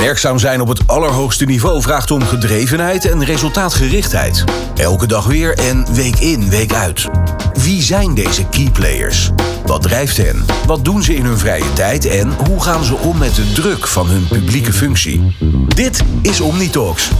Werkzaam 0.00 0.38
zijn 0.38 0.60
op 0.60 0.68
het 0.68 0.86
allerhoogste 0.86 1.44
niveau 1.44 1.82
vraagt 1.82 2.10
om 2.10 2.22
gedrevenheid 2.22 3.04
en 3.04 3.24
resultaatgerichtheid. 3.24 4.44
Elke 4.74 5.06
dag 5.06 5.26
weer 5.26 5.58
en 5.58 5.94
week 5.94 6.18
in, 6.18 6.48
week 6.48 6.72
uit. 6.72 7.08
Wie 7.52 7.82
zijn 7.82 8.14
deze 8.14 8.46
key 8.46 8.70
players? 8.72 9.30
Wat 9.70 9.82
drijft 9.82 10.16
hen? 10.16 10.44
Wat 10.66 10.84
doen 10.84 11.02
ze 11.02 11.14
in 11.14 11.24
hun 11.24 11.38
vrije 11.38 11.72
tijd 11.72 12.06
en 12.06 12.32
hoe 12.46 12.62
gaan 12.62 12.84
ze 12.84 12.94
om 12.94 13.18
met 13.18 13.34
de 13.34 13.52
druk 13.52 13.86
van 13.86 14.06
hun 14.06 14.26
publieke 14.28 14.72
functie? 14.72 15.36
Dit 15.66 16.04
is 16.22 16.40
OmniTalks. 16.40 17.10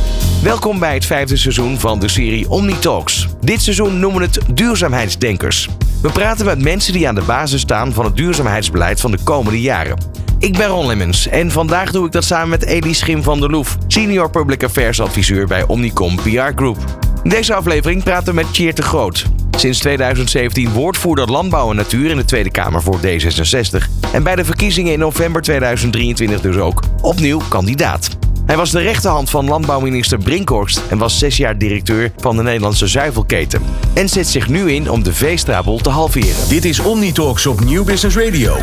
Welkom 0.42 0.78
bij 0.78 0.94
het 0.94 1.06
vijfde 1.06 1.36
seizoen 1.36 1.78
van 1.78 1.98
de 1.98 2.08
serie 2.08 2.50
OmniTalks. 2.50 3.26
Dit 3.40 3.62
seizoen 3.62 3.98
noemen 4.00 4.20
we 4.20 4.26
het 4.26 4.40
Duurzaamheidsdenkers. 4.54 5.68
We 6.02 6.10
praten 6.10 6.44
met 6.44 6.62
mensen 6.62 6.92
die 6.92 7.08
aan 7.08 7.14
de 7.14 7.22
basis 7.22 7.60
staan 7.60 7.92
van 7.92 8.04
het 8.04 8.16
duurzaamheidsbeleid 8.16 9.00
van 9.00 9.10
de 9.10 9.18
komende 9.24 9.60
jaren. 9.60 9.98
Ik 10.38 10.56
ben 10.56 10.68
Ron 10.68 10.86
Lemmens 10.86 11.26
en 11.26 11.50
vandaag 11.50 11.90
doe 11.90 12.06
ik 12.06 12.12
dat 12.12 12.24
samen 12.24 12.48
met 12.48 12.64
Elie 12.64 12.94
Schim 12.94 13.22
van 13.22 13.40
der 13.40 13.50
Loef, 13.50 13.76
Senior 13.86 14.30
Public 14.30 14.64
Affairs 14.64 15.00
Adviseur 15.00 15.46
bij 15.46 15.66
Omnicom 15.66 16.16
PR 16.16 16.52
Group. 16.54 16.78
In 17.22 17.30
deze 17.30 17.54
aflevering 17.54 18.02
praten 18.02 18.34
we 18.34 18.40
met 18.42 18.54
Tjeerd 18.54 18.76
de 18.76 18.82
Groot. 18.82 19.26
Sinds 19.56 19.78
2017 19.78 20.72
woordvoerder 20.72 21.30
Landbouw 21.30 21.70
en 21.70 21.76
Natuur 21.76 22.10
in 22.10 22.16
de 22.16 22.24
Tweede 22.24 22.50
Kamer 22.50 22.82
voor 22.82 23.00
D66. 23.00 24.12
En 24.12 24.22
bij 24.22 24.36
de 24.36 24.44
verkiezingen 24.44 24.92
in 24.92 24.98
november 24.98 25.42
2023 25.42 26.40
dus 26.40 26.56
ook 26.56 26.82
opnieuw 27.00 27.40
kandidaat. 27.48 28.18
Hij 28.46 28.56
was 28.56 28.70
de 28.70 28.80
rechterhand 28.80 29.30
van 29.30 29.48
landbouwminister 29.48 30.18
Brinkhorst 30.18 30.82
en 30.90 30.98
was 30.98 31.18
zes 31.18 31.36
jaar 31.36 31.58
directeur 31.58 32.12
van 32.16 32.36
de 32.36 32.42
Nederlandse 32.42 32.86
zuivelketen. 32.86 33.62
En 33.94 34.08
zet 34.08 34.26
zich 34.26 34.48
nu 34.48 34.72
in 34.72 34.90
om 34.90 35.02
de 35.02 35.12
veestrabel 35.12 35.78
te 35.78 35.90
halveren. 35.90 36.48
Dit 36.48 36.64
is 36.64 36.80
OmniTalks 36.80 37.46
op 37.46 37.60
Nieuw 37.60 37.84
Business 37.84 38.16
Radio. 38.16 38.56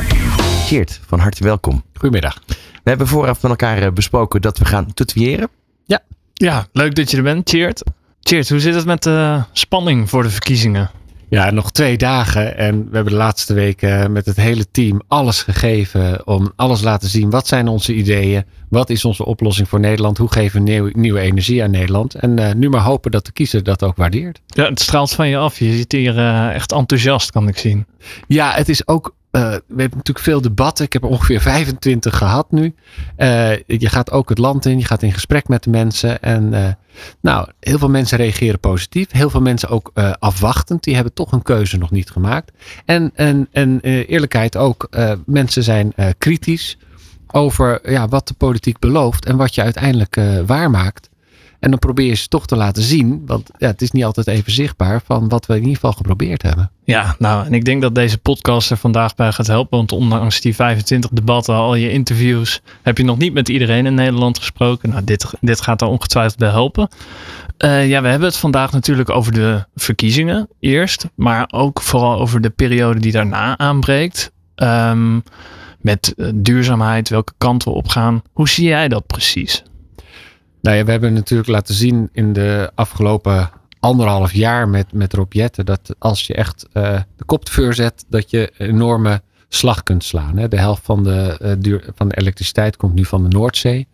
Geert, 0.65 0.99
van 1.07 1.19
harte 1.19 1.43
welkom. 1.43 1.83
Goedemiddag. 1.93 2.41
We 2.47 2.89
hebben 2.93 3.07
vooraf 3.07 3.41
met 3.41 3.51
elkaar 3.51 3.81
eh, 3.81 3.91
besproken 3.91 4.41
dat 4.41 4.57
we 4.57 4.65
gaan 4.65 4.93
tutoyeren. 4.93 5.49
Ja. 5.85 5.99
Ja, 6.33 6.67
leuk 6.71 6.95
dat 6.95 7.11
je 7.11 7.17
er 7.17 7.23
bent, 7.23 7.49
Cheert. 7.49 7.83
Cheert, 8.27 8.49
hoe 8.49 8.59
zit 8.59 8.75
het 8.75 8.85
met 8.85 9.03
de 9.03 9.41
spanning 9.51 10.09
voor 10.09 10.23
de 10.23 10.29
verkiezingen? 10.29 10.89
Ja, 11.29 11.51
nog 11.51 11.71
twee 11.71 11.97
dagen 11.97 12.57
en 12.57 12.77
we 12.89 12.95
hebben 12.95 13.13
de 13.13 13.19
laatste 13.19 13.53
weken 13.53 14.11
met 14.11 14.25
het 14.25 14.35
hele 14.35 14.71
team 14.71 15.01
alles 15.07 15.41
gegeven 15.41 16.27
om 16.27 16.51
alles 16.55 16.81
laten 16.81 17.09
zien. 17.09 17.29
Wat 17.29 17.47
zijn 17.47 17.67
onze 17.67 17.93
ideeën? 17.93 18.43
Wat 18.69 18.89
is 18.89 19.05
onze 19.05 19.25
oplossing 19.25 19.69
voor 19.69 19.79
Nederland? 19.79 20.17
Hoe 20.17 20.31
geven 20.31 20.63
we 20.63 20.71
nieuw, 20.71 20.89
nieuwe 20.93 21.19
energie 21.19 21.63
aan 21.63 21.71
Nederland? 21.71 22.15
En 22.15 22.39
uh, 22.39 22.53
nu 22.53 22.69
maar 22.69 22.81
hopen 22.81 23.11
dat 23.11 23.25
de 23.25 23.31
kiezer 23.31 23.63
dat 23.63 23.83
ook 23.83 23.95
waardeert. 23.95 24.41
Ja, 24.45 24.69
het 24.69 24.79
straalt 24.79 25.11
van 25.11 25.27
je 25.27 25.37
af. 25.37 25.59
Je 25.59 25.71
zit 25.71 25.91
hier 25.91 26.15
uh, 26.17 26.53
echt 26.53 26.71
enthousiast, 26.71 27.31
kan 27.31 27.47
ik 27.47 27.57
zien. 27.57 27.85
Ja, 28.27 28.51
het 28.51 28.69
is 28.69 28.87
ook 28.87 29.15
we 29.43 29.81
hebben 29.81 29.97
natuurlijk 29.97 30.19
veel 30.19 30.41
debatten. 30.41 30.85
Ik 30.85 30.93
heb 30.93 31.03
er 31.03 31.09
ongeveer 31.09 31.41
25 31.41 32.17
gehad 32.17 32.51
nu. 32.51 32.75
Uh, 33.17 33.57
je 33.57 33.89
gaat 33.89 34.11
ook 34.11 34.29
het 34.29 34.37
land 34.37 34.65
in. 34.65 34.77
Je 34.77 34.85
gaat 34.85 35.03
in 35.03 35.13
gesprek 35.13 35.47
met 35.47 35.63
de 35.63 35.69
mensen. 35.69 36.21
En 36.21 36.53
uh, 36.53 36.67
nou, 37.21 37.49
heel 37.59 37.77
veel 37.77 37.89
mensen 37.89 38.17
reageren 38.17 38.59
positief. 38.59 39.11
Heel 39.11 39.29
veel 39.29 39.41
mensen 39.41 39.69
ook 39.69 39.91
afwachtend. 40.19 40.83
Die 40.83 40.95
hebben 40.95 41.13
toch 41.13 41.31
een 41.31 41.41
keuze 41.41 41.77
nog 41.77 41.91
niet 41.91 42.09
gemaakt. 42.09 42.51
En, 42.85 43.11
en, 43.15 43.47
en 43.51 43.79
eerlijkheid 43.81 44.57
ook. 44.57 44.89
mensen 45.25 45.63
zijn 45.63 45.93
kritisch 46.17 46.77
over 47.27 47.91
ja, 47.91 48.07
wat 48.07 48.27
de 48.27 48.33
politiek 48.33 48.79
belooft. 48.79 49.25
En 49.25 49.37
wat 49.37 49.55
je 49.55 49.61
uiteindelijk 49.61 50.19
waarmaakt. 50.45 51.06
En 51.59 51.69
dan 51.69 51.79
probeer 51.79 52.07
je 52.07 52.15
ze 52.15 52.27
toch 52.27 52.47
te 52.47 52.55
laten 52.55 52.83
zien, 52.83 53.23
want 53.25 53.49
ja, 53.57 53.67
het 53.67 53.81
is 53.81 53.91
niet 53.91 54.03
altijd 54.03 54.27
even 54.27 54.51
zichtbaar, 54.51 55.01
van 55.05 55.29
wat 55.29 55.45
we 55.45 55.53
in 55.53 55.59
ieder 55.59 55.75
geval 55.75 55.91
geprobeerd 55.91 56.41
hebben. 56.41 56.71
Ja, 56.83 57.15
nou, 57.19 57.45
en 57.45 57.53
ik 57.53 57.65
denk 57.65 57.81
dat 57.81 57.95
deze 57.95 58.17
podcast 58.17 58.71
er 58.71 58.77
vandaag 58.77 59.15
bij 59.15 59.31
gaat 59.31 59.47
helpen. 59.47 59.77
Want 59.77 59.91
ondanks 59.91 60.41
die 60.41 60.55
25 60.55 61.09
debatten, 61.09 61.55
al 61.55 61.75
je 61.75 61.91
interviews, 61.91 62.61
heb 62.81 62.97
je 62.97 63.03
nog 63.03 63.17
niet 63.17 63.33
met 63.33 63.49
iedereen 63.49 63.85
in 63.85 63.93
Nederland 63.93 64.37
gesproken. 64.37 64.89
Nou, 64.89 65.03
dit, 65.03 65.33
dit 65.41 65.61
gaat 65.61 65.79
daar 65.79 65.89
ongetwijfeld 65.89 66.37
bij 66.39 66.49
helpen. 66.49 66.89
Uh, 67.57 67.87
ja, 67.89 68.01
we 68.01 68.07
hebben 68.07 68.27
het 68.27 68.37
vandaag 68.37 68.71
natuurlijk 68.71 69.09
over 69.09 69.33
de 69.33 69.65
verkiezingen 69.75 70.47
eerst, 70.59 71.05
maar 71.15 71.47
ook 71.51 71.81
vooral 71.81 72.19
over 72.19 72.41
de 72.41 72.49
periode 72.49 72.99
die 72.99 73.11
daarna 73.11 73.57
aanbreekt. 73.57 74.31
Um, 74.55 75.23
met 75.81 76.13
duurzaamheid, 76.35 77.09
welke 77.09 77.33
kant 77.37 77.63
we 77.63 77.69
op 77.69 77.87
gaan. 77.87 78.21
Hoe 78.33 78.49
zie 78.49 78.67
jij 78.67 78.87
dat 78.87 79.07
precies? 79.07 79.63
Nou 80.67 80.79
ja, 80.79 80.85
we 80.85 80.91
hebben 80.91 81.13
natuurlijk 81.13 81.49
laten 81.49 81.75
zien 81.75 82.09
in 82.11 82.33
de 82.33 82.71
afgelopen 82.75 83.49
anderhalf 83.79 84.33
jaar 84.33 84.69
met, 84.69 84.93
met 84.93 85.13
Rob 85.13 85.33
dat 85.51 85.95
als 85.99 86.27
je 86.27 86.33
echt 86.33 86.65
uh, 86.73 86.99
de 87.15 87.23
kop 87.25 87.45
te 87.45 87.73
zet, 87.73 88.05
dat 88.09 88.29
je 88.29 88.51
een 88.57 88.69
enorme 88.69 89.21
slag 89.49 89.83
kunt 89.83 90.03
slaan. 90.03 90.37
Hè. 90.37 90.47
De 90.47 90.59
helft 90.59 90.85
van 90.85 91.03
de, 91.03 91.39
uh, 91.41 91.51
duur, 91.59 91.89
van 91.95 92.07
de 92.07 92.17
elektriciteit 92.17 92.77
komt 92.77 92.93
nu 92.93 93.05
van 93.05 93.23
de 93.23 93.29
Noordzee. 93.29 93.87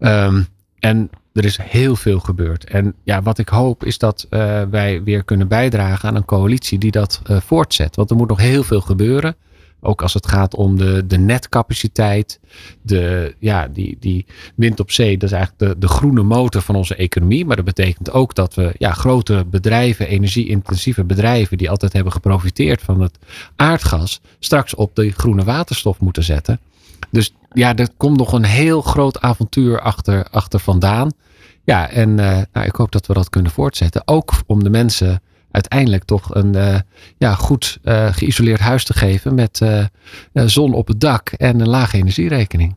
Um, 0.00 0.46
en 0.78 1.10
er 1.32 1.44
is 1.44 1.58
heel 1.62 1.96
veel 1.96 2.20
gebeurd. 2.20 2.64
En 2.64 2.94
ja, 3.02 3.22
wat 3.22 3.38
ik 3.38 3.48
hoop 3.48 3.84
is 3.84 3.98
dat 3.98 4.26
uh, 4.30 4.62
wij 4.70 5.02
weer 5.02 5.24
kunnen 5.24 5.48
bijdragen 5.48 6.08
aan 6.08 6.16
een 6.16 6.24
coalitie 6.24 6.78
die 6.78 6.90
dat 6.90 7.22
voortzet. 7.24 7.96
Want 7.96 8.10
er 8.10 8.16
moet 8.16 8.28
nog 8.28 8.40
heel 8.40 8.62
veel 8.62 8.80
gebeuren. 8.80 9.36
Ook 9.80 10.02
als 10.02 10.14
het 10.14 10.26
gaat 10.26 10.54
om 10.54 10.76
de, 10.76 11.06
de 11.06 11.18
netcapaciteit. 11.18 12.40
De, 12.82 13.34
ja, 13.38 13.68
die, 13.68 13.96
die 14.00 14.26
wind 14.54 14.80
op 14.80 14.90
zee, 14.90 15.18
dat 15.18 15.30
is 15.30 15.36
eigenlijk 15.36 15.72
de, 15.72 15.78
de 15.78 15.88
groene 15.88 16.22
motor 16.22 16.62
van 16.62 16.74
onze 16.74 16.94
economie. 16.94 17.46
Maar 17.46 17.56
dat 17.56 17.64
betekent 17.64 18.12
ook 18.12 18.34
dat 18.34 18.54
we 18.54 18.74
ja, 18.78 18.92
grote 18.92 19.44
bedrijven, 19.50 20.08
energie-intensieve 20.08 21.04
bedrijven, 21.04 21.58
die 21.58 21.70
altijd 21.70 21.92
hebben 21.92 22.12
geprofiteerd 22.12 22.82
van 22.82 23.00
het 23.00 23.18
aardgas, 23.56 24.20
straks 24.38 24.74
op 24.74 24.94
de 24.94 25.10
groene 25.10 25.44
waterstof 25.44 26.00
moeten 26.00 26.24
zetten. 26.24 26.60
Dus 27.10 27.34
ja, 27.52 27.76
er 27.76 27.88
komt 27.96 28.16
nog 28.16 28.32
een 28.32 28.44
heel 28.44 28.82
groot 28.82 29.20
avontuur 29.20 29.80
achter, 29.80 30.24
achter 30.30 30.60
vandaan. 30.60 31.12
Ja, 31.64 31.90
en 31.90 32.08
uh, 32.10 32.38
nou, 32.52 32.66
ik 32.66 32.74
hoop 32.74 32.92
dat 32.92 33.06
we 33.06 33.14
dat 33.14 33.28
kunnen 33.28 33.52
voortzetten. 33.52 34.02
Ook 34.04 34.32
om 34.46 34.64
de 34.64 34.70
mensen 34.70 35.22
uiteindelijk 35.50 36.04
toch 36.04 36.34
een 36.34 36.56
uh, 36.56 36.78
ja, 37.18 37.34
goed 37.34 37.78
uh, 37.84 38.12
geïsoleerd 38.12 38.60
huis 38.60 38.84
te 38.84 38.94
geven 38.94 39.34
met 39.34 39.60
uh, 39.62 39.84
zon 40.32 40.74
op 40.74 40.86
het 40.86 41.00
dak 41.00 41.28
en 41.28 41.60
een 41.60 41.68
lage 41.68 41.96
energierekening. 41.96 42.74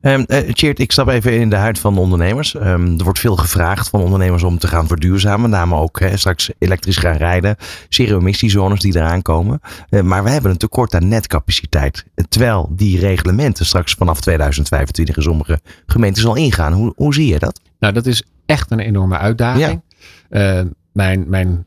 Um, 0.00 0.24
Cheert, 0.28 0.78
ik 0.78 0.92
stap 0.92 1.08
even 1.08 1.40
in 1.40 1.50
de 1.50 1.56
huid 1.56 1.78
van 1.78 1.94
de 1.94 2.00
ondernemers. 2.00 2.54
Um, 2.54 2.98
er 2.98 3.04
wordt 3.04 3.18
veel 3.18 3.36
gevraagd 3.36 3.88
van 3.88 4.00
ondernemers 4.00 4.42
om 4.42 4.58
te 4.58 4.66
gaan 4.66 4.86
verduurzamen. 4.86 5.40
Met 5.40 5.50
name 5.50 5.74
ook 5.74 6.00
straks 6.14 6.50
elektrisch 6.58 6.96
gaan 6.96 7.16
rijden. 7.16 7.56
Zero-emissiezones 7.88 8.80
die 8.80 8.96
eraan 8.96 9.22
komen. 9.22 9.60
Uh, 9.90 10.00
maar 10.00 10.24
we 10.24 10.30
hebben 10.30 10.50
een 10.50 10.56
tekort 10.56 10.94
aan 10.94 11.08
netcapaciteit. 11.08 12.04
Terwijl 12.28 12.68
die 12.70 12.98
reglementen 12.98 13.66
straks 13.66 13.94
vanaf 13.94 14.20
2025 14.20 15.16
in 15.16 15.22
sommige 15.22 15.60
gemeenten 15.86 16.28
al 16.28 16.36
ingaan. 16.36 16.72
Hoe, 16.72 16.92
hoe 16.96 17.14
zie 17.14 17.26
je 17.26 17.38
dat? 17.38 17.60
Nou, 17.78 17.92
dat 17.92 18.06
is 18.06 18.22
echt 18.46 18.70
een 18.70 18.80
enorme 18.80 19.18
uitdaging. 19.18 19.82
Ja. 20.30 20.60
Uh, 20.60 20.66
mijn, 20.92 21.24
mijn 21.28 21.66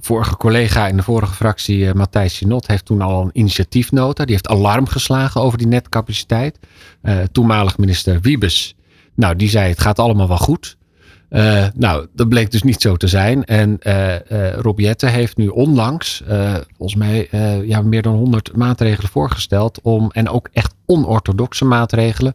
vorige 0.00 0.36
collega 0.36 0.88
in 0.88 0.96
de 0.96 1.02
vorige 1.02 1.34
fractie, 1.34 1.78
uh, 1.78 1.92
Matthijs 1.92 2.36
Sinot, 2.36 2.66
heeft 2.66 2.84
toen 2.84 3.00
al 3.00 3.22
een 3.22 3.30
initiatiefnota. 3.32 4.24
Die 4.24 4.32
heeft 4.32 4.48
alarm 4.48 4.86
geslagen 4.86 5.40
over 5.40 5.58
die 5.58 5.66
netcapaciteit. 5.66 6.58
Uh, 7.02 7.18
toenmalig 7.32 7.78
minister 7.78 8.20
Wiebes, 8.20 8.76
nou, 9.14 9.36
die 9.36 9.48
zei 9.48 9.68
het 9.68 9.80
gaat 9.80 9.98
allemaal 9.98 10.28
wel 10.28 10.36
goed. 10.36 10.76
nou, 11.74 12.06
dat 12.14 12.28
bleek 12.28 12.50
dus 12.50 12.62
niet 12.62 12.80
zo 12.80 12.96
te 12.96 13.06
zijn. 13.06 13.44
En 13.44 13.78
Rob 14.60 14.78
Jette 14.78 15.06
heeft 15.06 15.36
nu 15.36 15.48
onlangs, 15.48 16.22
volgens 16.76 16.98
mij, 16.98 17.28
ja, 17.64 17.82
meer 17.82 18.02
dan 18.02 18.14
100 18.14 18.56
maatregelen 18.56 19.10
voorgesteld. 19.10 19.80
Om, 19.80 20.10
en 20.10 20.28
ook 20.28 20.48
echt 20.52 20.74
onorthodoxe 20.86 21.64
maatregelen 21.64 22.34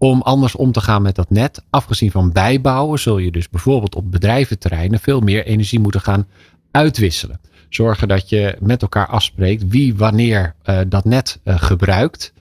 om 0.00 0.22
anders 0.22 0.56
om 0.56 0.72
te 0.72 0.80
gaan 0.80 1.02
met 1.02 1.14
dat 1.14 1.30
net. 1.30 1.62
Afgezien 1.70 2.10
van 2.10 2.32
bijbouwen 2.32 2.98
zul 2.98 3.18
je 3.18 3.30
dus 3.30 3.48
bijvoorbeeld 3.48 3.94
op 3.94 4.10
bedrijventerreinen 4.10 5.00
veel 5.00 5.20
meer 5.20 5.44
energie 5.46 5.80
moeten 5.80 6.00
gaan 6.00 6.26
uitwisselen. 6.70 7.40
Zorgen 7.68 8.08
dat 8.08 8.28
je 8.28 8.56
met 8.60 8.82
elkaar 8.82 9.06
afspreekt 9.06 9.64
wie 9.68 9.96
wanneer 9.96 10.54
uh, 10.64 10.80
dat 10.88 11.04
net 11.04 11.40
uh, 11.44 11.62
gebruikt. 11.62 12.32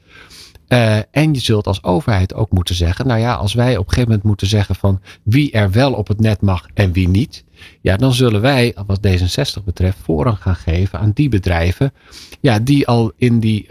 Uh, 0.68 0.98
en 1.12 1.34
je 1.34 1.40
zult 1.40 1.68
als 1.68 1.84
overheid 1.84 2.34
ook 2.34 2.52
moeten 2.52 2.76
zeggen, 2.76 3.08
nou 3.08 3.20
ja, 3.20 3.34
als 3.34 3.54
wij 3.54 3.72
op 3.72 3.84
een 3.84 3.90
gegeven 3.90 4.08
moment 4.10 4.24
moeten 4.24 4.48
zeggen 4.48 4.76
van 4.76 5.02
wie 5.24 5.52
er 5.52 5.72
wel 5.72 5.94
op 5.94 6.08
het 6.08 6.20
net 6.20 6.42
mag 6.42 6.68
en 6.74 6.92
wie 6.92 7.08
niet, 7.08 7.44
ja, 7.82 7.98
dan 7.98 8.14
zullen 8.14 8.42
wij, 8.42 8.76
wat 8.86 9.08
D66 9.08 9.64
betreft, 9.66 9.98
voorrang 10.04 10.42
gaan 10.42 10.56
geven 10.56 11.00
aan 11.00 11.12
die 11.14 11.30
bedrijven, 11.30 11.94
ja, 12.40 12.60
die 12.60 12.88
al 12.88 13.12
in 13.18 13.40
die 13.40 13.66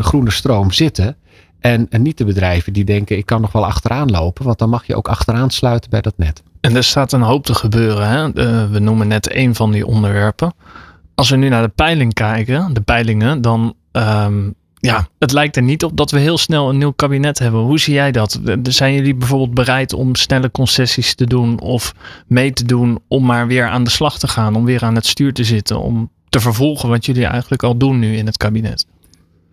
groene 0.00 0.30
stroom 0.30 0.72
zitten 0.72 1.16
en, 1.60 1.86
en 1.90 2.02
niet 2.02 2.18
de 2.18 2.24
bedrijven 2.24 2.72
die 2.72 2.84
denken, 2.84 3.16
ik 3.16 3.26
kan 3.26 3.40
nog 3.40 3.52
wel 3.52 3.66
achteraan 3.66 4.10
lopen, 4.10 4.44
want 4.44 4.58
dan 4.58 4.68
mag 4.68 4.86
je 4.86 4.96
ook 4.96 5.08
achteraan 5.08 5.50
sluiten 5.50 5.90
bij 5.90 6.00
dat 6.00 6.18
net. 6.18 6.42
En 6.60 6.76
er 6.76 6.84
staat 6.84 7.12
een 7.12 7.22
hoop 7.22 7.44
te 7.44 7.54
gebeuren. 7.54 8.08
Hè? 8.08 8.24
Uh, 8.26 8.70
we 8.70 8.78
noemen 8.78 9.08
net 9.08 9.34
een 9.34 9.54
van 9.54 9.70
die 9.70 9.86
onderwerpen. 9.86 10.52
Als 11.14 11.30
we 11.30 11.36
nu 11.36 11.48
naar 11.48 11.62
de 11.62 11.72
peiling 11.74 12.14
kijken, 12.14 12.74
de 12.74 12.80
peilingen, 12.80 13.40
dan 13.40 13.74
um, 13.92 14.54
ja, 14.80 15.08
het 15.18 15.32
lijkt 15.32 15.56
er 15.56 15.62
niet 15.62 15.84
op 15.84 15.96
dat 15.96 16.10
we 16.10 16.18
heel 16.18 16.38
snel 16.38 16.68
een 16.68 16.78
nieuw 16.78 16.90
kabinet 16.90 17.38
hebben. 17.38 17.60
Hoe 17.60 17.78
zie 17.78 17.94
jij 17.94 18.12
dat? 18.12 18.40
Zijn 18.62 18.94
jullie 18.94 19.14
bijvoorbeeld 19.14 19.54
bereid 19.54 19.92
om 19.92 20.14
snelle 20.14 20.50
concessies 20.50 21.14
te 21.14 21.26
doen 21.26 21.60
of 21.60 21.94
mee 22.26 22.52
te 22.52 22.64
doen 22.64 22.98
om 23.08 23.24
maar 23.24 23.46
weer 23.46 23.68
aan 23.68 23.84
de 23.84 23.90
slag 23.90 24.18
te 24.18 24.28
gaan, 24.28 24.54
om 24.54 24.64
weer 24.64 24.84
aan 24.84 24.94
het 24.94 25.06
stuur 25.06 25.32
te 25.32 25.44
zitten, 25.44 25.80
om 25.80 26.10
te 26.28 26.40
vervolgen 26.40 26.88
wat 26.88 27.06
jullie 27.06 27.26
eigenlijk 27.26 27.62
al 27.62 27.76
doen 27.76 27.98
nu 27.98 28.16
in 28.16 28.26
het 28.26 28.36
kabinet? 28.36 28.86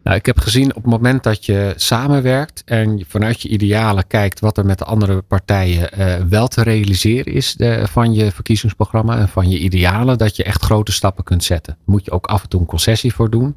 Nou, 0.05 0.17
ik 0.17 0.25
heb 0.25 0.39
gezien 0.39 0.75
op 0.75 0.83
het 0.83 0.91
moment 0.91 1.23
dat 1.23 1.45
je 1.45 1.73
samenwerkt 1.75 2.61
en 2.65 3.03
vanuit 3.07 3.41
je 3.41 3.49
idealen 3.49 4.07
kijkt 4.07 4.39
wat 4.39 4.57
er 4.57 4.65
met 4.65 4.77
de 4.77 4.85
andere 4.85 5.21
partijen 5.21 5.89
uh, 5.99 6.15
wel 6.29 6.47
te 6.47 6.63
realiseren 6.63 7.33
is 7.33 7.53
de, 7.53 7.87
van 7.87 8.13
je 8.13 8.31
verkiezingsprogramma 8.31 9.17
en 9.17 9.29
van 9.29 9.49
je 9.49 9.57
idealen, 9.57 10.17
dat 10.17 10.35
je 10.35 10.43
echt 10.43 10.63
grote 10.63 10.91
stappen 10.91 11.23
kunt 11.23 11.43
zetten. 11.43 11.77
Moet 11.85 12.05
je 12.05 12.11
ook 12.11 12.25
af 12.25 12.43
en 12.43 12.49
toe 12.49 12.59
een 12.59 12.65
concessie 12.65 13.13
voor 13.13 13.29
doen. 13.29 13.55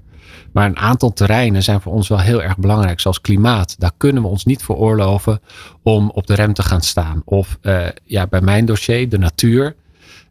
Maar 0.52 0.66
een 0.66 0.78
aantal 0.78 1.12
terreinen 1.12 1.62
zijn 1.62 1.80
voor 1.80 1.92
ons 1.92 2.08
wel 2.08 2.20
heel 2.20 2.42
erg 2.42 2.58
belangrijk, 2.58 3.00
zoals 3.00 3.20
klimaat. 3.20 3.74
Daar 3.78 3.92
kunnen 3.96 4.22
we 4.22 4.28
ons 4.28 4.44
niet 4.44 4.62
veroorloven 4.62 5.40
om 5.82 6.10
op 6.10 6.26
de 6.26 6.34
rem 6.34 6.52
te 6.52 6.62
gaan 6.62 6.82
staan. 6.82 7.22
Of 7.24 7.58
uh, 7.62 7.86
ja, 8.04 8.26
bij 8.26 8.40
mijn 8.40 8.64
dossier, 8.64 9.08
de 9.08 9.18
natuur. 9.18 9.76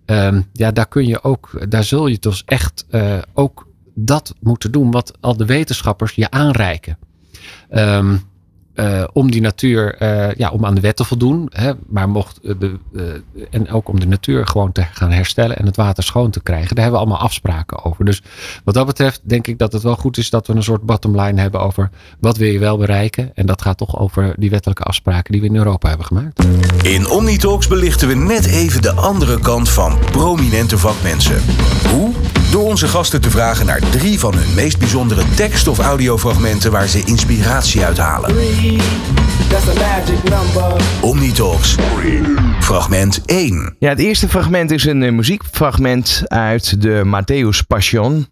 Um, 0.06 0.50
ja, 0.54 0.72
daar 0.72 0.88
kun 0.88 1.08
je 1.08 1.24
ook, 1.24 1.66
daar 1.70 1.84
zul 1.84 2.08
je 2.08 2.18
dus 2.20 2.44
echt 2.46 2.86
uh, 2.92 3.18
ook 3.34 3.67
dat 4.00 4.36
moeten 4.40 4.72
doen 4.72 4.92
wat 4.92 5.14
al 5.20 5.38
de 5.38 5.46
wetenschappers 5.46 6.14
je 6.16 6.32
aanreiken. 6.32 6.98
Um, 7.72 8.22
uh, 8.80 9.04
om 9.14 9.32
die 9.32 9.42
natuur, 9.42 10.02
uh, 10.02 10.34
ja, 10.34 10.50
om 10.50 10.66
aan 10.66 10.76
de 10.76 10.82
wet 10.82 10.96
te 10.96 11.04
voldoen. 11.04 11.50
Hè, 11.54 11.72
maar 11.88 12.10
mocht 12.10 12.40
de, 12.42 12.80
uh, 12.92 13.04
en 13.50 13.72
ook 13.72 13.90
om 13.90 14.00
de 14.00 14.08
natuur 14.08 14.48
gewoon 14.48 14.72
te 14.72 14.86
gaan 14.92 15.12
herstellen 15.12 15.58
en 15.58 15.66
het 15.66 15.76
water 15.76 16.04
schoon 16.04 16.30
te 16.30 16.42
krijgen. 16.42 16.76
Daar 16.76 16.84
hebben 16.84 17.02
we 17.02 17.06
allemaal 17.06 17.26
afspraken 17.26 17.86
over. 17.86 18.06
Dus 18.06 18.22
wat 18.64 18.74
dat 18.74 18.86
betreft 18.86 19.22
denk 19.24 19.48
ik 19.48 19.58
dat 19.58 19.74
het 19.74 19.84
wel 19.84 19.96
goed 19.96 20.18
is 20.18 20.30
dat 20.30 20.48
we 20.48 20.54
een 20.54 20.64
soort 20.64 20.82
bottom 20.82 21.22
line 21.22 21.42
hebben 21.42 21.62
over 21.62 21.90
wat 22.20 22.38
wil 22.38 22.52
je 22.52 22.60
wel 22.60 22.78
bereiken. 22.78 23.32
En 23.36 23.46
dat 23.46 23.62
gaat 23.62 23.78
toch 23.78 24.00
over 24.00 24.34
die 24.38 24.50
wettelijke 24.50 24.84
afspraken 24.84 25.32
die 25.32 25.42
we 25.42 25.48
in 25.48 25.56
Europa 25.56 25.88
hebben 25.88 26.08
gemaakt. 26.08 26.46
In 26.84 27.10
Omnitalks 27.10 27.68
belichten 27.68 28.08
we 28.08 28.16
net 28.16 28.46
even 28.46 28.82
de 28.82 28.92
andere 28.92 29.40
kant 29.40 29.70
van 29.70 29.98
prominente 30.12 30.78
vakmensen. 30.78 31.42
Hoe? 31.94 32.12
Door 32.52 32.64
onze 32.64 32.88
gasten 32.88 33.22
te 33.22 33.30
vragen 33.30 33.66
naar 33.66 33.82
drie 33.90 34.20
van 34.20 34.34
hun 34.34 34.54
meest 34.56 34.80
bijzondere 34.80 35.24
tekst- 35.36 35.68
of 35.68 35.80
audiofragmenten 35.80 36.72
waar 36.72 36.88
ze 36.88 37.04
inspiratie 37.06 37.86
Omnitalks. 41.02 41.76
Fragment 42.60 43.22
1. 43.26 43.76
Ja, 43.80 43.90
het 43.90 44.00
eerste 44.00 44.30
fragment 44.30 44.72
is 44.72 44.86
een 44.86 45.02
uh, 45.02 45.12
muziekfragment 45.12 46.24
uit 46.26 46.82
de 46.82 47.04
Matthäus 47.06 47.68
Passion. 47.68 48.28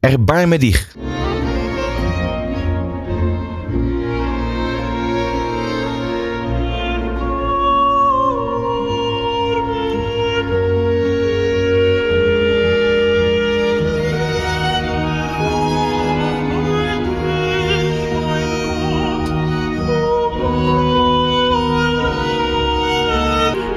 Erbarme 0.00 0.58
dich. 0.58 0.94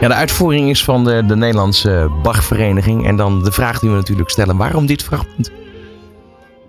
De 0.08 0.14
uitvoering 0.14 0.70
is 0.70 0.84
van 0.84 1.04
de, 1.04 1.24
de 1.26 1.36
Nederlandse 1.36 2.12
Bachvereniging. 2.24 3.08
En 3.08 3.16
dan 3.16 3.44
de 3.44 3.52
vraag 3.52 3.80
die 3.80 3.90
we 3.90 3.96
natuurlijk 3.96 4.30
stellen: 4.30 4.58
waarom 4.58 4.86
dit 4.86 5.04
fragment? 5.04 5.52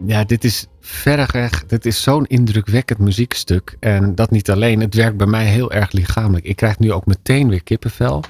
Ja, 0.07 0.25
dit 0.25 0.45
is 0.45 0.67
verreweg, 0.81 1.67
dit 1.67 1.87
is 1.87 2.03
zo'n 2.03 2.27
indrukwekkend 2.27 2.99
muziekstuk. 2.99 3.77
En 3.81 4.15
dat 4.15 4.31
niet 4.31 4.51
alleen, 4.51 4.81
het 4.81 4.95
werkt 4.95 5.17
bij 5.17 5.27
mij 5.27 5.45
heel 5.45 5.73
erg 5.73 5.93
lichamelijk. 5.93 6.47
Ik 6.47 6.57
krijg 6.57 6.79
nu 6.79 6.93
ook 6.93 7.07
meteen 7.07 7.49
weer 7.49 7.63
kippenvel. 7.63 8.23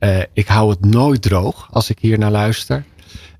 Uh, 0.00 0.18
ik 0.32 0.46
hou 0.46 0.70
het 0.70 0.84
nooit 0.84 1.22
droog 1.22 1.68
als 1.70 1.90
ik 1.90 1.98
hier 1.98 2.18
naar 2.18 2.30
luister. 2.30 2.84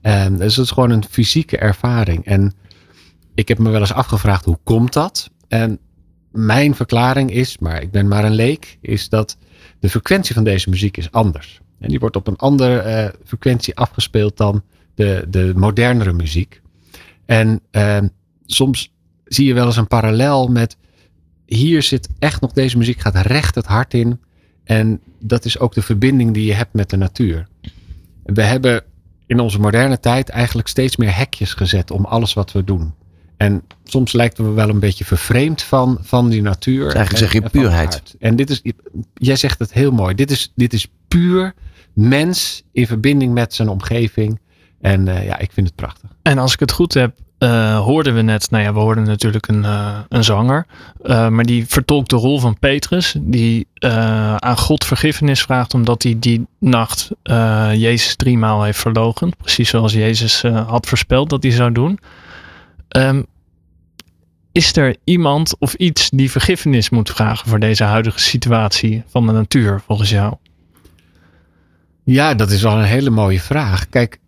Um, 0.03 0.37
dus 0.37 0.57
het 0.57 0.65
is 0.65 0.71
gewoon 0.71 0.91
een 0.91 1.05
fysieke 1.11 1.59
ervaring. 1.59 2.25
En 2.25 2.55
ik 3.35 3.49
heb 3.49 3.59
me 3.59 3.71
wel 3.71 3.81
eens 3.81 3.93
afgevraagd, 3.93 4.45
hoe 4.45 4.59
komt 4.65 4.93
dat? 4.93 5.31
En 5.49 5.79
mijn 6.31 6.75
verklaring 6.75 7.31
is, 7.31 7.59
maar 7.59 7.83
ik 7.83 7.91
ben 7.91 8.09
maar 8.09 8.25
een 8.25 8.35
leek, 8.35 8.79
is 8.81 9.09
dat 9.09 9.37
de 9.83 9.91
frequentie 9.91 10.35
van 10.35 10.45
deze 10.45 10.71
muziek 10.71 10.97
is 10.97 11.11
anders. 11.11 11.61
En 11.79 11.89
die 11.89 11.99
wordt 11.99 12.17
op 12.17 12.27
een 12.27 12.37
andere 12.37 12.85
uh, 12.85 13.21
frequentie 13.25 13.77
afgespeeld 13.77 14.37
dan 14.37 14.63
de, 14.95 15.25
de 15.29 15.53
modernere 15.57 16.13
muziek. 16.13 16.61
En 17.27 17.61
uh, 17.73 17.99
soms 18.47 18.93
zie 19.25 19.47
je 19.47 19.55
wel 19.55 19.67
eens 19.67 19.77
een 19.77 19.87
parallel 19.87 20.49
met 20.49 20.77
hier 21.47 21.83
zit 21.83 22.09
echt 22.19 22.41
nog 22.41 22.53
deze 22.53 22.79
muziek 22.79 23.01
gaat 23.01 23.17
recht 23.17 23.55
het 23.55 23.67
hart 23.67 23.95
in. 23.95 24.21
En 24.65 25.01
dat 25.19 25.45
is 25.45 25.59
ook 25.59 25.75
de 25.75 25.83
verbinding 25.83 26.35
die 26.35 26.45
je 26.45 26.55
hebt 26.55 26.73
met 26.73 26.91
de 26.91 26.97
natuur. 26.97 27.49
We 28.23 28.43
hebben 28.43 28.85
in 29.27 29.41
onze 29.41 29.61
moderne 29.61 30.01
tijd 30.01 30.29
eigenlijk 30.29 30.69
steeds 30.69 30.97
meer 30.97 31.17
hekjes 31.17 31.55
gezet 31.55 31.91
om 31.91 32.05
alles 32.05 32.33
wat 32.33 32.53
we 32.53 32.65
doen. 32.65 32.95
En 33.37 33.63
soms 33.85 34.13
lijken 34.13 34.45
we 34.45 34.51
wel 34.51 34.69
een 34.69 34.81
beetje 34.81 35.05
vervreemd 35.05 35.63
van, 35.63 35.99
van 36.01 36.29
die 36.29 36.43
natuur. 36.43 36.85
Dus 36.85 36.95
eigenlijk 36.95 37.33
zeg 37.33 37.43
je 37.43 37.51
puurheid. 37.51 38.15
En 38.19 38.37
dit 38.37 38.51
is, 38.51 38.63
jij 39.15 39.37
zegt 39.37 39.59
het 39.59 39.73
heel 39.73 39.91
mooi. 39.91 40.15
Dit 40.15 40.31
is, 40.31 40.53
dit 40.55 40.73
is 40.73 40.89
puur 41.09 41.55
mens 41.93 42.63
in 42.73 42.87
verbinding 42.87 43.35
met 43.35 43.55
zijn 43.55 43.69
omgeving. 43.69 44.41
En 44.81 45.07
uh, 45.07 45.25
ja, 45.25 45.39
ik 45.39 45.53
vind 45.53 45.67
het 45.67 45.77
prachtig. 45.77 46.11
En 46.23 46.39
als 46.39 46.53
ik 46.53 46.61
het 46.61 46.73
goed 46.73 46.95
heb, 46.95 47.15
uh, 47.39 47.79
hoorden 47.79 48.15
we 48.15 48.23
net, 48.23 48.51
nou 48.51 48.65
ja, 48.65 48.73
we 48.73 48.79
hoorden 48.79 49.05
natuurlijk 49.05 49.49
een, 49.49 49.63
uh, 49.63 49.99
een 50.09 50.25
zanger. 50.25 50.67
maar 51.07 51.45
die 51.45 51.67
vertolkt 51.67 52.11
de 52.11 52.17
rol 52.17 52.39
van 52.39 52.59
Petrus. 52.59 53.15
Die 53.21 53.67
aan 54.39 54.59
God 54.59 54.85
vergiffenis 54.85 55.43
vraagt 55.43 55.75
omdat 55.75 56.03
hij 56.03 56.17
die 56.19 56.47
nacht 56.59 57.11
Jezus 57.73 58.17
driemaal 58.17 58.63
heeft 58.63 58.79
verlogen. 58.79 59.37
Precies 59.37 59.69
zoals 59.69 59.93
Jezus 59.93 60.43
had 60.43 60.87
voorspeld 60.87 61.31
dat 61.31 61.43
hij 61.43 61.53
zou 61.53 61.73
doen. 61.73 61.99
Um, 62.97 63.27
is 64.53 64.77
er 64.77 64.97
iemand 65.05 65.59
of 65.59 65.75
iets 65.75 66.11
die 66.11 66.31
vergiffenis 66.31 66.91
moet 66.91 67.11
vragen 67.11 67.49
voor 67.49 67.59
deze 67.59 67.85
huidige 67.85 68.21
situatie 68.21 69.03
van 69.07 69.27
de 69.27 69.33
natuur, 69.33 69.81
volgens 69.81 70.11
jou? 70.11 70.35
Ja, 72.05 72.35
dat 72.35 72.51
is 72.51 72.63
wel 72.63 72.79
een 72.79 72.85
hele 72.85 73.11
mooie 73.11 73.41
vraag. 73.41 73.89
Kijk, 73.89 74.19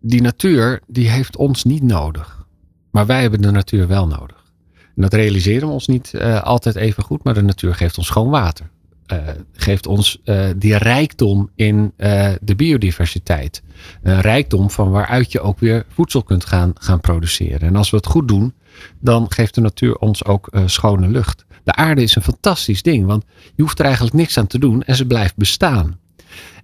die 0.00 0.22
natuur 0.22 0.80
die 0.86 1.08
heeft 1.08 1.36
ons 1.36 1.64
niet 1.64 1.82
nodig. 1.82 2.46
Maar 2.90 3.06
wij 3.06 3.20
hebben 3.20 3.42
de 3.42 3.50
natuur 3.50 3.86
wel 3.86 4.06
nodig. 4.06 4.44
En 4.74 5.02
dat 5.02 5.12
realiseren 5.12 5.68
we 5.68 5.74
ons 5.74 5.86
niet 5.86 6.12
uh, 6.14 6.42
altijd 6.42 6.76
even 6.76 7.02
goed, 7.02 7.24
maar 7.24 7.34
de 7.34 7.42
natuur 7.42 7.74
geeft 7.74 7.98
ons 7.98 8.06
schoon 8.06 8.30
water. 8.30 8.70
Uh, 9.12 9.18
geeft 9.52 9.86
ons 9.86 10.20
uh, 10.24 10.46
die 10.56 10.76
rijkdom 10.76 11.50
in 11.54 11.92
de 12.40 12.54
biodiversiteit. 12.56 13.62
Een 14.02 14.20
rijkdom 14.20 14.70
van 14.70 14.90
waaruit 14.90 15.32
je 15.32 15.40
ook 15.40 15.58
weer 15.58 15.84
voedsel 15.88 16.22
kunt 16.22 16.44
gaan, 16.44 16.72
gaan 16.74 17.00
produceren. 17.00 17.60
En 17.60 17.76
als 17.76 17.90
we 17.90 17.96
het 17.96 18.06
goed 18.06 18.28
doen, 18.28 18.54
dan 19.00 19.32
geeft 19.32 19.54
de 19.54 19.60
natuur 19.60 19.96
ons 19.96 20.24
ook 20.24 20.50
schone 20.66 21.08
lucht. 21.08 21.44
De 21.64 21.74
aarde 21.74 22.02
is 22.02 22.16
een 22.16 22.22
fantastisch 22.22 22.82
ding, 22.82 23.06
want 23.06 23.24
je 23.54 23.62
hoeft 23.62 23.78
er 23.78 23.84
eigenlijk 23.84 24.14
niks 24.14 24.38
aan 24.38 24.46
te 24.46 24.58
doen 24.58 24.82
en 24.82 24.96
ze 24.96 25.06
blijft 25.06 25.36
bestaan. 25.36 25.98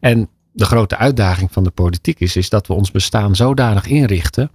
En 0.00 0.28
de 0.52 0.64
grote 0.64 0.96
uitdaging 0.96 1.52
van 1.52 1.64
de 1.64 1.70
politiek 1.70 2.20
is, 2.20 2.36
is 2.36 2.48
dat 2.48 2.66
we 2.66 2.72
ons 2.72 2.90
bestaan 2.90 3.36
zodanig 3.36 3.86
inrichten 3.86 4.50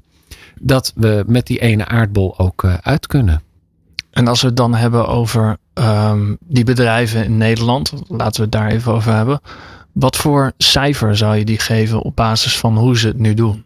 dat 0.60 0.94
we 0.96 1.24
met 1.28 1.48
die 1.48 1.60
ene 1.60 1.86
aardbol 1.86 2.40
ook 2.40 2.66
uit 2.66 3.08
kunnen. 3.08 3.42
En 4.12 4.28
als 4.28 4.42
we 4.42 4.48
het 4.48 4.58
dan 4.58 4.76
hebben 4.76 5.08
over 5.08 5.58
um, 5.74 6.38
die 6.40 6.64
bedrijven 6.64 7.24
in 7.24 7.38
Nederland, 7.38 7.94
laten 8.08 8.36
we 8.36 8.42
het 8.42 8.52
daar 8.52 8.70
even 8.70 8.94
over 8.94 9.14
hebben. 9.14 9.42
Wat 9.92 10.16
voor 10.16 10.52
cijfer 10.58 11.18
zou 11.18 11.36
je 11.36 11.46
die 11.46 11.60
geven 11.60 12.02
op 12.02 12.16
basis 12.16 12.58
van 12.58 12.78
hoe 12.78 12.98
ze 12.98 13.08
het 13.08 13.20
nu 13.20 13.34
doen? 13.34 13.66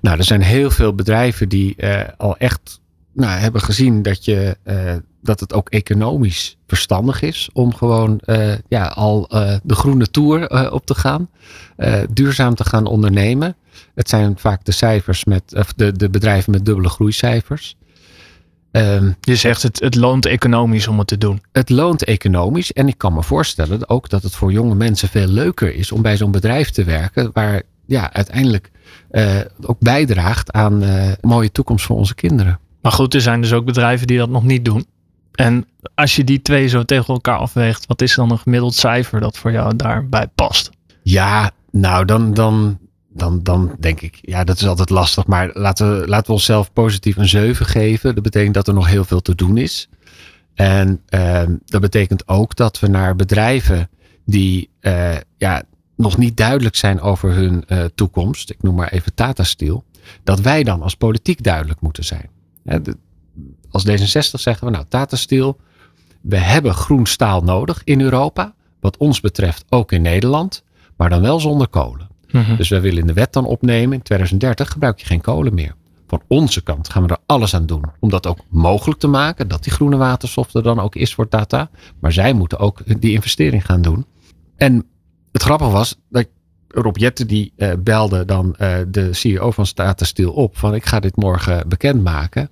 Nou, 0.00 0.18
er 0.18 0.24
zijn 0.24 0.42
heel 0.42 0.70
veel 0.70 0.94
bedrijven 0.94 1.48
die 1.48 1.74
uh, 1.76 2.00
al 2.16 2.36
echt 2.36 2.80
nou, 3.12 3.38
hebben 3.38 3.60
gezien 3.60 4.02
dat, 4.02 4.24
je, 4.24 4.56
uh, 4.64 4.94
dat 5.22 5.40
het 5.40 5.52
ook 5.52 5.68
economisch 5.68 6.56
verstandig 6.66 7.22
is 7.22 7.50
om 7.52 7.74
gewoon 7.74 8.20
uh, 8.26 8.52
ja, 8.68 8.86
al 8.86 9.26
de 9.62 9.74
groene 9.74 10.10
tour 10.10 10.70
op 10.72 10.86
te 10.86 10.94
gaan. 10.94 11.28
duurzaam 12.10 12.54
te 12.54 12.64
gaan 12.64 12.86
ondernemen. 12.86 13.56
Het 13.94 14.08
zijn 14.08 14.38
vaak 14.38 14.64
de 14.64 14.72
cijfers 14.72 15.24
met, 15.24 15.64
de, 15.76 15.92
de 15.92 16.10
bedrijven 16.10 16.52
met 16.52 16.64
dubbele 16.64 16.88
groeicijfers. 16.88 17.76
Um, 18.72 19.16
je 19.20 19.36
zegt 19.36 19.62
het, 19.62 19.80
het 19.80 19.94
loont 19.94 20.26
economisch 20.26 20.88
om 20.88 20.98
het 20.98 21.06
te 21.06 21.18
doen. 21.18 21.42
Het 21.52 21.70
loont 21.70 22.04
economisch. 22.04 22.72
En 22.72 22.88
ik 22.88 22.98
kan 22.98 23.12
me 23.12 23.22
voorstellen 23.22 23.88
ook 23.88 24.08
dat 24.08 24.22
het 24.22 24.34
voor 24.34 24.52
jonge 24.52 24.74
mensen 24.74 25.08
veel 25.08 25.26
leuker 25.26 25.74
is 25.74 25.92
om 25.92 26.02
bij 26.02 26.16
zo'n 26.16 26.30
bedrijf 26.30 26.70
te 26.70 26.84
werken. 26.84 27.30
Waar 27.32 27.62
ja, 27.86 28.12
uiteindelijk 28.12 28.70
uh, 29.10 29.40
ook 29.60 29.78
bijdraagt 29.78 30.52
aan 30.52 30.82
uh, 30.82 31.08
een 31.08 31.16
mooie 31.20 31.52
toekomst 31.52 31.84
voor 31.84 31.96
onze 31.96 32.14
kinderen. 32.14 32.58
Maar 32.82 32.92
goed, 32.92 33.14
er 33.14 33.20
zijn 33.20 33.40
dus 33.40 33.52
ook 33.52 33.64
bedrijven 33.64 34.06
die 34.06 34.18
dat 34.18 34.28
nog 34.28 34.44
niet 34.44 34.64
doen. 34.64 34.86
En 35.32 35.66
als 35.94 36.16
je 36.16 36.24
die 36.24 36.42
twee 36.42 36.68
zo 36.68 36.82
tegen 36.82 37.14
elkaar 37.14 37.38
afweegt, 37.38 37.86
wat 37.86 38.02
is 38.02 38.14
dan 38.14 38.30
een 38.30 38.38
gemiddeld 38.38 38.74
cijfer 38.74 39.20
dat 39.20 39.38
voor 39.38 39.52
jou 39.52 39.76
daarbij 39.76 40.26
past? 40.34 40.70
Ja, 41.02 41.50
nou 41.70 42.04
dan, 42.04 42.34
dan, 42.34 42.78
dan, 43.14 43.42
dan 43.42 43.76
denk 43.78 44.00
ik, 44.00 44.18
ja, 44.20 44.44
dat 44.44 44.56
is 44.56 44.66
altijd 44.66 44.90
lastig. 44.90 45.26
Maar 45.26 45.50
laten 45.52 46.00
we, 46.00 46.08
laten 46.08 46.26
we 46.26 46.32
onszelf 46.32 46.72
positief 46.72 47.16
een 47.16 47.28
7 47.28 47.66
geven. 47.66 48.14
Dat 48.14 48.22
betekent 48.22 48.54
dat 48.54 48.68
er 48.68 48.74
nog 48.74 48.88
heel 48.88 49.04
veel 49.04 49.20
te 49.20 49.34
doen 49.34 49.56
is. 49.56 49.88
En 50.54 51.00
uh, 51.10 51.42
dat 51.64 51.80
betekent 51.80 52.28
ook 52.28 52.56
dat 52.56 52.80
we 52.80 52.86
naar 52.86 53.16
bedrijven 53.16 53.88
die 54.24 54.68
uh, 54.80 55.16
ja, 55.36 55.62
nog 55.96 56.16
niet 56.16 56.36
duidelijk 56.36 56.76
zijn 56.76 57.00
over 57.00 57.32
hun 57.32 57.64
uh, 57.68 57.84
toekomst, 57.94 58.50
ik 58.50 58.62
noem 58.62 58.74
maar 58.74 58.92
even 58.92 59.14
Tata 59.14 59.44
Steel, 59.44 59.84
dat 60.24 60.40
wij 60.40 60.62
dan 60.62 60.82
als 60.82 60.94
politiek 60.94 61.42
duidelijk 61.42 61.80
moeten 61.80 62.04
zijn. 62.04 62.30
als 63.70 63.86
D66 63.88 64.40
zeggen 64.40 64.66
we 64.66 64.70
nou 64.70 64.84
Tata 64.88 65.16
Steel, 65.16 65.60
we 66.20 66.36
hebben 66.36 66.74
groen 66.74 67.06
staal 67.06 67.42
nodig 67.42 67.80
in 67.84 68.00
Europa. 68.00 68.54
Wat 68.80 68.96
ons 68.96 69.20
betreft 69.20 69.64
ook 69.68 69.92
in 69.92 70.02
Nederland, 70.02 70.62
maar 70.96 71.10
dan 71.10 71.20
wel 71.20 71.40
zonder 71.40 71.68
kolen. 71.68 72.08
Mhm. 72.32 72.56
Dus 72.56 72.68
wij 72.68 72.80
willen 72.80 73.00
in 73.00 73.06
de 73.06 73.12
wet 73.12 73.32
dan 73.32 73.46
opnemen, 73.46 73.92
in 73.92 74.02
2030 74.02 74.70
gebruik 74.70 74.98
je 74.98 75.06
geen 75.06 75.20
kolen 75.20 75.54
meer. 75.54 75.74
Van 76.06 76.22
onze 76.28 76.62
kant 76.62 76.88
gaan 76.88 77.02
we 77.02 77.08
er 77.08 77.18
alles 77.26 77.54
aan 77.54 77.66
doen 77.66 77.84
om 78.00 78.08
dat 78.10 78.26
ook 78.26 78.38
mogelijk 78.48 79.00
te 79.00 79.06
maken. 79.06 79.48
Dat 79.48 79.62
die 79.62 79.72
groene 79.72 79.96
waterstof 79.96 80.54
er 80.54 80.62
dan 80.62 80.80
ook 80.80 80.94
is 80.94 81.14
voor 81.14 81.28
Tata. 81.28 81.70
Maar 82.00 82.12
zij 82.12 82.32
moeten 82.32 82.58
ook 82.58 83.00
die 83.00 83.12
investering 83.12 83.66
gaan 83.66 83.82
doen. 83.82 84.06
En 84.56 84.86
het 85.32 85.42
grappige 85.42 85.70
was 85.70 85.96
dat 86.08 86.26
Rob 86.68 86.96
Jetten 86.96 87.26
die 87.26 87.52
eh, 87.56 87.72
belde 87.78 88.24
dan 88.24 88.56
eh, 88.56 88.76
de 88.88 89.12
CEO 89.12 89.50
van 89.50 89.64
Tata 89.74 90.04
Steel 90.04 90.32
op. 90.32 90.58
Van 90.58 90.74
ik 90.74 90.86
ga 90.86 91.00
dit 91.00 91.16
morgen 91.16 91.68
bekendmaken. 91.68 92.50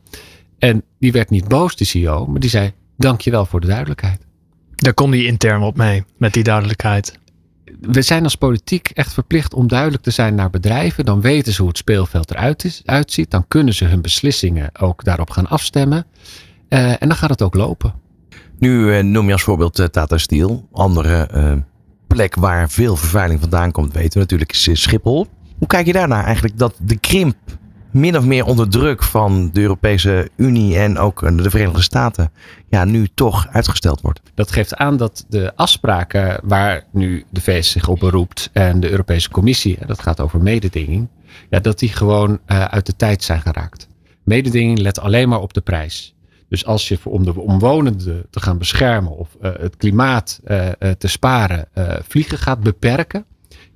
En 0.58 0.82
die 0.98 1.12
werd 1.12 1.30
niet 1.30 1.48
boos, 1.48 1.76
de 1.76 1.84
CEO. 1.84 2.26
Maar 2.26 2.40
die 2.40 2.50
zei 2.50 2.72
dankjewel 2.96 3.46
voor 3.46 3.60
de 3.60 3.66
duidelijkheid. 3.66 4.20
Daar 4.76 4.94
kon 4.94 5.10
hij 5.10 5.24
intern 5.24 5.62
op 5.62 5.76
mee, 5.76 6.04
met 6.16 6.32
die 6.32 6.42
duidelijkheid. 6.42 7.18
We 7.80 8.02
zijn 8.02 8.24
als 8.24 8.34
politiek 8.34 8.90
echt 8.94 9.12
verplicht 9.12 9.54
om 9.54 9.68
duidelijk 9.68 10.02
te 10.02 10.10
zijn 10.10 10.34
naar 10.34 10.50
bedrijven. 10.50 11.04
Dan 11.04 11.20
weten 11.20 11.52
ze 11.52 11.60
hoe 11.60 11.68
het 11.68 11.78
speelveld 11.78 12.30
eruit 12.30 12.64
is, 12.64 12.82
uitziet. 12.84 13.30
Dan 13.30 13.44
kunnen 13.48 13.74
ze 13.74 13.84
hun 13.84 14.00
beslissingen 14.02 14.70
ook 14.80 15.04
daarop 15.04 15.30
gaan 15.30 15.46
afstemmen. 15.46 16.06
Uh, 16.68 16.90
en 16.90 17.08
dan 17.08 17.16
gaat 17.16 17.30
het 17.30 17.42
ook 17.42 17.54
lopen. 17.54 17.94
Nu 18.58 18.96
uh, 18.96 19.02
noem 19.02 19.26
je 19.26 19.32
als 19.32 19.42
voorbeeld 19.42 19.78
uh, 19.78 19.86
Tata 19.86 20.18
Steel. 20.18 20.68
Andere 20.72 21.28
plek 22.06 22.34
waar 22.34 22.70
veel 22.70 22.96
vervuiling 22.96 23.40
vandaan 23.40 23.72
komt, 23.72 23.92
weten 23.92 24.12
we 24.12 24.18
natuurlijk, 24.18 24.52
is 24.52 24.82
Schiphol. 24.82 25.26
Hoe 25.58 25.68
kijk 25.68 25.86
je 25.86 25.92
daarnaar 25.92 26.24
eigenlijk 26.24 26.58
dat 26.58 26.74
de 26.78 26.98
krimp 26.98 27.36
min 27.92 28.16
of 28.16 28.24
meer 28.24 28.44
onder 28.44 28.68
druk 28.68 29.02
van 29.02 29.50
de 29.52 29.60
Europese 29.60 30.28
Unie 30.36 30.78
en 30.78 30.98
ook 30.98 31.20
de 31.42 31.50
Verenigde 31.50 31.82
Staten 31.82 32.32
ja, 32.68 32.84
nu 32.84 33.08
toch 33.14 33.48
uitgesteld 33.48 34.00
wordt. 34.00 34.20
Dat 34.34 34.52
geeft 34.52 34.74
aan 34.74 34.96
dat 34.96 35.24
de 35.28 35.52
afspraken 35.56 36.40
waar 36.42 36.84
nu 36.92 37.24
de 37.30 37.40
VS 37.40 37.70
zich 37.70 37.88
op 37.88 37.98
beroept 37.98 38.50
en 38.52 38.80
de 38.80 38.90
Europese 38.90 39.30
Commissie, 39.30 39.78
dat 39.86 40.02
gaat 40.02 40.20
over 40.20 40.40
mededinging, 40.40 41.08
ja, 41.50 41.60
dat 41.60 41.78
die 41.78 41.88
gewoon 41.88 42.30
uh, 42.30 42.64
uit 42.64 42.86
de 42.86 42.96
tijd 42.96 43.22
zijn 43.22 43.40
geraakt. 43.40 43.88
Mededinging 44.24 44.78
let 44.78 45.00
alleen 45.00 45.28
maar 45.28 45.40
op 45.40 45.52
de 45.54 45.60
prijs. 45.60 46.14
Dus 46.48 46.64
als 46.64 46.88
je 46.88 46.98
om 47.04 47.24
de 47.24 47.40
omwonenden 47.40 48.26
te 48.30 48.40
gaan 48.40 48.58
beschermen 48.58 49.16
of 49.16 49.36
uh, 49.42 49.50
het 49.58 49.76
klimaat 49.76 50.40
te 50.98 51.08
sparen 51.08 51.68
vliegen 52.08 52.38
gaat 52.38 52.60
beperken, 52.60 53.24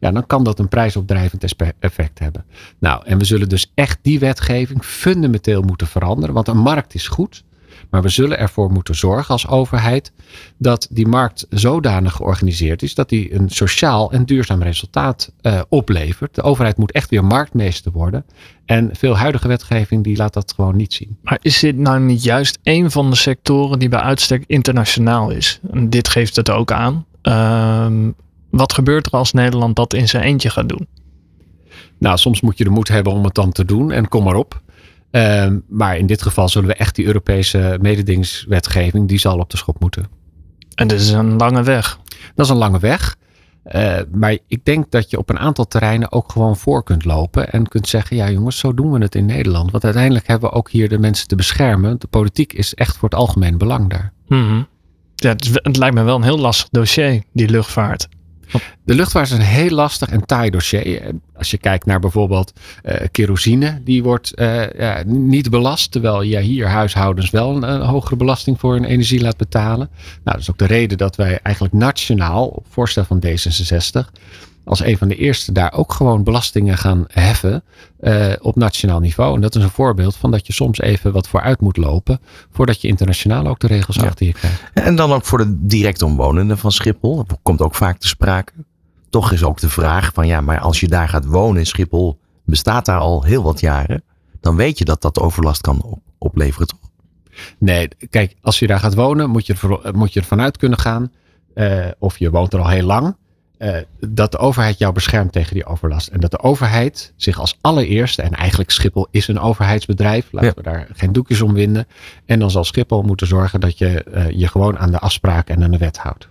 ja, 0.05 0.13
dan 0.13 0.27
kan 0.27 0.45
dat 0.45 0.59
een 0.59 0.69
prijsopdrijvend 0.69 1.55
effect 1.79 2.19
hebben. 2.19 2.45
Nou, 2.79 3.03
en 3.07 3.19
we 3.19 3.25
zullen 3.25 3.49
dus 3.49 3.73
echt 3.75 3.99
die 4.03 4.19
wetgeving 4.19 4.85
fundamenteel 4.85 5.63
moeten 5.63 5.87
veranderen. 5.87 6.35
Want 6.35 6.49
een 6.49 6.59
markt 6.59 6.95
is 6.95 7.09
goed. 7.09 7.45
Maar 7.91 8.03
we 8.03 8.09
zullen 8.09 8.39
ervoor 8.39 8.71
moeten 8.71 8.95
zorgen 8.95 9.33
als 9.33 9.49
overheid 9.49 10.13
dat 10.57 10.89
die 10.91 11.07
markt 11.07 11.47
zodanig 11.51 12.13
georganiseerd 12.13 12.83
is 12.83 12.95
dat 12.95 13.09
die 13.09 13.35
een 13.35 13.49
sociaal 13.51 14.13
en 14.13 14.25
duurzaam 14.25 14.63
resultaat 14.63 15.33
uh, 15.43 15.61
oplevert. 15.69 16.35
De 16.35 16.43
overheid 16.43 16.77
moet 16.77 16.93
echt 16.93 17.11
weer 17.11 17.25
marktmeester 17.25 17.93
worden. 17.93 18.25
En 18.65 18.91
veel 18.93 19.17
huidige 19.17 19.49
wetgeving 19.49 20.05
die 20.05 20.17
laat 20.17 20.35
dat 20.35 20.53
gewoon 20.57 20.77
niet 20.77 20.95
zien. 20.95 21.19
Maar 21.23 21.39
is 21.43 21.59
dit 21.59 21.77
nou 21.77 22.01
niet 22.01 22.23
juist 22.23 22.59
een 22.63 22.91
van 22.91 23.11
de 23.11 23.17
sectoren 23.17 23.79
die 23.79 23.89
bij 23.89 24.01
uitstek 24.01 24.45
internationaal 24.47 25.31
is? 25.31 25.61
En 25.73 25.91
dit 25.91 26.09
geeft 26.09 26.37
het 26.37 26.51
ook 26.51 26.73
aan. 26.73 27.07
Uh, 27.23 27.87
wat 28.57 28.73
gebeurt 28.73 29.07
er 29.07 29.13
als 29.13 29.33
Nederland 29.33 29.77
dat 29.77 29.95
in 29.95 30.09
zijn 30.09 30.23
eentje 30.23 30.51
gaat 30.51 30.69
doen? 30.69 30.87
Nou, 31.99 32.19
soms 32.19 32.41
moet 32.41 32.59
je 32.59 32.65
de 32.65 32.71
moed 32.71 32.89
hebben 32.89 33.13
om 33.13 33.25
het 33.25 33.35
dan 33.35 33.53
te 33.53 33.65
doen 33.65 33.93
en 33.93 34.09
kom 34.09 34.25
maar 34.25 34.35
op. 34.35 34.63
Uh, 35.11 35.47
maar 35.69 35.99
in 35.99 36.07
dit 36.07 36.23
geval 36.23 36.49
zullen 36.49 36.69
we 36.69 36.75
echt 36.75 36.95
die 36.95 37.07
Europese 37.07 37.79
mededingingswetgeving, 37.81 39.09
die 39.09 39.19
zal 39.19 39.39
op 39.39 39.51
de 39.51 39.57
schop 39.57 39.81
moeten. 39.81 40.09
En 40.75 40.89
dat 40.89 41.01
is 41.01 41.11
een 41.11 41.37
lange 41.37 41.63
weg. 41.63 41.99
Dat 42.35 42.47
is 42.47 42.53
een 42.53 42.59
lange 42.59 42.79
weg. 42.79 43.17
Uh, 43.73 43.97
maar 44.13 44.39
ik 44.47 44.65
denk 44.65 44.91
dat 44.91 45.11
je 45.11 45.19
op 45.19 45.31
een 45.31 45.39
aantal 45.39 45.67
terreinen 45.67 46.13
ook 46.13 46.33
gewoon 46.33 46.57
voor 46.57 46.83
kunt 46.83 47.05
lopen 47.05 47.53
en 47.53 47.69
kunt 47.69 47.89
zeggen, 47.89 48.17
ja 48.17 48.31
jongens, 48.31 48.59
zo 48.59 48.75
doen 48.75 48.93
we 48.93 48.99
het 48.99 49.15
in 49.15 49.27
Nederland. 49.27 49.71
Want 49.71 49.85
uiteindelijk 49.85 50.27
hebben 50.27 50.51
we 50.51 50.57
ook 50.57 50.71
hier 50.71 50.89
de 50.89 50.99
mensen 50.99 51.29
te 51.29 51.37
beschermen. 51.37 51.99
De 51.99 52.07
politiek 52.07 52.53
is 52.53 52.75
echt 52.75 52.97
voor 52.97 53.09
het 53.09 53.19
algemeen 53.19 53.59
belang 53.59 53.91
daar. 53.91 54.13
Mm 54.29 54.49
-hmm. 54.49 54.67
ja, 55.15 55.29
het, 55.29 55.51
het 55.63 55.77
lijkt 55.77 55.95
me 55.95 56.03
wel 56.03 56.17
een 56.17 56.23
heel 56.23 56.39
lastig 56.39 56.69
dossier, 56.71 57.23
die 57.33 57.49
luchtvaart. 57.49 58.09
De 58.85 58.95
luchtvaart 58.95 59.27
is 59.27 59.33
een 59.33 59.41
heel 59.41 59.71
lastig 59.71 60.09
en 60.09 60.27
taai 60.27 60.51
dossier. 60.51 61.13
Als 61.37 61.51
je 61.51 61.59
kijkt 61.59 61.87
naar 61.87 62.01
bijvoorbeeld 62.01 62.53
uh, 62.85 62.95
kerosine, 63.11 63.81
die 63.85 64.03
wordt 64.03 64.33
uh, 64.35 64.73
ja, 64.73 65.03
niet 65.07 65.51
belast. 65.51 65.93
Terwijl 65.93 66.23
je 66.23 66.41
hier 66.41 66.69
huishoudens 66.69 67.31
wel 67.31 67.57
een, 67.57 67.63
een, 67.63 67.81
hogere 67.81 68.17
belasting 68.17 68.61
voor 68.61 68.73
hun 68.73 68.85
energie 68.85 69.21
laat 69.21 69.37
betalen. 69.37 69.89
Nou, 69.99 70.21
dat 70.23 70.41
is 70.41 70.51
ook 70.51 70.59
de 70.59 70.67
reden 70.67 70.99
dat 70.99 71.17
wij 71.17 71.39
eigenlijk 71.43 71.75
nationaal, 71.75 72.47
op 72.47 72.67
voorstel 72.69 73.05
van 73.05 73.23
D66, 73.27 74.11
als 74.65 74.81
een 74.81 74.99
van 74.99 75.09
de 75.09 75.17
eerste 75.17 75.53
daar 75.53 75.73
ook 75.73 75.93
gewoon 75.93 76.23
belastingen 76.23 76.79
gaan 76.79 77.05
heffen 77.09 77.65
uh, 78.01 78.33
op 78.41 78.57
nationaal 78.57 79.01
niveau. 79.01 79.35
En 79.35 79.41
dat 79.41 79.55
is 79.55 79.63
een 79.63 79.71
voorbeeld 79.71 80.17
van 80.17 80.31
dat 80.31 80.47
je 80.47 80.53
soms 80.53 80.81
even 80.81 81.13
wat 81.13 81.29
vooruit 81.29 81.61
moet 81.61 81.77
lopen 81.77 82.21
voordat 82.51 82.81
je 82.81 82.89
internationaal 82.89 83.47
ook 83.47 83.59
de 83.59 83.67
regels 83.67 83.97
ja. 83.97 84.05
achter 84.05 84.27
je 84.27 84.33
krijgt. 84.33 84.63
En 84.75 84.97
dan 84.97 85.13
ook 85.13 85.25
voor 85.25 85.39
de 85.39 85.67
direct 85.67 86.03
omwonenden 86.03 86.59
van 86.59 86.73
Schiphol. 86.73 87.17
Dat 87.17 87.39
komt 87.43 87.61
ook 87.61 87.75
vaak 87.75 87.99
te 87.99 88.09
sprake. 88.09 88.53
Toch 89.11 89.33
is 89.33 89.45
ook 89.45 89.61
de 89.61 89.69
vraag 89.69 90.11
van 90.15 90.27
ja, 90.27 90.41
maar 90.41 90.61
als 90.61 90.81
je 90.81 90.89
daar 90.89 91.09
gaat 91.09 91.27
wonen 91.27 91.59
in 91.59 91.67
Schiphol, 91.67 92.21
bestaat 92.45 92.85
daar 92.85 92.99
al 92.99 93.23
heel 93.23 93.43
wat 93.43 93.61
jaren. 93.61 94.03
Dan 94.41 94.57
weet 94.57 94.79
je 94.79 94.85
dat 94.85 95.03
dat 95.03 95.21
overlast 95.21 95.61
kan 95.61 95.83
op 95.83 96.01
opleveren, 96.19 96.67
toch? 96.67 96.79
Nee, 97.59 97.89
kijk, 98.11 98.37
als 98.41 98.59
je 98.59 98.67
daar 98.67 98.79
gaat 98.79 98.95
wonen, 98.95 99.31
moet 99.31 99.47
je, 99.47 99.55
er, 99.83 99.97
moet 99.97 100.13
je 100.13 100.21
ervan 100.21 100.41
uit 100.41 100.57
kunnen 100.57 100.79
gaan. 100.79 101.13
Uh, 101.55 101.87
of 101.99 102.19
je 102.19 102.31
woont 102.31 102.53
er 102.53 102.61
al 102.61 102.69
heel 102.69 102.87
lang. 102.87 103.17
Uh, 103.59 103.77
dat 104.01 104.33
de 104.33 104.39
overheid 104.39 104.79
jou 104.79 104.93
beschermt 104.93 105.33
tegen 105.33 105.55
die 105.55 105.65
overlast. 105.65 106.09
En 106.09 106.21
dat 106.21 106.31
de 106.31 106.39
overheid 106.39 107.13
zich 107.17 107.39
als 107.39 107.59
allereerste, 107.61 108.23
en 108.23 108.33
eigenlijk 108.33 108.71
Schiphol 108.71 109.07
is 109.11 109.29
een 109.29 109.41
overheidsbedrijf, 109.41 110.29
laten 110.31 110.49
ja. 110.49 110.55
we 110.57 110.63
daar 110.63 110.89
geen 110.93 111.13
doekjes 111.13 111.41
om 111.41 111.53
winden. 111.53 111.87
En 112.27 112.39
dan 112.39 112.51
zal 112.51 112.65
Schiphol 112.65 113.03
moeten 113.03 113.27
zorgen 113.27 113.61
dat 113.61 113.79
je 113.79 114.05
uh, 114.15 114.31
je 114.31 114.49
gewoon 114.49 114.79
aan 114.79 114.91
de 114.91 114.99
afspraken 114.99 115.55
en 115.55 115.63
aan 115.63 115.71
de 115.71 115.79
wet 115.79 115.99
houdt. 115.99 116.29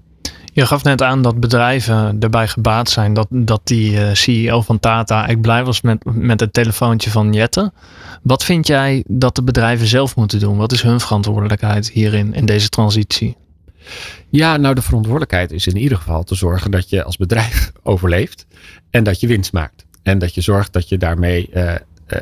Je 0.54 0.66
gaf 0.66 0.84
net 0.84 1.02
aan 1.02 1.22
dat 1.22 1.40
bedrijven 1.40 2.18
erbij 2.20 2.48
gebaat 2.48 2.90
zijn 2.90 3.14
dat, 3.14 3.28
dat 3.30 3.62
die 3.64 3.92
uh, 3.92 4.14
CEO 4.14 4.62
van 4.62 4.80
Tata 4.80 5.14
eigenlijk 5.14 5.42
blij 5.42 5.64
was 5.64 5.82
met, 5.82 6.04
met 6.06 6.40
het 6.40 6.54
telefoontje 6.54 7.10
van 7.10 7.34
Jette. 7.34 7.72
Wat 8.24 8.44
vind 8.44 8.68
jij 8.68 9.04
dat 9.08 9.36
de 9.36 9.44
bedrijven 9.44 9.88
zelf 9.88 10.16
moeten 10.16 10.40
doen? 10.40 10.58
Wat 10.58 10.72
is 10.72 10.82
hun 10.82 11.00
verantwoordelijkheid 11.00 11.90
hierin, 11.90 12.34
in 12.34 12.46
deze 12.46 12.70
transitie? 12.70 13.36
Ja, 14.30 14.58
nou 14.58 14.76
de 14.76 14.82
verantwoordelijkheid 14.82 15.52
is 15.52 15.68
in 15.68 15.78
ieder 15.78 15.98
geval 15.98 16.24
te 16.24 16.36
zorgen 16.36 16.72
dat 16.72 16.90
je 16.90 17.04
als 17.04 17.18
bedrijf 17.18 17.72
overleeft 17.84 18.46
en 18.90 19.04
dat 19.04 19.20
je 19.20 19.28
winst 19.28 19.54
maakt. 19.54 19.86
En 20.04 20.20
dat 20.20 20.34
je 20.36 20.42
zorgt 20.42 20.74
dat 20.74 20.90
je 20.90 20.98
daarmee 20.98 21.50
uh, 21.54 21.76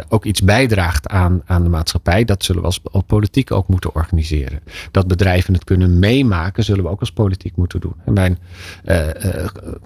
ook 0.09 0.25
iets 0.25 0.41
bijdraagt 0.41 1.07
aan, 1.07 1.41
aan 1.45 1.63
de 1.63 1.69
maatschappij. 1.69 2.25
Dat 2.25 2.43
zullen 2.43 2.61
we 2.61 2.67
als, 2.67 2.81
politiek 3.05 3.51
ook 3.51 3.67
moeten 3.67 3.95
organiseren. 3.95 4.59
Dat 4.91 5.07
bedrijven 5.07 5.53
het 5.53 5.63
kunnen 5.63 5.99
meemaken, 5.99 6.63
zullen 6.63 6.83
we 6.83 6.89
ook 6.89 6.99
als 6.99 7.11
politiek 7.11 7.55
moeten 7.55 7.79
doen. 7.79 7.93
En 8.05 8.13
mijn 8.13 8.39
uh, 8.85 9.07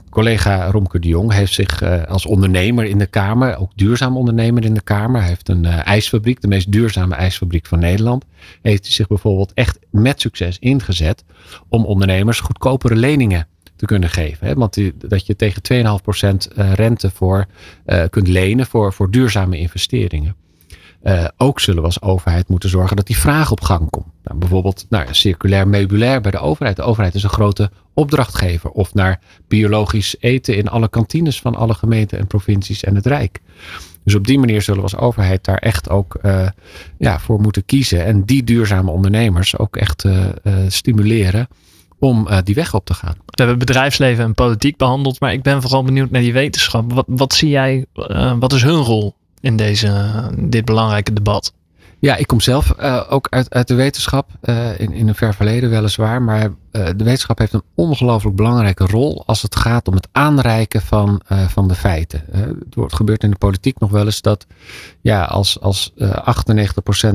collega 0.09 0.71
Romke 0.71 1.00
de 1.00 1.07
Jong 1.07 1.31
heeft 1.31 1.53
zich 1.53 1.83
als 2.07 2.25
ondernemer 2.25 2.85
in 2.85 2.97
de 2.97 3.05
Kamer, 3.05 3.57
ook 3.57 3.71
duurzaam 3.75 4.17
ondernemer 4.17 4.65
in 4.65 4.74
de 4.74 4.81
Kamer. 4.81 5.19
Hij 5.19 5.29
heeft 5.29 5.50
een 5.50 5.65
ijsfabriek, 5.65 6.41
de 6.41 6.47
meest 6.47 6.71
duurzame 6.71 7.15
ijsfabriek 7.15 7.65
van 7.65 7.79
Nederland. 7.79 8.25
Heeft 8.62 8.85
zich 8.85 9.07
bijvoorbeeld 9.07 9.53
echt 9.53 9.79
met 9.89 10.21
succes 10.21 10.59
ingezet 10.59 11.24
om 11.69 11.85
ondernemers 11.85 12.39
goedkopere 12.39 12.95
leningen 12.95 13.47
te 13.75 13.86
kunnen 13.86 14.10
geven. 14.10 14.48
Hè? 14.48 14.53
Want 14.53 14.77
dat 14.98 15.25
je 15.25 15.36
tegen 15.36 15.62
2,5% 16.53 16.55
rente 16.74 17.10
voor 17.10 17.46
uh, 17.86 18.03
kunt 18.10 18.27
lenen 18.27 18.65
voor, 18.65 18.94
voor 18.94 19.12
duurzame 19.12 19.58
investeringen. 19.58 20.36
Uh, 21.03 21.25
ook 21.38 21.60
zullen 21.60 21.79
we 21.79 21.86
als 21.86 22.01
overheid 22.01 22.48
moeten 22.48 22.70
zorgen 22.70 22.96
dat 22.96 23.08
die 23.08 23.17
vraag 23.17 23.51
op 23.51 23.62
gang 23.62 23.89
komt. 23.89 24.05
Nou, 24.24 24.39
bijvoorbeeld 24.39 24.86
nou, 24.89 25.05
circulair 25.12 25.67
meubilair 25.67 26.22
bij 26.22 26.32
de 26.32 26.39
overheid. 26.39 26.75
De 26.75 26.82
overheid 26.82 27.15
is 27.15 27.24
een 27.24 27.29
grote 27.29 27.72
opdrachtgever. 27.94 28.70
Of 28.70 28.94
naar 28.94 29.20
biologisch 29.48 30.15
eten 30.20 30.58
in 30.58 30.67
alle 30.67 30.89
kantines 30.89 31.41
van 31.41 31.55
alle 31.55 31.74
gemeenten 31.74 32.20
en 32.20 32.27
provincies 32.27 32.84
en 32.84 32.96
het 32.96 33.05
Rijk. 33.05 33.39
Dus 34.03 34.15
op 34.15 34.27
die 34.27 34.39
manier 34.39 34.62
zullen 34.62 34.79
we 34.79 34.91
als 34.91 35.01
overheid 35.01 35.44
daar 35.44 35.58
echt 35.58 35.89
ook 35.89 36.20
ja, 36.98 37.20
voor 37.20 37.41
moeten 37.41 37.65
kiezen. 37.65 38.05
En 38.05 38.24
die 38.24 38.44
duurzame 38.44 38.91
ondernemers 38.91 39.58
ook 39.58 39.75
echt 39.75 40.05
stimuleren 40.67 41.48
om 41.99 42.27
uh, 42.27 42.37
die 42.43 42.55
weg 42.55 42.73
op 42.73 42.85
te 42.85 42.93
gaan. 42.93 43.15
We 43.25 43.33
hebben 43.35 43.57
bedrijfsleven 43.57 44.23
en 44.23 44.33
politiek 44.33 44.77
behandeld, 44.77 45.19
maar 45.19 45.33
ik 45.33 45.43
ben 45.43 45.61
vooral 45.61 45.83
benieuwd 45.83 46.09
naar 46.09 46.21
die 46.21 46.33
wetenschap. 46.33 46.93
Wat, 46.93 47.05
wat 47.07 47.33
zie 47.33 47.49
jij, 47.49 47.85
uh, 47.95 48.33
wat 48.39 48.53
is 48.53 48.63
hun 48.63 48.81
rol 48.81 49.15
in 49.39 49.55
deze, 49.55 50.11
dit 50.37 50.65
belangrijke 50.65 51.13
debat? 51.13 51.53
Ja, 52.05 52.15
ik 52.15 52.27
kom 52.27 52.41
zelf 52.41 52.74
uh, 52.79 53.03
ook 53.09 53.27
uit, 53.29 53.53
uit 53.53 53.67
de 53.67 53.75
wetenschap, 53.75 54.29
uh, 54.43 54.79
in, 54.79 54.93
in 54.93 55.07
een 55.07 55.15
ver 55.15 55.33
verleden 55.33 55.69
weliswaar. 55.69 56.21
Maar 56.21 56.43
uh, 56.43 56.51
de 56.71 57.03
wetenschap 57.03 57.38
heeft 57.38 57.53
een 57.53 57.63
ongelooflijk 57.75 58.35
belangrijke 58.35 58.85
rol 58.85 59.24
als 59.25 59.41
het 59.41 59.55
gaat 59.55 59.88
om 59.88 59.93
het 59.93 60.07
aanreiken 60.12 60.81
van, 60.81 61.21
van 61.47 61.67
de 61.67 61.75
feiten. 61.75 62.24
het 62.74 62.93
gebeurt 62.93 63.24
in 63.24 63.29
de 63.29 63.38
politiek 63.38 63.79
nog 63.79 63.91
wel 63.91 64.05
eens 64.05 64.21
dat 64.21 64.45
ja, 65.01 65.24
als, 65.24 65.62
als 65.62 65.93
98% 65.93 65.95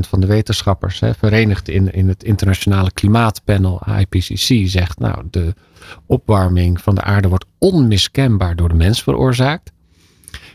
van 0.08 0.20
de 0.20 0.26
wetenschappers, 0.26 1.00
hè, 1.00 1.14
verenigd 1.14 1.68
in, 1.68 1.92
in 1.92 2.08
het 2.08 2.24
internationale 2.24 2.90
klimaatpanel 2.92 3.82
IPCC, 3.98 4.68
zegt 4.68 4.98
nou 4.98 5.22
de 5.30 5.54
opwarming 6.06 6.80
van 6.80 6.94
de 6.94 7.02
aarde 7.02 7.28
wordt 7.28 7.46
onmiskenbaar 7.58 8.56
door 8.56 8.68
de 8.68 8.74
mens 8.74 9.02
veroorzaakt 9.02 9.72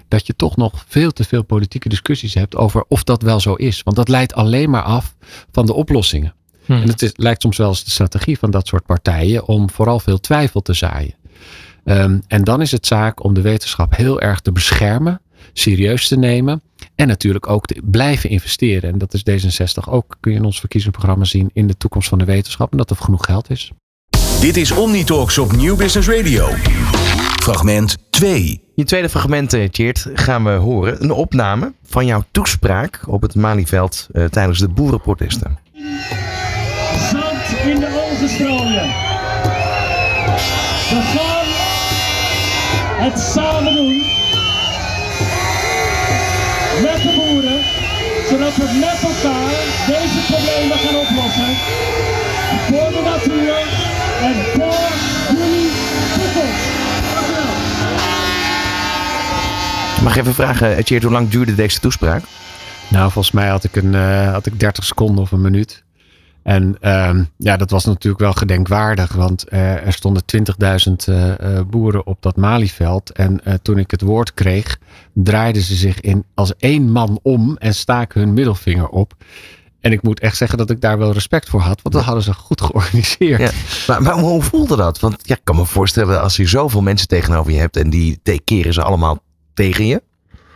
dat 0.07 0.27
je 0.27 0.35
toch 0.35 0.55
nog 0.55 0.85
veel 0.87 1.11
te 1.11 1.23
veel 1.23 1.43
politieke 1.43 1.89
discussies 1.89 2.33
hebt 2.33 2.55
over 2.55 2.83
of 2.87 3.03
dat 3.03 3.21
wel 3.21 3.39
zo 3.39 3.53
is. 3.53 3.83
Want 3.83 3.95
dat 3.95 4.09
leidt 4.09 4.33
alleen 4.33 4.69
maar 4.69 4.83
af 4.83 5.15
van 5.51 5.65
de 5.65 5.73
oplossingen. 5.73 6.33
Hmm. 6.65 6.81
En 6.81 6.87
het 6.87 7.01
is, 7.01 7.11
lijkt 7.15 7.41
soms 7.41 7.57
wel 7.57 7.67
eens 7.67 7.83
de 7.83 7.91
strategie 7.91 8.39
van 8.39 8.51
dat 8.51 8.67
soort 8.67 8.85
partijen 8.85 9.47
om 9.47 9.69
vooral 9.69 9.99
veel 9.99 10.19
twijfel 10.19 10.61
te 10.61 10.73
zaaien. 10.73 11.15
Um, 11.83 12.21
en 12.27 12.43
dan 12.43 12.61
is 12.61 12.71
het 12.71 12.87
zaak 12.87 13.23
om 13.23 13.33
de 13.33 13.41
wetenschap 13.41 13.95
heel 13.95 14.21
erg 14.21 14.39
te 14.39 14.51
beschermen, 14.51 15.21
serieus 15.53 16.07
te 16.07 16.17
nemen 16.17 16.61
en 16.95 17.07
natuurlijk 17.07 17.49
ook 17.49 17.65
te 17.65 17.81
blijven 17.83 18.29
investeren. 18.29 18.91
En 18.91 18.97
dat 18.97 19.13
is 19.13 19.23
D66 19.29 19.89
ook, 19.89 20.17
kun 20.19 20.31
je 20.31 20.37
in 20.37 20.45
ons 20.45 20.59
verkiezingsprogramma 20.59 21.25
zien, 21.25 21.49
in 21.53 21.67
de 21.67 21.77
toekomst 21.77 22.09
van 22.09 22.17
de 22.17 22.25
wetenschap 22.25 22.71
en 22.71 22.77
dat 22.77 22.89
er 22.89 22.95
genoeg 22.95 23.25
geld 23.25 23.49
is. 23.49 23.71
Dit 24.41 24.57
is 24.57 24.71
Omnitalks 24.71 25.37
op 25.37 25.51
Nieuw 25.51 25.75
Business 25.75 26.07
Radio. 26.07 26.47
Fragment 27.41 27.95
2. 28.09 28.64
Je 28.75 28.83
tweede 28.83 29.09
fragment, 29.09 29.53
eh, 29.53 29.69
Tjeerd, 29.69 30.07
gaan 30.13 30.43
we 30.43 30.49
horen. 30.49 31.03
Een 31.03 31.11
opname 31.11 31.73
van 31.85 32.05
jouw 32.05 32.23
toespraak 32.31 32.99
op 33.07 33.21
het 33.21 33.35
Malieveld 33.35 34.07
uh, 34.11 34.25
tijdens 34.25 34.59
de 34.59 34.67
boerenprotesten. 34.67 35.57
Zand 37.11 37.59
in 37.65 37.79
de 37.79 38.09
ogen 38.11 38.29
strooien. 38.29 38.87
We 40.89 41.01
gaan 41.13 41.45
het 43.03 43.19
samen 43.19 43.75
doen. 43.75 43.97
Met 46.81 47.01
de 47.01 47.13
boeren. 47.17 47.59
Zodat 48.29 48.55
we 48.55 48.77
met 48.79 48.99
elkaar 49.11 49.51
deze 49.87 50.19
problemen 50.31 50.77
gaan 50.77 50.95
oplossen. 50.95 51.55
Voor 52.67 52.89
de 52.91 53.01
natuur 53.03 53.57
en 54.21 54.35
voor 54.53 54.89
jullie 55.37 55.84
Mag 60.05 60.15
ik 60.15 60.21
even 60.21 60.33
vragen, 60.33 60.83
Tjeerd, 60.83 61.03
hoe 61.03 61.11
lang 61.11 61.29
duurde 61.29 61.55
deze 61.55 61.79
toespraak? 61.79 62.23
Nou, 62.89 63.11
volgens 63.11 63.33
mij 63.33 63.47
had 63.47 63.63
ik, 63.63 63.75
een, 63.75 63.93
uh, 63.93 64.31
had 64.31 64.45
ik 64.45 64.59
30 64.59 64.83
seconden 64.83 65.23
of 65.23 65.31
een 65.31 65.41
minuut. 65.41 65.83
En 66.43 66.77
uh, 66.81 67.09
ja, 67.37 67.57
dat 67.57 67.69
was 67.69 67.85
natuurlijk 67.85 68.23
wel 68.23 68.33
gedenkwaardig, 68.33 69.13
want 69.13 69.45
uh, 69.49 69.85
er 69.85 69.93
stonden 69.93 70.23
20.000 70.87 70.93
uh, 71.09 71.59
boeren 71.69 72.05
op 72.05 72.21
dat 72.21 72.35
Malieveld. 72.35 73.11
En 73.11 73.41
toen 73.61 73.77
ik 73.77 73.91
het 73.91 74.01
woord 74.01 74.33
kreeg, 74.33 74.79
draaiden 75.13 75.61
ze 75.61 75.75
zich 75.75 76.01
in 76.01 76.25
als 76.33 76.55
één 76.57 76.91
man 76.91 77.19
om 77.21 77.57
en 77.57 77.75
staken 77.75 78.21
hun 78.21 78.33
middelvinger 78.33 78.87
op. 78.87 79.13
En 79.79 79.91
ik 79.91 80.01
moet 80.01 80.19
echt 80.19 80.37
zeggen 80.37 80.57
dat 80.57 80.69
ik 80.69 80.81
daar 80.81 80.97
wel 80.97 81.11
respect 81.11 81.49
voor 81.49 81.61
had, 81.61 81.81
want 81.81 81.95
dat 81.95 82.03
hadden 82.03 82.23
ze 82.23 82.33
goed 82.33 82.61
georganiseerd. 82.61 83.39
Ja, 83.39 83.51
maar, 83.87 84.01
maar, 84.01 84.19
hoe 84.19 84.41
voelde 84.41 84.75
dat? 84.75 84.99
Want 84.99 85.15
ja, 85.21 85.35
ik 85.35 85.41
kan 85.43 85.55
me 85.55 85.65
voorstellen, 85.65 86.21
als 86.21 86.35
je 86.35 86.47
zoveel 86.47 86.81
mensen 86.81 87.07
tegenover 87.07 87.51
je 87.51 87.59
hebt 87.59 87.77
en 87.77 87.89
die 87.89 88.19
keren 88.43 88.73
ze 88.73 88.81
allemaal 88.81 89.23
tegen 89.55 89.85
je? 89.85 90.03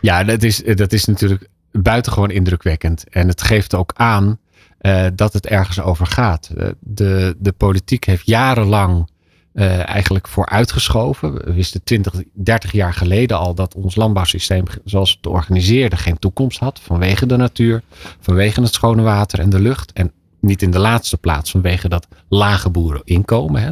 Ja, 0.00 0.24
dat 0.24 0.42
is, 0.42 0.62
dat 0.64 0.92
is 0.92 1.04
natuurlijk 1.04 1.48
buitengewoon 1.72 2.30
indrukwekkend. 2.30 3.04
En 3.08 3.28
het 3.28 3.42
geeft 3.42 3.74
ook 3.74 3.92
aan 3.94 4.38
uh, 4.80 5.06
dat 5.14 5.32
het 5.32 5.46
ergens 5.46 5.80
over 5.80 6.06
gaat. 6.06 6.50
Uh, 6.56 6.68
de, 6.80 7.36
de 7.38 7.52
politiek 7.52 8.04
heeft 8.04 8.26
jarenlang 8.26 9.08
uh, 9.54 9.88
eigenlijk 9.88 10.28
vooruitgeschoven. 10.28 11.34
We 11.34 11.52
wisten 11.52 11.84
20, 11.84 12.22
30 12.32 12.72
jaar 12.72 12.94
geleden 12.94 13.38
al 13.38 13.54
dat 13.54 13.74
ons 13.74 13.96
landbouwsysteem 13.96 14.64
zoals 14.84 15.10
het 15.10 15.26
organiseerde 15.26 15.96
geen 15.96 16.18
toekomst 16.18 16.58
had. 16.58 16.80
Vanwege 16.80 17.26
de 17.26 17.36
natuur, 17.36 17.82
vanwege 18.20 18.60
het 18.60 18.74
schone 18.74 19.02
water 19.02 19.40
en 19.40 19.50
de 19.50 19.60
lucht. 19.60 19.92
En 19.92 20.12
niet 20.40 20.62
in 20.62 20.70
de 20.70 20.78
laatste 20.78 21.16
plaats 21.16 21.50
vanwege 21.50 21.88
dat 21.88 22.08
lage 22.28 22.70
boereninkomen. 22.70 23.62
Hè. 23.62 23.70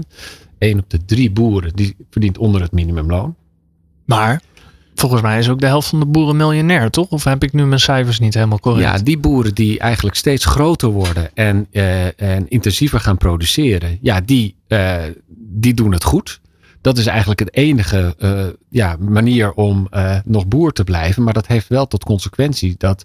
Eén 0.58 0.78
op 0.78 0.90
de 0.90 1.04
drie 1.04 1.30
boeren 1.30 1.72
die 1.74 1.96
verdient 2.10 2.38
onder 2.38 2.60
het 2.60 2.72
minimumloon. 2.72 3.36
Maar 4.04 4.42
Volgens 4.98 5.22
mij 5.22 5.38
is 5.38 5.48
ook 5.48 5.60
de 5.60 5.66
helft 5.66 5.88
van 5.88 6.00
de 6.00 6.06
boeren 6.06 6.36
miljonair, 6.36 6.90
toch? 6.90 7.08
Of 7.08 7.24
heb 7.24 7.42
ik 7.42 7.52
nu 7.52 7.66
mijn 7.66 7.80
cijfers 7.80 8.18
niet 8.18 8.34
helemaal 8.34 8.60
correct? 8.60 8.84
Ja, 8.84 8.98
die 8.98 9.18
boeren 9.18 9.54
die 9.54 9.78
eigenlijk 9.78 10.16
steeds 10.16 10.44
groter 10.44 10.88
worden 10.88 11.30
en, 11.34 11.66
uh, 11.70 12.20
en 12.20 12.48
intensiever 12.48 13.00
gaan 13.00 13.16
produceren, 13.16 13.98
ja, 14.00 14.20
die, 14.20 14.56
uh, 14.68 14.96
die 15.36 15.74
doen 15.74 15.92
het 15.92 16.04
goed. 16.04 16.40
Dat 16.80 16.98
is 16.98 17.06
eigenlijk 17.06 17.40
het 17.40 17.54
enige 17.54 18.14
uh, 18.18 18.46
ja, 18.68 18.96
manier 19.00 19.52
om 19.52 19.88
nog 20.24 20.46
boer 20.46 20.72
te 20.72 20.84
blijven. 20.84 21.22
Maar 21.22 21.32
dat 21.32 21.46
heeft 21.46 21.68
wel 21.68 21.86
tot 21.86 22.04
consequentie 22.04 22.74
dat 22.78 23.04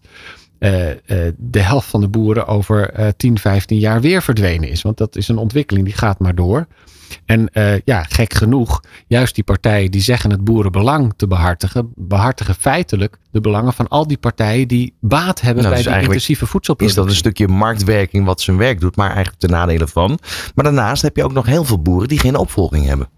de 1.38 1.60
helft 1.60 1.88
van 1.88 2.02
de 2.02 2.08
boeren 2.08 2.48
over 2.48 3.14
10, 3.18 3.40
15 3.40 3.80
jaar 3.80 4.02
weer 4.02 4.22
verdwenen 4.22 4.70
is. 4.70 4.82
Want 4.82 4.98
dat 4.98 5.16
is 5.16 5.28
een 5.28 5.38
ontwikkeling 5.38 5.86
die 5.86 5.96
gaat 5.96 6.20
maar 6.20 6.36
door. 6.36 6.68
En 7.26 7.50
uh, 7.54 7.80
ja, 7.86 8.04
gek 8.04 8.34
genoeg, 8.34 8.82
juist 9.08 9.36
die 9.36 9.44
partijen 9.44 9.92
die 9.92 10.02
zeggen 10.02 10.30
het 10.30 10.44
boerenbelang 10.44 11.14
te 11.16 11.28
behartigen, 11.28 11.92
behartigen 11.96 12.56
feitelijk 12.56 13.18
de 13.32 13.42
belangen 13.42 13.74
van 13.74 13.88
al 13.88 14.08
die 14.08 14.18
partijen 14.18 14.68
die 14.68 14.94
baat 15.00 15.42
hebben 15.42 15.64
nou, 15.64 15.76
bij 15.76 15.84
dus 15.84 15.94
die 15.94 16.02
intensieve 16.02 16.46
voedselproductie. 16.46 17.02
Is 17.02 17.06
dat 17.06 17.14
een 17.14 17.20
stukje 17.20 17.48
marktwerking 17.48 18.26
wat 18.26 18.42
zijn 18.42 18.58
werk 18.58 18.80
doet, 18.80 18.96
maar 18.96 19.10
eigenlijk 19.10 19.40
ten 19.40 19.50
nadele 19.50 19.88
van. 19.88 20.20
Maar 20.56 20.64
daarnaast 20.64 21.02
heb 21.02 21.16
je 21.16 21.24
ook 21.24 21.34
nog 21.34 21.46
heel 21.46 21.64
veel 21.64 21.82
boeren 21.82 22.08
die 22.08 22.20
geen 22.20 22.36
opvolging 22.36 22.86
hebben. 22.86 23.10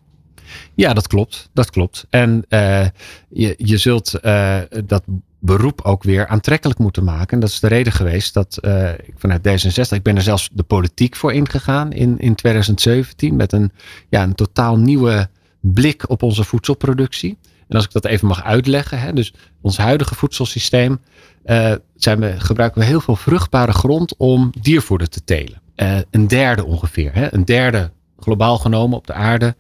Ja, 0.76 0.94
dat 0.94 1.08
klopt. 1.08 1.50
Dat 1.54 1.70
klopt. 1.70 2.06
En 2.10 2.46
uh, 2.50 2.86
je, 3.30 3.54
je 3.58 3.78
zult 3.78 4.20
uh, 4.22 4.58
dat 4.86 5.04
beroep 5.46 5.82
ook 5.82 6.04
weer 6.04 6.28
aantrekkelijk 6.28 6.80
moeten 6.80 7.04
maken. 7.04 7.28
En 7.28 7.40
dat 7.40 7.50
is 7.50 7.60
de 7.60 7.68
reden 7.68 7.94
geweest 7.94 8.34
dat 8.34 8.58
uh, 8.62 8.92
ik 8.92 9.14
vanuit 9.16 9.48
D66, 9.48 9.96
ik 9.96 10.04
ben 10.04 10.16
er 10.16 10.22
zelfs 10.22 10.50
de 10.54 10.64
politiek 10.64 11.16
voor 11.16 11.34
ingegaan 11.34 11.92
in, 11.92 12.20
in 12.20 12.36
2017 12.36 13.36
met 13.36 13.52
een, 13.52 13.72
ja, 14.10 14.24
een 14.24 14.36
totaal 14.36 14.78
nieuwe 14.78 15.30
blik 15.60 16.10
op 16.10 16.24
onze 16.24 16.44
voedselproductie. 16.44 17.38
En 17.68 17.76
als 17.76 17.86
ik 17.86 17.92
dat 17.92 18.06
even 18.06 18.28
mag 18.28 18.44
uitleggen, 18.44 19.00
hè, 19.00 19.14
dus 19.14 19.34
ons 19.62 19.78
huidige 19.78 20.16
voedselsysteem, 20.16 21.00
uh, 21.46 21.74
zijn 21.96 22.20
we, 22.20 22.40
gebruiken 22.40 22.82
we 22.82 22.88
heel 22.88 23.02
veel 23.02 23.16
vruchtbare 23.16 23.74
grond 23.74 24.16
om 24.18 24.52
diervoeder 24.62 25.10
te 25.10 25.24
telen. 25.24 25.62
Uh, 25.76 25.98
een 26.12 26.28
derde 26.28 26.66
ongeveer, 26.66 27.14
hè, 27.14 27.34
een 27.34 27.46
derde 27.46 27.92
globaal 28.20 28.58
genomen 28.58 28.98
op 28.98 29.08
de 29.08 29.14
aarde 29.14 29.56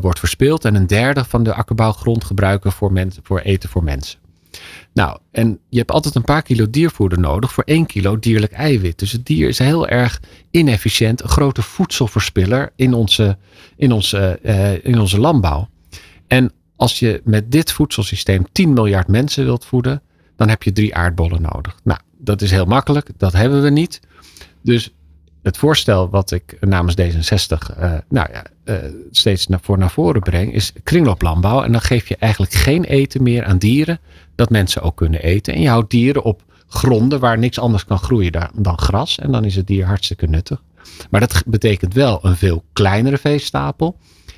wordt 0.00 0.18
verspeeld 0.18 0.64
en 0.64 0.74
een 0.74 0.86
derde 0.86 1.24
van 1.24 1.42
de 1.42 1.54
akkerbouwgrond 1.54 2.24
gebruiken 2.24 2.72
voor, 2.72 2.92
mensen, 2.92 3.22
voor 3.24 3.40
eten 3.40 3.68
voor 3.68 3.84
mensen. 3.84 4.18
Nou, 4.92 5.18
en 5.30 5.58
je 5.68 5.78
hebt 5.78 5.90
altijd 5.90 6.14
een 6.14 6.24
paar 6.24 6.42
kilo 6.42 6.70
diervoeder 6.70 7.18
nodig 7.18 7.52
voor 7.52 7.64
één 7.64 7.86
kilo 7.86 8.18
dierlijk 8.18 8.52
eiwit. 8.52 8.98
Dus 8.98 9.12
het 9.12 9.26
dier 9.26 9.48
is 9.48 9.58
heel 9.58 9.88
erg 9.88 10.20
inefficiënt, 10.50 11.22
een 11.22 11.28
grote 11.28 11.62
voedselverspiller 11.62 12.72
in 12.76 12.94
onze, 12.94 13.36
in 13.76 13.92
onze, 13.92 14.38
uh, 14.42 14.84
in 14.84 15.00
onze 15.00 15.20
landbouw. 15.20 15.68
En 16.26 16.52
als 16.76 16.98
je 16.98 17.20
met 17.24 17.52
dit 17.52 17.72
voedselsysteem 17.72 18.46
10 18.52 18.72
miljard 18.72 19.08
mensen 19.08 19.44
wilt 19.44 19.64
voeden, 19.64 20.02
dan 20.36 20.48
heb 20.48 20.62
je 20.62 20.72
drie 20.72 20.94
aardbollen 20.94 21.42
nodig. 21.42 21.78
Nou, 21.82 22.00
dat 22.18 22.42
is 22.42 22.50
heel 22.50 22.66
makkelijk, 22.66 23.08
dat 23.16 23.32
hebben 23.32 23.62
we 23.62 23.70
niet. 23.70 24.00
Dus 24.62 24.94
het 25.42 25.56
voorstel 25.56 26.10
wat 26.10 26.30
ik 26.30 26.56
namens 26.60 26.94
D66 27.00 27.78
uh, 27.80 27.92
nou 28.08 28.28
ja, 28.32 28.44
uh, 28.64 28.76
steeds 29.10 29.46
naar, 29.46 29.58
voor 29.62 29.78
naar 29.78 29.90
voren 29.90 30.22
breng, 30.22 30.52
is 30.52 30.72
kringlooplandbouw. 30.82 31.62
En 31.62 31.72
dan 31.72 31.80
geef 31.80 32.08
je 32.08 32.16
eigenlijk 32.16 32.52
geen 32.52 32.84
eten 32.84 33.22
meer 33.22 33.44
aan 33.44 33.58
dieren 33.58 34.00
dat 34.34 34.50
mensen 34.50 34.82
ook 34.82 34.96
kunnen 34.96 35.22
eten. 35.22 35.54
En 35.54 35.60
je 35.60 35.68
houdt 35.68 35.90
dieren 35.90 36.22
op 36.22 36.42
gronden 36.66 37.20
waar 37.20 37.38
niks 37.38 37.58
anders 37.58 37.84
kan 37.84 37.98
groeien 37.98 38.32
dan 38.54 38.78
gras. 38.78 39.18
En 39.18 39.32
dan 39.32 39.44
is 39.44 39.56
het 39.56 39.66
dier 39.66 39.86
hartstikke 39.86 40.26
nuttig. 40.26 40.62
Maar 41.10 41.20
dat 41.20 41.42
betekent 41.46 41.94
wel 41.94 42.18
een 42.22 42.36
veel 42.36 42.64
kleinere 42.72 43.18
veestapel. 43.18 43.96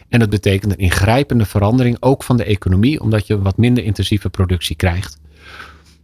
En 0.08 0.18
dat 0.18 0.30
betekent 0.30 0.72
een 0.72 0.78
ingrijpende 0.78 1.44
verandering 1.44 1.96
ook 2.00 2.22
van 2.22 2.36
de 2.36 2.44
economie, 2.44 3.00
omdat 3.00 3.26
je 3.26 3.42
wat 3.42 3.56
minder 3.56 3.84
intensieve 3.84 4.30
productie 4.30 4.76
krijgt. 4.76 5.18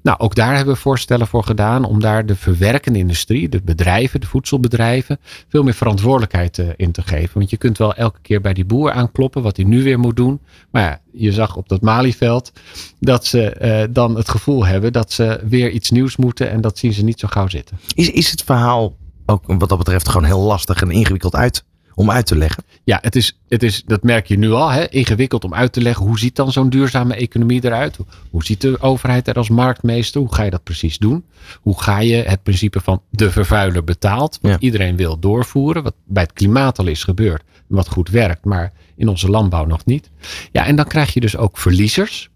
Nou, 0.02 0.18
ook 0.18 0.34
daar 0.34 0.56
hebben 0.56 0.74
we 0.74 0.80
voorstellen 0.80 1.26
voor 1.26 1.44
gedaan 1.44 1.84
om 1.84 2.00
daar 2.00 2.26
de 2.26 2.36
verwerkende 2.36 2.98
industrie, 2.98 3.48
de 3.48 3.62
bedrijven, 3.62 4.20
de 4.20 4.26
voedselbedrijven, 4.26 5.18
veel 5.48 5.62
meer 5.62 5.74
verantwoordelijkheid 5.74 6.58
uh, 6.58 6.66
in 6.76 6.92
te 6.92 7.02
geven. 7.02 7.38
Want 7.38 7.50
je 7.50 7.56
kunt 7.56 7.78
wel 7.78 7.94
elke 7.94 8.18
keer 8.22 8.40
bij 8.40 8.52
die 8.52 8.64
boer 8.64 8.92
aankloppen 8.92 9.42
wat 9.42 9.56
hij 9.56 9.66
nu 9.66 9.82
weer 9.82 9.98
moet 9.98 10.16
doen. 10.16 10.40
Maar 10.70 10.82
ja, 10.82 11.00
je 11.12 11.32
zag 11.32 11.56
op 11.56 11.68
dat 11.68 11.80
Malieveld 11.80 12.52
dat 13.00 13.26
ze 13.26 13.56
uh, 13.88 13.94
dan 13.94 14.16
het 14.16 14.28
gevoel 14.28 14.66
hebben 14.66 14.92
dat 14.92 15.12
ze 15.12 15.40
weer 15.48 15.70
iets 15.70 15.90
nieuws 15.90 16.16
moeten 16.16 16.50
en 16.50 16.60
dat 16.60 16.78
zien 16.78 16.92
ze 16.92 17.04
niet 17.04 17.20
zo 17.20 17.28
gauw 17.30 17.48
zitten. 17.48 17.78
Is, 17.94 18.10
is 18.10 18.30
het 18.30 18.42
verhaal 18.42 18.96
ook 19.26 19.42
wat 19.46 19.68
dat 19.68 19.78
betreft 19.78 20.08
gewoon 20.08 20.26
heel 20.26 20.40
lastig 20.40 20.82
en 20.82 20.90
ingewikkeld 20.90 21.34
uit 21.34 21.64
om 21.94 22.10
uit 22.10 22.26
te 22.26 22.36
leggen? 22.36 22.64
Ja, 22.84 22.98
het 23.02 23.16
is, 23.16 23.38
het 23.48 23.62
is, 23.62 23.82
dat 23.84 24.02
merk 24.02 24.26
je 24.26 24.38
nu 24.38 24.50
al, 24.50 24.70
hè, 24.70 24.88
ingewikkeld 24.88 25.44
om 25.44 25.54
uit 25.54 25.72
te 25.72 25.80
leggen. 25.80 26.06
Hoe 26.06 26.18
ziet 26.18 26.36
dan 26.36 26.52
zo'n 26.52 26.68
duurzame 26.68 27.14
economie 27.14 27.64
eruit? 27.64 27.98
Hoe 28.30 28.44
ziet 28.44 28.60
de 28.60 28.80
overheid 28.80 29.28
er 29.28 29.34
als 29.34 29.48
marktmeester? 29.48 30.20
Hoe 30.20 30.34
ga 30.34 30.42
je 30.42 30.50
dat 30.50 30.62
precies 30.62 30.98
doen? 30.98 31.24
Hoe 31.60 31.82
ga 31.82 31.98
je 31.98 32.14
het 32.14 32.42
principe 32.42 32.80
van 32.80 33.02
de 33.10 33.30
vervuiler 33.30 33.84
betaalt, 33.84 34.38
wat 34.42 34.56
iedereen 34.58 34.96
wil 34.96 35.18
doorvoeren, 35.18 35.82
wat 35.82 35.94
bij 36.04 36.22
het 36.22 36.32
klimaat 36.32 36.78
al 36.78 36.86
is 36.86 37.04
gebeurd, 37.04 37.42
wat 37.66 37.88
goed 37.88 38.08
werkt, 38.08 38.44
maar 38.44 38.72
in 38.96 39.08
onze 39.08 39.30
landbouw 39.30 39.64
nog 39.64 39.84
niet. 39.84 40.10
Ja, 40.52 40.66
en 40.66 40.76
dan 40.76 40.86
krijg 40.86 41.14
je 41.14 41.20
dus 41.20 41.36
ook 41.36 41.58
verliezers. 41.58 42.30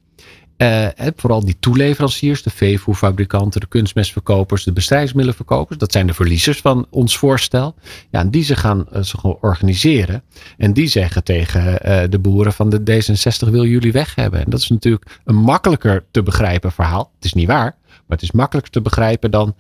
Uh, 0.59 0.87
vooral 1.16 1.45
die 1.45 1.57
toeleveranciers, 1.61 2.42
de 2.42 2.51
veevoerfabrikanten, 2.51 3.61
de 3.61 3.66
kunstmestverkopers, 3.66 4.64
de 4.64 4.73
bestrijdsmiddelenverkopers. 4.73 5.79
Dat 5.79 5.92
zijn 5.92 6.07
de 6.07 6.14
verliezers 6.14 6.61
van 6.61 6.87
ons 6.90 7.19
voorstel. 7.19 7.75
Ja, 8.11 8.21
en 8.21 8.31
die 8.31 8.45
ze 8.45 8.57
gaan 8.57 8.87
uh, 8.92 9.03
zich 9.03 9.25
organiseren. 9.25 10.23
En 10.57 10.73
die 10.73 10.87
zeggen 10.87 11.25
tegen 11.25 11.62
uh, 11.62 12.03
de 12.11 12.19
boeren 12.19 12.53
van 12.53 12.71
de 12.71 12.81
D66 12.81 13.51
wil 13.51 13.66
jullie 13.66 13.92
weg 13.92 14.14
hebben. 14.14 14.45
En 14.45 14.51
dat 14.51 14.61
is 14.61 14.69
natuurlijk 14.69 15.21
een 15.25 15.37
makkelijker 15.37 16.05
te 16.11 16.23
begrijpen 16.23 16.73
verhaal. 16.73 17.11
Het 17.14 17.25
is 17.25 17.33
niet 17.33 17.47
waar, 17.47 17.77
maar 18.07 18.17
het 18.17 18.23
is 18.23 18.33
makkelijker 18.33 18.73
te 18.73 18.81
begrijpen 18.81 19.31
dan 19.31 19.55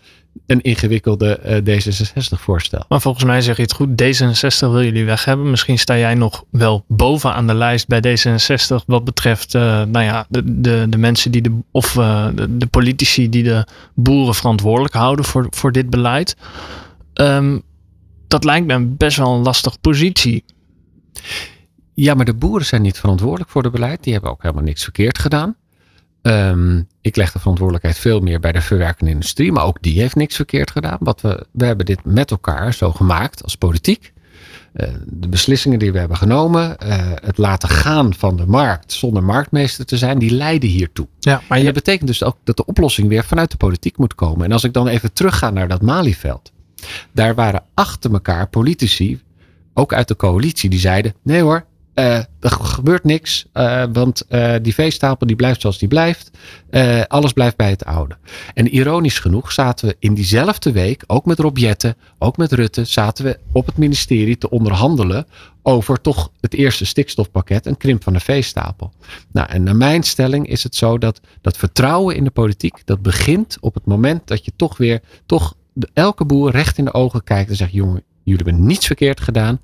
een 0.46 0.60
ingewikkelde 0.60 1.62
uh, 1.66 1.78
D66-voorstel. 1.78 2.84
Maar 2.88 3.00
volgens 3.00 3.24
mij 3.24 3.40
zeg 3.40 3.56
je 3.56 3.62
het 3.62 3.72
goed, 3.72 4.02
D66 4.02 4.58
wil 4.58 4.82
jullie 4.82 5.04
weg 5.04 5.24
hebben. 5.24 5.50
Misschien 5.50 5.78
sta 5.78 5.98
jij 5.98 6.14
nog 6.14 6.44
wel 6.50 6.84
boven 6.88 7.34
aan 7.34 7.46
de 7.46 7.54
lijst 7.54 7.86
bij 7.86 8.00
D66 8.00 8.84
wat 8.86 9.04
betreft 9.04 9.54
uh, 9.54 9.62
nou 9.62 10.04
ja, 10.04 10.26
de, 10.28 10.60
de, 10.60 10.86
de 10.88 10.98
mensen 10.98 11.30
die 11.30 11.42
de, 11.42 11.58
of 11.70 11.94
uh, 11.94 12.28
de, 12.34 12.56
de, 12.56 12.66
politici 12.66 13.28
die 13.28 13.42
de 13.42 13.66
boeren 13.94 14.34
verantwoordelijk 14.34 14.94
houden 14.94 15.24
voor, 15.24 15.46
voor 15.50 15.72
dit 15.72 15.90
beleid. 15.90 16.36
Um, 17.14 17.62
dat 18.28 18.44
lijkt 18.44 18.66
me 18.66 18.72
een 18.72 18.96
best 18.96 19.16
wel 19.16 19.34
een 19.34 19.42
lastige 19.42 19.78
positie. 19.80 20.44
Ja, 21.94 22.14
maar 22.14 22.24
de 22.24 22.34
boeren 22.34 22.66
zijn 22.66 22.82
niet 22.82 22.98
verantwoordelijk 22.98 23.50
voor 23.50 23.62
het 23.62 23.72
beleid. 23.72 24.02
Die 24.02 24.12
hebben 24.12 24.30
ook 24.30 24.42
helemaal 24.42 24.64
niks 24.64 24.82
verkeerd 24.82 25.18
gedaan. 25.18 25.56
Um, 26.26 26.86
ik 27.00 27.16
leg 27.16 27.32
de 27.32 27.38
verantwoordelijkheid 27.38 27.98
veel 27.98 28.20
meer 28.20 28.40
bij 28.40 28.52
de 28.52 28.60
verwerkende 28.60 29.10
industrie, 29.10 29.52
maar 29.52 29.64
ook 29.64 29.82
die 29.82 30.00
heeft 30.00 30.14
niks 30.14 30.36
verkeerd 30.36 30.70
gedaan. 30.70 30.96
Wat 31.00 31.20
we, 31.20 31.46
we 31.50 31.64
hebben 31.64 31.86
dit 31.86 32.04
met 32.04 32.30
elkaar 32.30 32.74
zo 32.74 32.92
gemaakt 32.92 33.42
als 33.42 33.56
politiek. 33.56 34.12
Uh, 34.74 34.88
de 35.06 35.28
beslissingen 35.28 35.78
die 35.78 35.92
we 35.92 35.98
hebben 35.98 36.16
genomen, 36.16 36.76
uh, 36.86 36.94
het 37.14 37.38
laten 37.38 37.68
gaan 37.68 38.14
van 38.14 38.36
de 38.36 38.46
markt 38.46 38.92
zonder 38.92 39.22
marktmeester 39.22 39.86
te 39.86 39.96
zijn, 39.96 40.18
die 40.18 40.30
leiden 40.30 40.68
hiertoe. 40.68 41.06
Ja, 41.18 41.42
maar 41.48 41.58
je... 41.58 41.64
dat 41.64 41.74
betekent 41.74 42.08
dus 42.08 42.22
ook 42.22 42.36
dat 42.44 42.56
de 42.56 42.64
oplossing 42.64 43.08
weer 43.08 43.24
vanuit 43.24 43.50
de 43.50 43.56
politiek 43.56 43.98
moet 43.98 44.14
komen. 44.14 44.44
En 44.44 44.52
als 44.52 44.64
ik 44.64 44.72
dan 44.72 44.88
even 44.88 45.12
terugga 45.12 45.50
naar 45.50 45.68
dat 45.68 45.82
Malieveld, 45.82 46.52
daar 47.12 47.34
waren 47.34 47.64
achter 47.74 48.12
elkaar 48.12 48.48
politici, 48.48 49.20
ook 49.74 49.92
uit 49.92 50.08
de 50.08 50.16
coalitie, 50.16 50.70
die 50.70 50.78
zeiden: 50.78 51.14
nee 51.22 51.42
hoor, 51.42 51.64
uh, 51.98 52.16
er 52.16 52.50
gebeurt 52.50 53.04
niks, 53.04 53.46
uh, 53.54 53.84
want 53.92 54.22
uh, 54.28 54.54
die 54.62 54.74
veestapel 54.74 55.26
die 55.26 55.36
blijft 55.36 55.60
zoals 55.60 55.78
die 55.78 55.88
blijft. 55.88 56.30
alles 57.08 57.32
blijft 57.32 57.56
bij 57.56 57.70
het 57.70 57.84
oude. 57.84 58.16
En 58.54 58.68
ironisch 58.68 59.18
genoeg 59.18 59.52
zaten 59.52 59.88
we 59.88 59.96
in 59.98 60.14
diezelfde 60.14 60.72
week, 60.72 61.04
ook 61.06 61.24
met 61.24 61.38
Rob 61.38 61.58
Jetten, 61.58 61.96
ook 62.18 62.36
met 62.36 62.52
Rutte, 62.52 62.84
zaten 62.84 63.24
we 63.24 63.38
op 63.52 63.66
het 63.66 63.76
ministerie 63.76 64.38
te 64.38 64.50
onderhandelen 64.50 65.26
over 65.62 66.00
toch 66.00 66.30
het 66.40 66.54
eerste 66.54 66.84
stikstofpakket, 66.84 67.66
een 67.66 67.76
krimp 67.76 68.02
van 68.02 68.12
de 68.12 68.20
veestapel. 68.20 68.92
Nou, 69.32 69.48
en 69.48 69.62
naar 69.62 69.76
mijn 69.76 70.02
stelling 70.02 70.48
is 70.48 70.62
het 70.62 70.74
zo 70.74 70.98
dat 70.98 71.20
dat 71.40 71.56
vertrouwen 71.56 72.16
in 72.16 72.24
de 72.24 72.30
politiek, 72.30 72.82
dat 72.84 73.02
begint 73.02 73.56
op 73.60 73.74
het 73.74 73.86
moment 73.86 74.26
dat 74.26 74.44
je 74.44 74.52
toch 74.56 74.76
weer, 74.76 75.00
toch 75.26 75.54
elke 75.92 76.24
boer 76.24 76.50
recht 76.50 76.78
in 76.78 76.84
de 76.84 76.94
ogen 76.94 77.24
kijkt 77.24 77.50
en 77.50 77.56
zegt, 77.56 77.72
jongen, 77.72 78.02
jullie 78.22 78.44
hebben 78.44 78.66
niets 78.66 78.86
verkeerd 78.86 79.20
gedaan. 79.20 79.60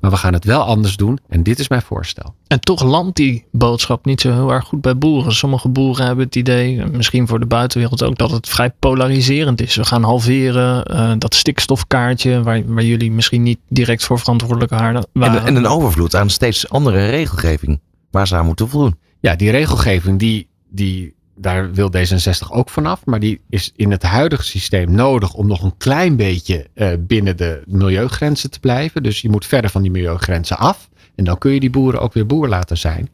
Maar 0.00 0.10
we 0.10 0.16
gaan 0.16 0.32
het 0.32 0.44
wel 0.44 0.62
anders 0.62 0.96
doen. 0.96 1.18
En 1.28 1.42
dit 1.42 1.58
is 1.58 1.68
mijn 1.68 1.82
voorstel. 1.82 2.34
En 2.46 2.60
toch 2.60 2.82
landt 2.82 3.16
die 3.16 3.44
boodschap 3.52 4.04
niet 4.04 4.20
zo 4.20 4.32
heel 4.32 4.52
erg 4.52 4.64
goed 4.64 4.80
bij 4.80 4.98
boeren. 4.98 5.34
Sommige 5.34 5.68
boeren 5.68 6.06
hebben 6.06 6.24
het 6.24 6.36
idee, 6.36 6.84
misschien 6.86 7.26
voor 7.26 7.40
de 7.40 7.46
buitenwereld 7.46 8.02
ook, 8.02 8.18
dat 8.18 8.30
het 8.30 8.48
vrij 8.48 8.70
polariserend 8.70 9.60
is. 9.60 9.76
We 9.76 9.84
gaan 9.84 10.02
halveren. 10.02 10.92
Uh, 10.92 11.12
dat 11.18 11.34
stikstofkaartje, 11.34 12.42
waar, 12.42 12.62
waar 12.66 12.84
jullie 12.84 13.12
misschien 13.12 13.42
niet 13.42 13.58
direct 13.68 14.04
voor 14.04 14.18
verantwoordelijk 14.18 14.70
waren. 14.70 15.06
En, 15.12 15.44
en 15.44 15.56
een 15.56 15.66
overvloed 15.66 16.14
aan 16.14 16.30
steeds 16.30 16.68
andere 16.68 17.06
regelgeving 17.10 17.80
waar 18.10 18.26
ze 18.26 18.36
aan 18.36 18.46
moeten 18.46 18.68
voldoen. 18.68 18.98
Ja, 19.20 19.36
die 19.36 19.50
regelgeving 19.50 20.18
die, 20.18 20.48
die 20.68 21.14
daar 21.36 21.72
wil 21.72 21.92
D66 21.96 22.50
ook 22.50 22.70
vanaf. 22.70 23.04
Maar 23.04 23.20
die 23.20 23.40
is 23.48 23.72
in 23.76 23.90
het 23.90 24.02
huidige 24.02 24.42
systeem 24.42 24.90
nodig 24.90 25.34
om 25.34 25.46
nog 25.46 25.62
een 25.62 25.76
klein 25.76 26.16
beetje 26.16 26.66
uh, 26.74 26.92
binnen 27.00 27.36
de 27.36 27.62
milieugrenzen 27.66 28.50
te 28.50 28.60
blijven. 28.60 29.02
Dus 29.02 29.20
je 29.20 29.30
moet 29.30 29.46
verder 29.46 29.70
van 29.70 29.82
die 29.82 29.90
milieugrenzen 29.90 30.58
af. 30.58 30.88
En 31.14 31.24
dan 31.24 31.38
kun 31.38 31.52
je 31.52 31.60
die 31.60 31.70
boeren 31.70 32.00
ook 32.00 32.12
weer 32.12 32.26
boer 32.26 32.48
laten 32.48 32.78
zijn. 32.78 33.08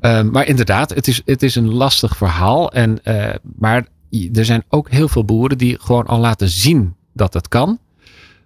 Um, 0.00 0.30
maar 0.30 0.46
inderdaad, 0.46 0.94
het 0.94 1.08
is, 1.08 1.22
het 1.24 1.42
is 1.42 1.54
een 1.54 1.72
lastig 1.72 2.16
verhaal. 2.16 2.72
En, 2.72 2.98
uh, 3.04 3.34
maar 3.58 3.86
er 4.32 4.44
zijn 4.44 4.64
ook 4.68 4.90
heel 4.90 5.08
veel 5.08 5.24
boeren 5.24 5.58
die 5.58 5.76
gewoon 5.80 6.06
al 6.06 6.18
laten 6.18 6.48
zien 6.48 6.94
dat 7.12 7.34
het 7.34 7.48
kan. 7.48 7.78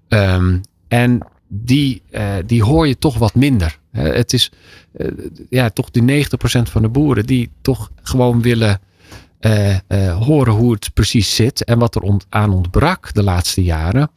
Um, 0.09 0.61
en 0.89 1.21
die, 1.49 2.03
uh, 2.11 2.35
die 2.47 2.63
hoor 2.63 2.89
je 2.89 2.99
toch 2.99 3.19
wat 3.19 3.35
minder. 3.35 3.79
het 3.91 4.33
is 4.33 4.53
ja, 5.49 5.71
toch 5.71 5.91
die 5.91 6.25
90% 6.27 6.27
van 6.63 6.83
de 6.83 6.89
boeren 6.89 7.27
die 7.27 7.51
toch 7.63 7.91
gewoon 8.03 8.43
willen 8.43 8.81
uh, 9.41 9.71
uh, 9.89 10.17
horen 10.17 10.53
hoe 10.53 10.73
het 10.73 10.91
precies 10.95 11.35
zit. 11.35 11.65
En 11.65 11.79
wat 11.79 11.95
er 11.95 12.03
ont 12.03 12.27
aan 12.29 12.53
ontbrak 12.53 13.15
de 13.15 13.23
laatste 13.23 13.63
jaren, 13.63 14.11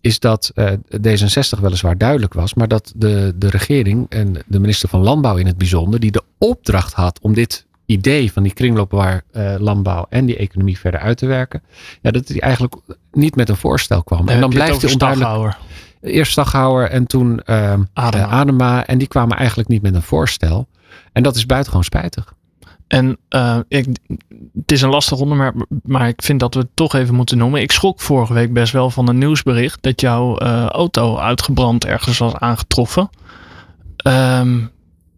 is 0.00 0.18
dat 0.18 0.52
uh, 0.54 0.70
D66 0.96 1.60
weliswaar 1.60 1.98
duidelijk 1.98 2.34
was, 2.34 2.54
maar 2.54 2.68
dat 2.68 2.92
de, 2.96 3.32
de 3.36 3.50
regering 3.50 4.06
en 4.08 4.32
de 4.46 4.60
minister 4.60 4.88
van 4.88 5.00
Landbouw 5.00 5.36
in 5.36 5.46
het 5.46 5.58
bijzonder, 5.58 6.00
die 6.00 6.10
de 6.10 6.22
opdracht 6.38 6.92
had 6.92 7.18
om 7.20 7.34
dit 7.34 7.66
idee 7.86 8.32
van 8.32 8.42
die 8.42 8.52
kringloopbaar 8.52 9.22
landbouw 9.58 10.06
en 10.08 10.26
die 10.26 10.36
economie 10.36 10.78
verder 10.78 11.00
uit 11.00 11.16
te 11.16 11.26
werken, 11.26 11.62
ja, 12.02 12.10
dat 12.10 12.28
hij 12.28 12.40
eigenlijk 12.40 12.74
niet 13.12 13.36
met 13.36 13.48
een 13.48 13.56
voorstel 13.56 14.02
kwam. 14.02 14.28
en 14.28 14.40
dan 14.40 14.50
blijft 14.50 14.82
hij 14.82 14.92
onduidelijk. 14.92 15.56
Eerst 16.00 16.32
Staghouwer 16.32 16.90
en 16.90 17.06
toen 17.06 17.46
Adema. 17.92 18.26
Adema. 18.26 18.86
En 18.86 18.98
die 18.98 19.08
kwamen 19.08 19.36
eigenlijk 19.36 19.68
niet 19.68 19.82
met 19.82 19.94
een 19.94 20.02
voorstel. 20.02 20.68
En 21.12 21.22
dat 21.22 21.36
is 21.36 21.46
buitengewoon 21.46 21.84
spijtig. 21.84 22.34
En 22.94 23.18
uh, 23.30 23.58
ik, 23.68 23.86
het 24.54 24.72
is 24.72 24.82
een 24.82 24.90
lastig 24.90 25.18
onderwerp, 25.18 25.66
maar 25.82 26.08
ik 26.08 26.22
vind 26.22 26.40
dat 26.40 26.54
we 26.54 26.60
het 26.60 26.68
toch 26.74 26.94
even 26.94 27.14
moeten 27.14 27.38
noemen. 27.38 27.60
Ik 27.60 27.72
schrok 27.72 28.00
vorige 28.00 28.32
week 28.32 28.52
best 28.52 28.72
wel 28.72 28.90
van 28.90 29.08
een 29.08 29.18
nieuwsbericht 29.18 29.82
dat 29.82 30.00
jouw 30.00 30.42
uh, 30.42 30.66
auto 30.66 31.16
uitgebrand 31.18 31.84
ergens 31.84 32.18
was 32.18 32.34
aangetroffen. 32.34 33.10
Um, 34.06 34.70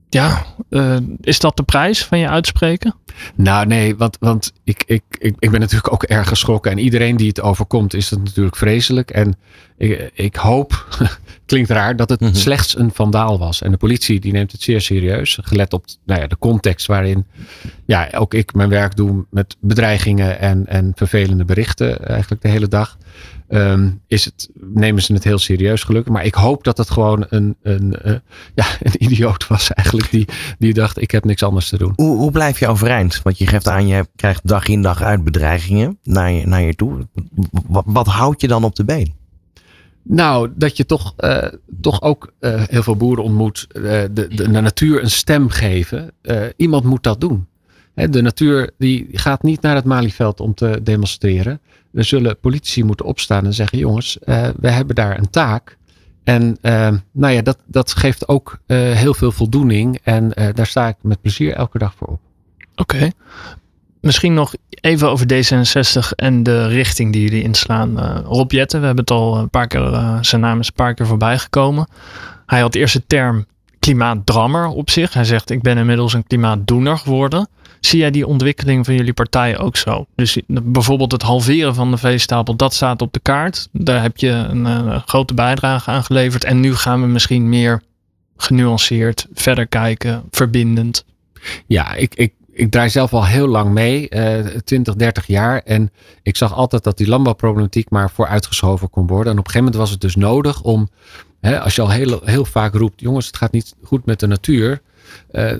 ja, 0.08 0.46
uh, 0.70 0.96
is 1.20 1.38
dat 1.38 1.56
de 1.56 1.62
prijs 1.62 2.04
van 2.04 2.18
je 2.18 2.28
uitspreken? 2.28 2.94
Nou 3.34 3.66
nee, 3.66 3.96
want, 3.96 4.16
want 4.20 4.52
ik, 4.64 4.82
ik, 4.86 5.02
ik, 5.18 5.34
ik 5.38 5.50
ben 5.50 5.60
natuurlijk 5.60 5.92
ook 5.92 6.02
erg 6.02 6.28
geschrokken. 6.28 6.70
En 6.70 6.78
iedereen 6.78 7.16
die 7.16 7.28
het 7.28 7.40
overkomt 7.40 7.94
is 7.94 8.10
het 8.10 8.22
natuurlijk 8.24 8.56
vreselijk. 8.56 9.10
En 9.10 9.36
ik, 9.76 10.10
ik 10.14 10.36
hoop, 10.36 10.86
klinkt 11.46 11.70
raar, 11.70 11.96
dat 11.96 12.08
het 12.08 12.20
mm 12.20 12.26
-hmm. 12.26 12.36
slechts 12.36 12.78
een 12.78 12.90
vandaal 12.94 13.38
was. 13.38 13.62
En 13.62 13.70
de 13.70 13.76
politie 13.76 14.20
die 14.20 14.32
neemt 14.32 14.52
het 14.52 14.62
zeer 14.62 14.80
serieus. 14.80 15.38
Gelet 15.42 15.72
op 15.72 15.84
nou 16.04 16.20
ja, 16.20 16.26
de 16.26 16.38
context 16.38 16.86
waarin 16.86 17.26
ja, 17.84 18.08
ook 18.14 18.34
ik 18.34 18.54
mijn 18.54 18.68
werk 18.68 18.96
doe 18.96 19.24
met 19.30 19.56
bedreigingen 19.60 20.38
en, 20.38 20.66
en 20.66 20.92
vervelende 20.94 21.44
berichten 21.44 22.04
eigenlijk 22.04 22.42
de 22.42 22.48
hele 22.48 22.68
dag. 22.68 22.96
Um, 23.48 24.00
is 24.06 24.24
het, 24.24 24.48
nemen 24.54 25.02
ze 25.02 25.12
het 25.12 25.24
heel 25.24 25.38
serieus 25.38 25.82
gelukkig. 25.82 26.12
Maar 26.12 26.24
ik 26.24 26.34
hoop 26.34 26.64
dat 26.64 26.78
het 26.78 26.90
gewoon 26.90 27.26
een, 27.28 27.56
een, 27.62 27.96
uh, 28.04 28.14
ja, 28.54 28.66
een 28.82 29.04
idioot 29.04 29.46
was 29.46 29.72
eigenlijk. 29.72 30.10
Die, 30.10 30.28
die 30.58 30.74
dacht 30.74 31.00
ik 31.00 31.10
heb 31.10 31.24
niks 31.24 31.42
anders 31.42 31.68
te 31.68 31.78
doen. 31.78 31.92
Hoe, 31.96 32.16
hoe 32.16 32.30
blijf 32.30 32.58
je 32.58 32.68
overeind? 32.68 33.22
Want 33.22 33.38
je 33.38 33.46
geeft 33.46 33.68
aan 33.68 33.86
je 33.86 34.06
krijgt 34.16 34.46
dag 34.46 34.68
in 34.68 34.82
dag 34.82 35.02
uit 35.02 35.24
bedreigingen 35.24 35.98
naar 36.02 36.30
je, 36.30 36.46
naar 36.46 36.62
je 36.62 36.74
toe. 36.74 37.06
Wat, 37.66 37.84
wat 37.86 38.06
houdt 38.06 38.40
je 38.40 38.48
dan 38.48 38.64
op 38.64 38.76
de 38.76 38.84
been? 38.84 39.14
Nou, 40.02 40.50
dat 40.54 40.76
je 40.76 40.86
toch, 40.86 41.14
uh, 41.18 41.44
toch 41.80 42.02
ook 42.02 42.32
uh, 42.40 42.62
heel 42.66 42.82
veel 42.82 42.96
boeren 42.96 43.24
ontmoet. 43.24 43.66
Uh, 43.72 43.82
de, 43.82 44.10
de, 44.10 44.28
de, 44.34 44.48
natuur 44.48 45.02
een 45.02 45.10
stem 45.10 45.48
geven. 45.48 46.12
iemand 46.56 46.84
moet 46.84 47.02
dat 47.02 47.20
doen. 47.20 47.46
Hè, 47.94 48.08
de 48.08 48.22
natuur 48.22 48.70
die 48.78 49.08
gaat 49.12 49.42
niet 49.42 49.60
naar 49.60 49.74
het 49.74 49.84
Malieveld 49.84 50.40
om 50.40 50.54
te 50.54 50.80
demonstreren. 50.82 51.60
Er 51.96 52.04
zullen 52.04 52.38
politici 52.38 52.84
moeten 52.84 53.06
opstaan 53.06 53.44
en 53.44 53.54
zeggen: 53.54 53.78
jongens, 53.78 54.18
we 54.56 54.70
hebben 54.70 54.94
daar 54.94 55.18
een 55.18 55.30
taak. 55.30 55.76
En 56.24 56.58
nou 57.12 57.32
ja, 57.32 57.42
dat, 57.42 57.58
dat 57.66 57.94
geeft 57.94 58.28
ook 58.28 58.58
heel 58.66 59.14
veel 59.14 59.32
voldoening. 59.32 59.98
En 60.02 60.32
daar 60.54 60.66
sta 60.66 60.88
ik 60.88 60.96
met 61.02 61.20
plezier 61.20 61.52
elke 61.52 61.78
dag 61.78 61.94
voor 61.94 62.06
op. 62.08 62.20
Oké. 62.74 63.10
Misschien 64.00 64.34
nog 64.34 64.54
even 64.68 65.10
over 65.10 65.26
D66 65.26 66.08
en 66.16 66.42
de 66.42 66.66
richting 66.66 67.12
die 67.12 67.22
jullie 67.22 67.42
inslaan. 67.42 68.00
Rob 68.24 68.50
Jetten, 68.50 68.80
we 68.80 68.86
hebben 68.86 69.04
het 69.04 69.14
al 69.14 69.38
een 69.38 69.50
paar 69.50 69.66
keer, 69.66 70.18
zijn 70.20 70.40
naam 70.40 70.60
is 70.60 70.66
een 70.66 70.72
paar 70.74 70.94
keer 70.94 71.06
voorbij 71.06 71.38
gekomen. 71.38 71.88
Hij 72.46 72.60
had 72.60 72.74
eerst 72.74 72.94
de 72.94 73.06
term 73.06 73.46
klimaatdrammer 73.86 74.66
op 74.66 74.90
zich. 74.90 75.12
Hij 75.12 75.24
zegt 75.24 75.50
ik 75.50 75.62
ben 75.62 75.78
inmiddels 75.78 76.12
een 76.12 76.26
klimaatdoener 76.26 76.98
geworden. 76.98 77.48
Zie 77.80 77.98
jij 77.98 78.10
die 78.10 78.26
ontwikkeling 78.26 78.84
van 78.84 78.94
jullie 78.94 79.12
partij 79.12 79.58
ook 79.58 79.76
zo? 79.76 80.06
Dus 80.14 80.40
bijvoorbeeld 80.46 81.12
het 81.12 81.22
halveren 81.22 81.74
van 81.74 81.90
de 81.90 81.96
veestapel, 81.96 82.56
dat 82.56 82.74
staat 82.74 83.02
op 83.02 83.12
de 83.12 83.20
kaart. 83.20 83.68
Daar 83.72 84.02
heb 84.02 84.16
je 84.16 84.28
een, 84.28 84.64
een 84.64 85.00
grote 85.00 85.34
bijdrage 85.34 85.90
aan 85.90 86.04
geleverd. 86.04 86.44
En 86.44 86.60
nu 86.60 86.74
gaan 86.74 87.00
we 87.00 87.06
misschien 87.06 87.48
meer 87.48 87.82
genuanceerd 88.36 89.26
verder 89.32 89.66
kijken, 89.66 90.22
verbindend. 90.30 91.04
Ja, 91.66 91.94
ik, 91.94 92.14
ik, 92.14 92.32
ik 92.52 92.70
draai 92.70 92.90
zelf 92.90 93.12
al 93.12 93.26
heel 93.26 93.46
lang 93.46 93.72
mee, 93.72 94.06
uh, 94.10 94.38
20, 94.64 94.94
30 94.94 95.26
jaar. 95.26 95.60
En 95.64 95.90
ik 96.22 96.36
zag 96.36 96.54
altijd 96.54 96.84
dat 96.84 96.96
die 96.96 97.08
landbouwproblematiek 97.08 97.90
maar 97.90 98.10
vooruitgeschoven 98.10 98.90
kon 98.90 99.06
worden. 99.06 99.32
En 99.32 99.38
op 99.38 99.44
een 99.44 99.50
gegeven 99.50 99.64
moment 99.64 99.80
was 99.80 99.90
het 99.90 100.00
dus 100.00 100.16
nodig 100.16 100.62
om, 100.62 100.88
hè, 101.40 101.60
als 101.60 101.74
je 101.74 101.82
al 101.82 101.90
heel, 101.90 102.20
heel 102.24 102.44
vaak 102.44 102.74
roept, 102.74 103.00
jongens, 103.00 103.26
het 103.26 103.36
gaat 103.36 103.52
niet 103.52 103.74
goed 103.82 104.06
met 104.06 104.20
de 104.20 104.26
natuur. 104.26 104.82
Uh, 105.32 105.52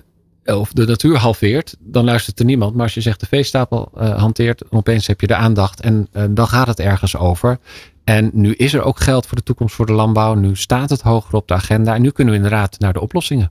of 0.44 0.72
de 0.72 0.86
natuur 0.86 1.16
halveert, 1.16 1.76
dan 1.78 2.04
luistert 2.04 2.38
er 2.38 2.44
niemand. 2.44 2.74
Maar 2.74 2.82
als 2.82 2.94
je 2.94 3.00
zegt 3.00 3.20
de 3.20 3.26
veestapel 3.26 3.92
uh, 3.98 4.18
hanteert, 4.18 4.58
dan 4.58 4.78
opeens 4.78 5.06
heb 5.06 5.20
je 5.20 5.26
de 5.26 5.34
aandacht 5.34 5.80
en 5.80 6.08
uh, 6.12 6.24
dan 6.30 6.48
gaat 6.48 6.66
het 6.66 6.80
ergens 6.80 7.16
over. 7.16 7.58
En 8.04 8.30
nu 8.32 8.54
is 8.54 8.74
er 8.74 8.82
ook 8.82 9.00
geld 9.00 9.26
voor 9.26 9.36
de 9.36 9.42
toekomst 9.42 9.74
voor 9.74 9.86
de 9.86 9.92
landbouw. 9.92 10.34
Nu 10.34 10.56
staat 10.56 10.90
het 10.90 11.00
hoger 11.00 11.34
op 11.34 11.48
de 11.48 11.54
agenda 11.54 11.94
en 11.94 12.02
nu 12.02 12.10
kunnen 12.10 12.34
we 12.34 12.40
inderdaad 12.40 12.78
naar 12.78 12.92
de 12.92 13.00
oplossingen. 13.00 13.50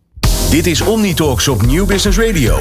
Dit 0.49 0.65
is 0.65 0.81
Omnitalks 0.81 1.47
op 1.47 1.65
Nieuw 1.65 1.85
Business 1.85 2.17
Radio. 2.17 2.57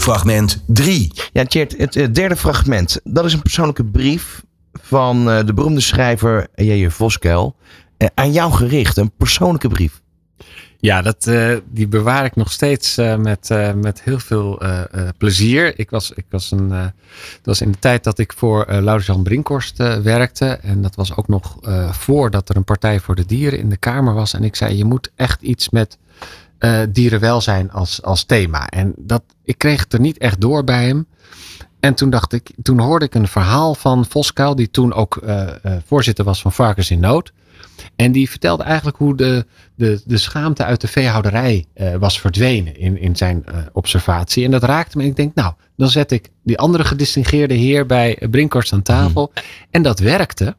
Fragment 0.00 0.62
3. 0.66 1.12
Ja, 1.32 1.44
Tjert, 1.44 1.76
het, 1.78 1.94
het 1.94 2.14
derde 2.14 2.36
fragment. 2.36 3.00
Dat 3.04 3.24
is 3.24 3.32
een 3.32 3.42
persoonlijke 3.42 3.84
brief 3.84 4.42
van 4.72 5.28
uh, 5.28 5.44
de 5.46 5.54
beroemde 5.54 5.80
schrijver 5.80 6.46
J.J. 6.54 6.88
Voskuil. 6.88 7.56
Uh, 7.98 8.08
aan 8.14 8.32
jou 8.32 8.52
gericht, 8.52 8.96
een 8.96 9.12
persoonlijke 9.16 9.68
brief. 9.68 10.00
Ja, 10.80 11.02
dat, 11.02 11.26
uh, 11.26 11.56
die 11.70 11.88
bewaar 11.88 12.24
ik 12.24 12.36
nog 12.36 12.52
steeds 12.52 12.98
uh, 12.98 13.16
met, 13.16 13.48
met 13.74 14.02
heel 14.02 14.18
veel 14.18 14.62
plezier. 15.16 15.78
Ik 15.78 15.90
was, 15.90 16.12
ik 16.12 16.24
was 16.30 16.50
een, 16.50 16.68
dat 16.68 16.92
was 17.42 17.60
in 17.60 17.70
de 17.70 17.78
tijd 17.78 18.04
dat 18.04 18.18
ik 18.18 18.32
voor 18.32 18.66
uh, 18.68 18.78
Laurens-Jan 18.78 19.22
Brinkhorst 19.22 19.76
werkte. 20.02 20.46
En 20.46 20.82
dat 20.82 20.94
was 20.94 21.16
ook 21.16 21.28
nog 21.28 21.58
voordat 21.90 22.48
er 22.48 22.56
een 22.56 22.64
Partij 22.64 23.00
voor 23.00 23.14
de 23.14 23.26
Dieren 23.26 23.58
in 23.58 23.68
de 23.68 23.76
Kamer 23.76 24.14
was. 24.14 24.32
En 24.34 24.44
ik 24.44 24.56
zei, 24.56 24.76
je 24.76 24.84
moet 24.84 25.10
echt 25.14 25.42
iets 25.42 25.70
met 25.70 25.98
dierenwelzijn 26.88 27.70
als, 27.70 28.02
als 28.02 28.24
thema. 28.24 28.68
En 28.68 28.94
dat, 28.96 29.22
ik 29.44 29.58
kreeg 29.58 29.80
het 29.80 29.92
er 29.92 30.00
niet 30.00 30.18
echt 30.18 30.40
door 30.40 30.64
bij 30.64 30.86
hem. 30.86 31.06
En 31.80 31.94
toen 31.94 32.10
dacht 32.10 32.32
ik, 32.32 32.50
toen 32.62 32.80
hoorde 32.80 33.04
ik 33.04 33.14
een 33.14 33.28
verhaal 33.28 33.74
van 33.74 34.06
Voskuil, 34.08 34.54
die 34.54 34.70
toen 34.70 34.92
ook 34.92 35.22
voorzitter 35.86 36.24
was 36.24 36.40
van 36.40 36.52
Varkens 36.52 36.90
in 36.90 37.00
Nood. 37.00 37.32
En 37.96 38.12
die 38.12 38.30
vertelde 38.30 38.62
eigenlijk 38.62 38.96
hoe 38.96 39.16
de, 39.16 39.46
de, 39.74 40.00
de 40.04 40.18
schaamte 40.18 40.64
uit 40.64 40.80
de 40.80 40.88
veehouderij 40.88 41.64
uh, 41.76 41.94
was 41.94 42.20
verdwenen 42.20 42.76
in, 42.76 42.98
in 42.98 43.16
zijn 43.16 43.44
uh, 43.48 43.56
observatie. 43.72 44.44
En 44.44 44.50
dat 44.50 44.62
raakte 44.62 44.96
me. 44.96 45.02
En 45.02 45.08
ik 45.08 45.16
denk, 45.16 45.34
nou, 45.34 45.52
dan 45.76 45.88
zet 45.88 46.12
ik 46.12 46.30
die 46.42 46.58
andere 46.58 46.84
gedistingeerde 46.84 47.54
heer 47.54 47.86
bij 47.86 48.18
Brinkhorst 48.30 48.72
aan 48.72 48.82
tafel. 48.82 49.30
Hmm. 49.34 49.42
En 49.70 49.82
dat 49.82 49.98
werkte. 49.98 50.56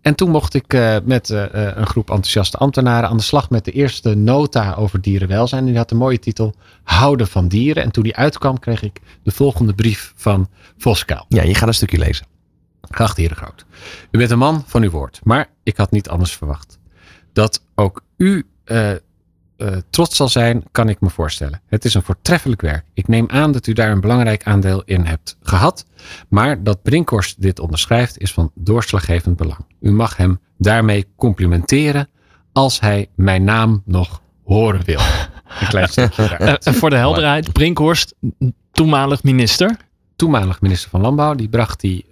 En 0.00 0.14
toen 0.14 0.30
mocht 0.30 0.54
ik 0.54 0.74
uh, 0.74 0.96
met 1.04 1.28
een 1.28 1.86
groep 1.86 2.08
enthousiaste 2.08 2.56
ambtenaren 2.56 3.08
aan 3.08 3.16
de 3.16 3.22
slag 3.22 3.50
met 3.50 3.64
de 3.64 3.72
eerste 3.72 4.14
nota 4.14 4.74
over 4.74 5.00
dierenwelzijn. 5.00 5.60
En 5.60 5.66
die 5.66 5.76
had 5.76 5.88
de 5.88 5.94
mooie 5.94 6.18
titel 6.18 6.54
Houden 6.82 7.26
van 7.26 7.48
dieren. 7.48 7.82
En 7.82 7.90
toen 7.90 8.02
die 8.02 8.16
uitkwam, 8.16 8.58
kreeg 8.58 8.82
ik 8.82 9.00
de 9.22 9.30
volgende 9.30 9.74
brief 9.74 10.12
van 10.16 10.48
Voskuil. 10.78 11.24
Ja, 11.28 11.42
je 11.42 11.54
gaat 11.54 11.68
een 11.68 11.74
stukje 11.74 11.98
lezen. 11.98 12.26
Gracht 12.90 13.16
heer 13.16 13.34
Groot. 13.34 13.64
U 14.10 14.18
bent 14.18 14.30
een 14.30 14.38
man 14.38 14.64
van 14.66 14.82
uw 14.82 14.90
woord, 14.90 15.20
maar 15.22 15.48
ik 15.62 15.76
had 15.76 15.90
niet 15.90 16.08
anders 16.08 16.36
verwacht. 16.36 16.78
Dat 17.32 17.62
ook 17.74 18.02
u 18.16 18.46
uh, 18.64 18.90
uh, 19.56 19.76
trots 19.90 20.16
zal 20.16 20.28
zijn, 20.28 20.64
kan 20.72 20.88
ik 20.88 21.00
me 21.00 21.10
voorstellen. 21.10 21.60
Het 21.66 21.84
is 21.84 21.94
een 21.94 22.02
voortreffelijk 22.02 22.60
werk. 22.60 22.84
Ik 22.94 23.08
neem 23.08 23.28
aan 23.28 23.52
dat 23.52 23.66
u 23.66 23.72
daar 23.72 23.90
een 23.90 24.00
belangrijk 24.00 24.44
aandeel 24.44 24.82
in 24.84 25.04
hebt 25.04 25.36
gehad. 25.42 25.86
Maar 26.28 26.62
dat 26.62 26.82
Brinkhorst 26.82 27.42
dit 27.42 27.58
onderschrijft 27.58 28.18
is 28.18 28.32
van 28.32 28.50
doorslaggevend 28.54 29.36
belang. 29.36 29.64
U 29.80 29.92
mag 29.92 30.16
hem 30.16 30.40
daarmee 30.58 31.06
complimenteren 31.16 32.08
als 32.52 32.80
hij 32.80 33.08
mijn 33.14 33.44
naam 33.44 33.82
nog 33.84 34.20
horen 34.44 34.84
wil. 34.84 35.00
Een 35.60 35.66
klein 35.66 35.88
stukje 35.88 36.38
uh, 36.40 36.74
voor 36.74 36.90
de 36.90 36.96
helderheid, 36.96 37.52
Brinkhorst, 37.52 38.14
toenmalig 38.72 39.22
minister. 39.22 39.76
Toenmalig 40.16 40.60
minister 40.60 40.90
van 40.90 41.00
Landbouw, 41.00 41.34
die 41.34 41.48
bracht 41.48 41.80
die, 41.80 42.06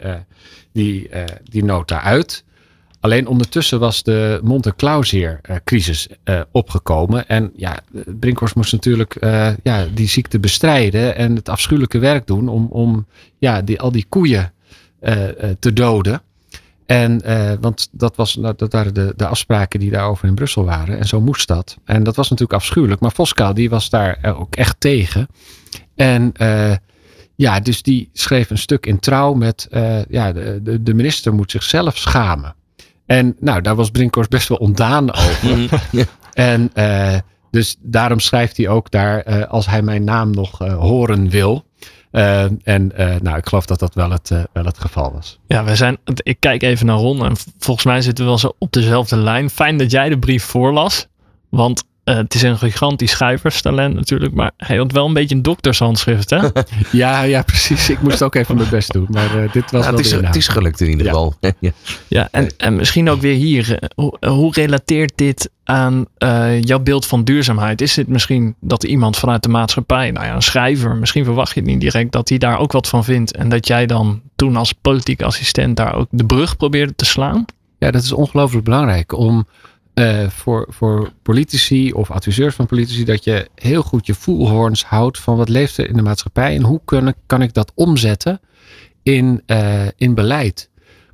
die, 0.73 1.09
uh, 1.09 1.25
die 1.45 1.65
nota 1.65 2.03
uit. 2.03 2.45
Alleen 3.01 3.27
ondertussen 3.27 3.81
was 3.81 4.03
de 4.03 4.41
Monte-Clausier-crisis 4.43 6.09
uh, 6.25 6.41
opgekomen. 6.51 7.29
En 7.29 7.53
ja, 7.57 7.79
Brinkhorst 8.21 8.55
moest 8.55 8.73
natuurlijk 8.73 9.17
uh, 9.21 9.51
ja, 9.63 9.87
die 9.95 10.09
ziekte 10.09 10.39
bestrijden 10.39 11.17
en 11.17 11.37
het 11.37 11.49
afschuwelijke 11.49 11.99
werk 11.99 12.27
doen 12.27 12.49
om, 12.49 12.67
om 12.67 13.07
ja, 13.39 13.63
die, 13.63 13.81
al 13.81 13.93
die 13.93 14.07
koeien 14.09 14.53
te 15.59 15.73
doden. 15.73 16.23
En, 16.87 17.23
want 17.61 17.89
dat, 17.93 18.17
was, 18.17 18.37
nou, 18.37 18.55
dat 18.57 18.73
waren 18.73 18.95
de, 18.95 19.13
de 19.17 19.27
afspraken 19.27 19.81
die 19.81 19.91
daarover 19.91 20.29
in 20.29 20.35
Brussel 20.35 20.65
waren. 20.65 20.99
En 20.99 21.07
zo 21.07 21.21
moest 21.21 21.49
dat. 21.49 21.79
En 21.85 22.03
dat 22.03 22.17
was 22.17 22.31
natuurlijk 22.31 22.59
afschuwelijk. 22.59 23.01
Maar 23.01 23.13
Voskuil 23.13 23.55
die 23.55 23.71
was 23.71 23.91
daar 23.91 24.35
ook 24.39 24.57
echt 24.57 24.77
tegen. 24.79 25.27
En 25.95 26.33
ja, 27.37 27.61
dus 27.61 27.83
die 27.83 28.11
schreef 28.13 28.51
een 28.51 28.59
stuk 28.59 28.87
in 28.87 28.99
trouw 28.99 29.35
met, 29.35 29.69
uh, 29.71 30.05
ja, 30.05 30.33
de, 30.33 30.83
de, 30.83 30.95
minister 30.95 31.35
moet 31.35 31.51
zichzelf 31.51 31.97
schamen. 31.97 32.55
En 33.07 33.37
nou, 33.41 33.61
daar 33.61 33.75
was 33.75 33.91
Brinkhorst 33.91 34.31
best 34.31 34.49
wel 34.49 34.59
ontdaan 34.59 35.13
over. 35.13 35.83
en 36.33 36.71
uh, 36.75 37.17
dus 37.51 37.77
daarom 37.81 38.21
schrijft 38.21 38.57
hij 38.57 38.69
ook 38.69 38.91
daar, 38.91 39.29
uh, 39.29 39.45
als 39.45 39.67
hij 39.67 39.83
mijn 39.83 40.05
naam 40.05 40.31
nog 40.31 40.59
horen 40.59 41.29
wil. 41.29 41.65
en 42.11 42.93
nou, 43.23 43.37
ik 43.37 43.47
geloof 43.47 43.67
dat 43.67 43.79
dat 43.79 43.95
wel 43.95 44.11
het, 44.11 44.29
wel 44.53 44.65
het 44.65 44.79
geval 44.79 45.13
was. 45.13 45.39
Ja, 45.47 45.65
we 45.65 45.77
zijn, 45.77 45.97
ik 46.15 46.37
kijk 46.41 46.63
even 46.63 46.87
naar 46.87 46.97
Ron 46.97 47.25
en 47.25 47.37
volgens 47.59 47.87
mij 47.87 48.01
zitten 48.01 48.25
we 48.25 48.31
wel 48.31 48.39
zo 48.39 48.55
op 48.59 48.73
dezelfde 48.73 49.17
lijn. 49.17 49.51
Fijn 49.51 49.79
dat 49.79 49.91
jij 49.91 50.09
de 50.09 50.19
brief 50.19 50.45
voorlas. 50.45 51.07
Want 51.49 51.85
uh, 52.05 52.17
het 52.17 52.35
is 52.35 52.43
een 52.43 52.59
gigantisch 52.59 53.11
schrijverstalent 53.11 53.95
natuurlijk, 53.95 54.35
maar 54.35 54.51
hij 54.57 54.77
had 54.77 54.93
wel 54.93 55.07
een 55.07 55.13
beetje 55.13 55.35
een 55.35 55.43
doktershandschrift, 55.43 56.31
hè? 56.31 56.39
ja, 56.93 57.23
ja, 57.23 57.43
precies. 57.43 57.91
Ik 57.91 58.03
moest 58.03 58.23
ook 58.23 58.35
even 58.35 58.57
mijn 58.57 58.69
best 58.71 58.93
doen, 58.93 59.07
maar 59.11 59.37
uh, 59.37 59.53
dit 59.53 59.71
was 59.71 59.85
ja, 59.85 59.91
wel 59.91 59.97
het, 59.97 60.07
is, 60.07 60.13
het 60.13 60.37
is 60.37 60.49
gelukt 60.49 60.81
in 60.81 60.91
ieder 60.91 61.07
geval. 61.07 61.35
ja, 61.41 61.71
ja 62.09 62.29
en, 62.31 62.49
en 62.57 62.77
misschien 62.77 63.11
ook 63.11 63.21
weer 63.21 63.35
hier. 63.35 63.79
Hoe, 63.95 64.17
hoe 64.27 64.53
relateert 64.53 65.13
dit 65.15 65.51
aan 65.65 66.05
uh, 66.19 66.63
jouw 66.63 66.79
beeld 66.79 67.07
van 67.07 67.25
duurzaamheid? 67.25 67.81
Is 67.81 67.97
het 67.97 68.09
misschien 68.09 68.55
dat 68.61 68.85
iemand 68.85 69.17
vanuit 69.17 69.43
de 69.43 69.49
maatschappij, 69.49 70.11
nou 70.11 70.27
ja, 70.27 70.35
een 70.35 70.43
schrijver, 70.43 70.97
misschien 70.97 71.25
verwacht 71.25 71.55
je 71.55 71.61
het 71.61 71.69
niet 71.69 71.81
direct, 71.81 72.13
dat 72.13 72.29
hij 72.29 72.39
daar 72.39 72.59
ook 72.59 72.73
wat 72.73 72.89
van 72.89 73.05
vindt 73.05 73.37
en 73.37 73.49
dat 73.49 73.67
jij 73.67 73.87
dan 73.87 74.23
toen 74.37 74.57
als 74.57 74.73
politiek 74.73 75.23
assistent 75.23 75.77
daar 75.77 75.95
ook 75.95 76.09
de 76.11 76.25
brug 76.25 76.57
probeerde 76.57 76.95
te 76.95 77.05
slaan? 77.05 77.45
Ja, 77.79 77.91
dat 77.91 78.03
is 78.03 78.13
ongelooflijk 78.13 78.65
belangrijk 78.65 79.13
om 79.13 79.47
uh, 79.95 80.29
voor, 80.29 80.67
voor 80.69 81.13
politici 81.23 81.93
of 81.93 82.11
adviseurs 82.11 82.55
van 82.55 82.67
politici 82.67 83.05
dat 83.05 83.25
je 83.25 83.49
heel 83.55 83.83
goed 83.83 84.07
je 84.07 84.15
voelhoorns 84.15 84.85
houdt 84.85 85.19
van 85.19 85.37
wat 85.37 85.49
leeft 85.49 85.79
er 85.79 85.89
in 85.89 85.97
de 85.97 86.03
maatschappij 86.03 86.55
en 86.55 86.63
hoe 86.63 86.81
kan, 86.85 87.15
kan 87.27 87.43
ik 87.43 87.55
dat 87.55 87.73
omzetten 87.75 88.41
in, 89.03 89.43
uh, 89.47 89.87
in 89.97 90.15
beleid. 90.15 90.71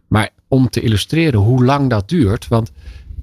Maar 0.09 0.31
om 0.49 0.69
te 0.69 0.81
illustreren 0.81 1.41
hoe 1.41 1.65
lang 1.65 1.91
dat 1.91 2.09
duurt, 2.09 2.49
want 2.49 2.71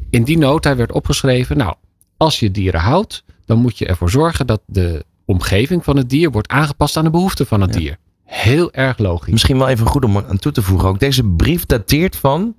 in 0.10 0.24
die 0.24 0.38
nota 0.38 0.76
werd 0.76 0.92
opgeschreven, 0.92 1.58
nou, 1.58 1.76
als 2.18 2.40
je 2.40 2.52
dieren 2.52 2.80
houdt, 2.80 3.24
dan 3.46 3.60
moet 3.60 3.78
je 3.78 3.86
ervoor 3.86 4.10
zorgen 4.10 4.48
dat 4.48 4.62
de 4.66 5.06
omgeving 5.26 5.84
van 5.84 5.98
het 5.98 6.10
dier 6.10 6.32
wordt 6.32 6.48
aangepast 6.48 6.98
aan 6.98 7.04
de 7.04 7.10
behoeften 7.10 7.46
van 7.48 7.62
het 7.62 7.74
ja. 7.74 7.80
dier. 7.80 7.98
Heel 8.24 8.74
erg 8.74 8.98
logisch. 8.98 9.32
Misschien 9.32 9.58
wel 9.58 9.68
even 9.68 9.88
goed 9.88 10.06
om 10.06 10.18
aan 10.18 10.38
toe 10.38 10.52
te 10.52 10.62
voegen 10.62 10.90
ook. 10.90 11.00
Deze 11.00 11.24
brief 11.24 11.66
dateert 11.66 12.16
van 12.16 12.56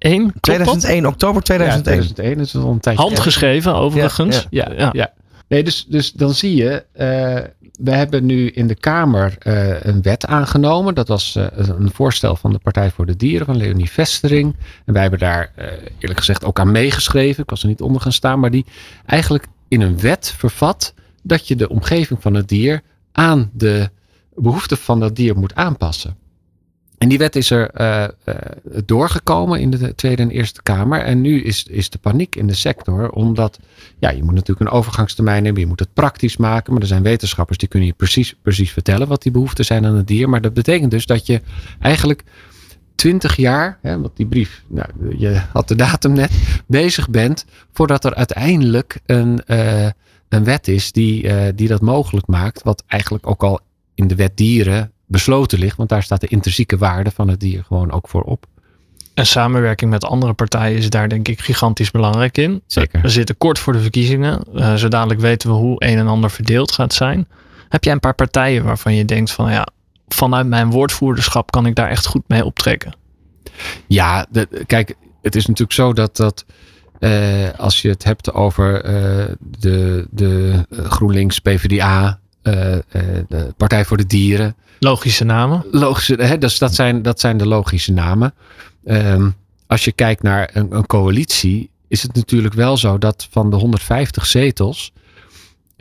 2001. 0.00 0.32
2001, 0.40 1.06
oktober 1.06 1.42
2001. 1.42 1.96
Ja, 1.96 2.14
2001 2.14 2.40
is 2.40 2.52
wel 2.52 2.72
een 2.72 2.80
tijdje. 2.80 3.02
Handgeschreven 3.02 3.74
overigens. 3.74 4.46
Ja, 4.50 4.68
ja, 4.70 4.76
ja. 4.76 4.90
ja. 4.92 5.12
Nee, 5.48 5.64
dus, 5.64 5.86
dus 5.88 6.12
dan 6.12 6.34
zie 6.34 6.56
je, 6.56 6.84
uh, 6.92 7.68
we 7.72 7.90
hebben 7.90 8.26
nu 8.26 8.48
in 8.48 8.66
de 8.66 8.74
Kamer 8.74 9.34
uh, 9.46 9.82
een 9.82 10.02
wet 10.02 10.26
aangenomen. 10.26 10.94
Dat 10.94 11.08
was 11.08 11.36
uh, 11.36 11.46
een 11.52 11.90
voorstel 11.92 12.36
van 12.36 12.52
de 12.52 12.58
Partij 12.58 12.90
voor 12.90 13.06
de 13.06 13.16
Dieren 13.16 13.46
van 13.46 13.56
Leonie 13.56 13.90
Vestering. 13.90 14.56
En 14.84 14.92
wij 14.92 15.02
hebben 15.02 15.20
daar 15.20 15.52
eerlijk 15.98 16.18
gezegd 16.18 16.44
ook 16.44 16.60
aan 16.60 16.72
meegeschreven. 16.72 17.42
Ik 17.42 17.50
was 17.50 17.62
er 17.62 17.68
niet 17.68 17.80
onder 17.80 18.00
gaan 18.00 18.12
staan, 18.12 18.40
maar 18.40 18.50
die 18.50 18.66
eigenlijk 19.06 19.46
in 19.68 19.80
een 19.80 20.00
wet 20.00 20.34
vervat 20.36 20.94
dat 21.22 21.48
je 21.48 21.56
de 21.56 21.68
omgeving 21.68 22.22
van 22.22 22.34
het 22.34 22.48
dier 22.48 22.82
aan 23.12 23.50
de 23.52 23.90
behoeften 24.34 24.76
van 24.76 25.00
dat 25.00 25.16
dier 25.16 25.36
moet 25.36 25.54
aanpassen. 25.54 26.16
En 27.00 27.08
die 27.08 27.18
wet 27.18 27.36
is 27.36 27.50
er 27.50 27.70
uh, 27.80 28.08
uh, 28.24 28.34
doorgekomen 28.84 29.60
in 29.60 29.70
de 29.70 29.94
Tweede 29.94 30.22
en 30.22 30.30
Eerste 30.30 30.62
Kamer. 30.62 31.00
En 31.00 31.20
nu 31.20 31.42
is, 31.42 31.64
is 31.64 31.90
de 31.90 31.98
paniek 31.98 32.36
in 32.36 32.46
de 32.46 32.54
sector, 32.54 33.10
omdat 33.10 33.58
ja, 33.98 34.10
je 34.10 34.22
moet 34.22 34.34
natuurlijk 34.34 34.70
een 34.70 34.76
overgangstermijn 34.76 35.44
hebben, 35.44 35.62
je 35.62 35.68
moet 35.68 35.80
het 35.80 35.94
praktisch 35.94 36.36
maken. 36.36 36.72
Maar 36.72 36.82
er 36.82 36.88
zijn 36.88 37.02
wetenschappers 37.02 37.58
die 37.58 37.68
kunnen 37.68 37.88
je 37.88 37.94
precies, 37.94 38.34
precies 38.42 38.72
vertellen 38.72 39.08
wat 39.08 39.22
die 39.22 39.32
behoeften 39.32 39.64
zijn 39.64 39.86
aan 39.86 39.96
het 39.96 40.06
dier. 40.06 40.28
Maar 40.28 40.40
dat 40.40 40.54
betekent 40.54 40.90
dus 40.90 41.06
dat 41.06 41.26
je 41.26 41.40
eigenlijk 41.78 42.22
twintig 42.94 43.36
jaar, 43.36 43.78
hè, 43.82 44.00
want 44.00 44.16
die 44.16 44.26
brief, 44.26 44.64
nou, 44.68 44.88
je 45.18 45.42
had 45.52 45.68
de 45.68 45.76
datum 45.76 46.12
net, 46.12 46.32
bezig 46.66 47.10
bent 47.10 47.44
voordat 47.72 48.04
er 48.04 48.14
uiteindelijk 48.14 49.00
een, 49.06 49.40
uh, 49.46 49.88
een 50.28 50.44
wet 50.44 50.68
is 50.68 50.92
die, 50.92 51.54
die 51.54 51.68
dat 51.68 51.80
mogelijk 51.80 52.26
maakt. 52.26 52.62
Wat 52.62 52.84
eigenlijk 52.86 53.26
ook 53.26 53.42
al 53.42 53.60
in 53.94 54.08
de 54.08 54.14
wet 54.14 54.36
dieren 54.36 54.92
besloten 55.10 55.58
ligt, 55.58 55.76
want 55.76 55.88
daar 55.88 56.02
staat 56.02 56.20
de 56.20 56.26
intrinsieke 56.26 56.78
waarde 56.78 57.10
van 57.10 57.28
het 57.28 57.40
dier 57.40 57.64
gewoon 57.64 57.92
ook 57.92 58.08
voor 58.08 58.22
op. 58.22 58.46
En 59.14 59.26
samenwerking 59.26 59.90
met 59.90 60.04
andere 60.04 60.32
partijen 60.32 60.78
is 60.78 60.90
daar 60.90 61.08
denk 61.08 61.28
ik 61.28 61.40
gigantisch 61.40 61.90
belangrijk 61.90 62.38
in. 62.38 62.62
Zeker. 62.66 63.00
We 63.00 63.08
zitten 63.08 63.36
kort 63.36 63.58
voor 63.58 63.72
de 63.72 63.80
verkiezingen. 63.80 64.44
Uh, 64.54 64.74
zo 64.74 64.88
dadelijk 64.88 65.20
weten 65.20 65.48
we 65.48 65.54
hoe 65.54 65.84
een 65.84 65.98
en 65.98 66.06
ander 66.06 66.30
verdeeld 66.30 66.72
gaat 66.72 66.94
zijn. 66.94 67.28
Heb 67.68 67.84
jij 67.84 67.92
een 67.92 68.00
paar 68.00 68.14
partijen 68.14 68.64
waarvan 68.64 68.94
je 68.94 69.04
denkt 69.04 69.30
van 69.30 69.52
ja, 69.52 69.66
vanuit 70.08 70.46
mijn 70.46 70.70
woordvoerderschap 70.70 71.50
kan 71.50 71.66
ik 71.66 71.74
daar 71.74 71.88
echt 71.88 72.06
goed 72.06 72.22
mee 72.26 72.44
optrekken? 72.44 72.94
Ja, 73.86 74.26
de, 74.30 74.64
kijk, 74.66 74.94
het 75.22 75.36
is 75.36 75.46
natuurlijk 75.46 75.72
zo 75.72 75.92
dat 75.92 76.16
dat 76.16 76.44
uh, 77.00 77.48
als 77.56 77.82
je 77.82 77.88
het 77.88 78.04
hebt 78.04 78.32
over 78.32 78.84
uh, 78.84 79.24
de, 79.58 80.06
de 80.10 80.64
GroenLinks, 80.70 81.38
PvdA, 81.38 82.20
de 82.42 83.54
Partij 83.56 83.84
voor 83.84 83.96
de 83.96 84.06
Dieren. 84.06 84.56
Logische 84.82 85.24
namen. 85.24 85.64
Logische, 85.70 86.14
hè, 86.14 86.38
dus 86.38 86.58
dat, 86.58 86.74
zijn, 86.74 87.02
dat 87.02 87.20
zijn 87.20 87.36
de 87.36 87.46
logische 87.46 87.92
namen. 87.92 88.34
Um, 88.84 89.34
als 89.66 89.84
je 89.84 89.92
kijkt 89.92 90.22
naar 90.22 90.50
een, 90.52 90.76
een, 90.76 90.86
coalitie, 90.86 91.70
is 91.88 92.02
het 92.02 92.14
natuurlijk 92.14 92.54
wel 92.54 92.76
zo 92.76 92.98
dat 92.98 93.28
van 93.30 93.50
de 93.50 93.56
150 93.56 94.26
zetels 94.26 94.92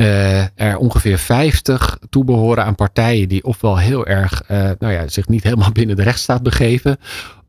uh, 0.01 0.59
er 0.59 0.77
ongeveer 0.77 1.17
50 1.17 1.99
toebehoren 2.09 2.65
aan 2.65 2.75
partijen 2.75 3.29
die 3.29 3.43
ofwel 3.43 3.77
heel 3.77 4.05
erg, 4.05 4.43
uh, 4.51 4.69
nou 4.79 4.93
ja, 4.93 5.07
zich 5.07 5.27
niet 5.27 5.43
helemaal 5.43 5.71
binnen 5.79 5.95
de 5.95 6.03
rechtsstaat 6.03 6.43
begeven, 6.43 6.97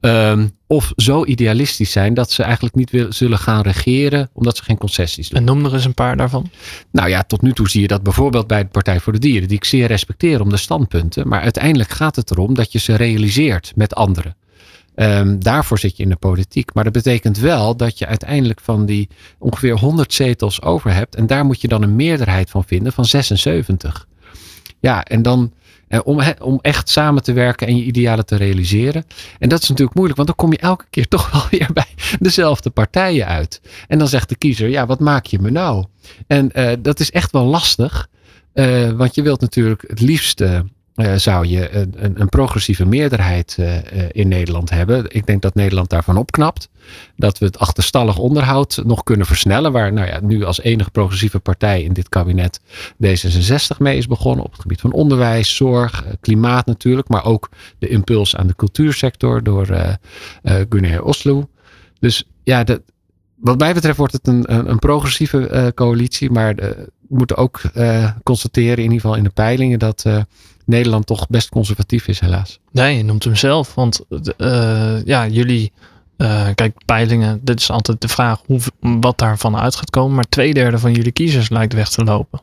um, 0.00 0.50
of 0.66 0.92
zo 0.96 1.24
idealistisch 1.24 1.92
zijn 1.92 2.14
dat 2.14 2.30
ze 2.30 2.42
eigenlijk 2.42 2.74
niet 2.74 2.90
wil, 2.90 3.12
zullen 3.12 3.38
gaan 3.38 3.62
regeren 3.62 4.30
omdat 4.32 4.56
ze 4.56 4.62
geen 4.64 4.78
concessies 4.78 5.28
doen. 5.28 5.38
En 5.38 5.44
noem 5.44 5.64
er 5.64 5.74
eens 5.74 5.84
een 5.84 5.94
paar 5.94 6.16
daarvan. 6.16 6.50
Nou 6.92 7.08
ja, 7.08 7.22
tot 7.22 7.42
nu 7.42 7.52
toe 7.52 7.68
zie 7.68 7.80
je 7.80 7.86
dat 7.86 8.02
bijvoorbeeld 8.02 8.46
bij 8.46 8.62
de 8.62 8.68
Partij 8.68 9.00
voor 9.00 9.12
de 9.12 9.18
Dieren, 9.18 9.48
die 9.48 9.56
ik 9.56 9.64
zeer 9.64 9.86
respecteer 9.86 10.40
om 10.40 10.48
de 10.48 10.56
standpunten, 10.56 11.28
maar 11.28 11.40
uiteindelijk 11.40 11.90
gaat 11.90 12.16
het 12.16 12.30
erom 12.30 12.54
dat 12.54 12.72
je 12.72 12.78
ze 12.78 12.94
realiseert 12.94 13.72
met 13.74 13.94
anderen. 13.94 14.36
Um, 15.00 15.42
daarvoor 15.42 15.78
zit 15.78 15.96
je 15.96 16.02
in 16.02 16.08
de 16.08 16.16
politiek. 16.16 16.74
Maar 16.74 16.84
dat 16.84 16.92
betekent 16.92 17.38
wel 17.38 17.76
dat 17.76 17.98
je 17.98 18.06
uiteindelijk 18.06 18.60
van 18.60 18.86
die 18.86 19.08
ongeveer 19.38 19.78
100 19.78 20.12
zetels 20.12 20.62
over 20.62 20.94
hebt. 20.94 21.14
En 21.14 21.26
daar 21.26 21.44
moet 21.44 21.60
je 21.60 21.68
dan 21.68 21.82
een 21.82 21.96
meerderheid 21.96 22.50
van 22.50 22.64
vinden 22.64 22.92
van 22.92 23.04
76. 23.04 24.06
Ja, 24.80 25.04
en 25.04 25.22
dan 25.22 25.52
eh, 25.88 26.00
om, 26.04 26.22
om 26.40 26.58
echt 26.62 26.88
samen 26.88 27.22
te 27.22 27.32
werken 27.32 27.66
en 27.66 27.76
je 27.76 27.82
idealen 27.82 28.26
te 28.26 28.36
realiseren. 28.36 29.04
En 29.38 29.48
dat 29.48 29.62
is 29.62 29.68
natuurlijk 29.68 29.96
moeilijk, 29.96 30.16
want 30.16 30.28
dan 30.28 30.46
kom 30.46 30.52
je 30.52 30.58
elke 30.58 30.86
keer 30.90 31.08
toch 31.16 31.30
wel 31.30 31.42
weer 31.50 31.70
bij 31.72 31.94
dezelfde 32.18 32.70
partijen 32.70 33.26
uit. 33.26 33.60
En 33.88 33.98
dan 33.98 34.08
zegt 34.08 34.28
de 34.28 34.36
kiezer, 34.36 34.68
ja, 34.68 34.86
wat 34.86 35.00
maak 35.00 35.26
je 35.26 35.38
me 35.38 35.50
nou? 35.50 35.84
En 36.26 36.50
uh, 36.54 36.72
dat 36.78 37.00
is 37.00 37.10
echt 37.10 37.32
wel 37.32 37.44
lastig. 37.44 38.08
Uh, 38.54 38.90
want 38.90 39.14
je 39.14 39.22
wilt 39.22 39.40
natuurlijk 39.40 39.84
het 39.86 40.00
liefst 40.00 40.42
zou 41.16 41.46
je 41.46 41.70
een, 41.74 42.20
een, 42.20 42.28
progressieve 42.28 42.84
meerderheid 42.84 43.56
uh, 43.60 43.76
in 44.10 44.28
Nederland 44.28 44.70
hebben. 44.70 45.04
Ik 45.08 45.26
denk 45.26 45.42
dat 45.42 45.54
Nederland 45.54 45.90
daarvan 45.90 46.16
opknapt. 46.16 46.68
Dat 47.16 47.38
we 47.38 47.46
het 47.46 47.58
achterstallig 47.58 48.18
onderhoud 48.18 48.82
nog 48.84 49.02
kunnen 49.02 49.26
versnellen. 49.26 49.72
Waar 49.72 49.92
nou 49.92 50.06
ja, 50.06 50.20
nu 50.22 50.44
als 50.44 50.60
enige 50.60 50.90
progressieve 50.90 51.38
partij 51.38 51.82
in 51.82 51.92
dit 51.92 52.08
kabinet 52.08 52.60
D66 53.06 53.76
mee 53.78 53.96
is 53.96 54.06
begonnen. 54.06 54.44
Op 54.44 54.52
het 54.52 54.60
gebied 54.60 54.80
van 54.80 54.92
onderwijs, 54.92 55.56
zorg, 55.56 56.04
klimaat 56.20 56.66
natuurlijk. 56.66 57.08
Maar 57.08 57.24
ook 57.24 57.48
de 57.78 57.88
impuls 57.88 58.36
aan 58.36 58.46
de 58.46 58.56
cultuursector 58.56 59.42
door 59.42 59.68
uh, 60.42 61.06
Oslo. 61.06 61.48
Dus 62.00 62.24
ja, 62.42 62.64
wat 63.36 63.58
mij 63.58 63.74
betreft 63.74 63.98
wordt 63.98 64.12
het 64.12 64.26
een, 64.26 64.68
een, 64.70 64.78
progressieve 64.78 65.72
coalitie. 65.74 66.30
Maar 66.30 66.54
we 66.54 66.99
moeten 67.10 67.36
ook 67.36 67.60
constateren, 68.22 68.76
in 68.76 68.82
ieder 68.82 69.00
geval 69.00 69.16
in 69.16 69.24
de 69.24 69.30
peilingen, 69.30 69.78
dat 69.78 70.04
Nederland 70.70 71.06
toch 71.06 71.28
best 71.28 71.48
conservatief 71.48 72.08
is, 72.08 72.20
helaas. 72.20 72.60
Nee, 72.72 72.96
je 72.96 73.04
noemt 73.04 73.24
hem 73.24 73.36
zelf. 73.36 73.74
Want 73.74 74.00
uh, 74.36 75.04
ja, 75.04 75.26
jullie, 75.26 75.72
uh, 76.16 76.48
kijk, 76.54 76.84
peilingen, 76.84 77.40
dit 77.42 77.60
is 77.60 77.70
altijd 77.70 78.00
de 78.00 78.08
vraag 78.08 78.40
hoe, 78.46 78.60
wat 78.80 79.18
daarvan 79.18 79.56
uit 79.56 79.76
gaat 79.76 79.90
komen. 79.90 80.14
Maar 80.14 80.28
twee 80.28 80.54
derde 80.54 80.78
van 80.78 80.92
jullie 80.92 81.12
kiezers 81.12 81.48
lijkt 81.48 81.72
weg 81.72 81.88
te 81.88 82.04
lopen. 82.04 82.40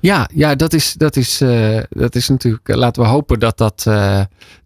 Ja, 0.00 0.28
ja 0.34 0.54
dat, 0.54 0.72
is, 0.72 0.92
dat, 0.92 1.16
is, 1.16 1.42
uh, 1.42 1.80
dat 1.88 2.14
is 2.14 2.28
natuurlijk. 2.28 2.68
Laten 2.68 3.02
we 3.02 3.08
hopen 3.08 3.40
dat, 3.40 3.58
dat, 3.58 3.82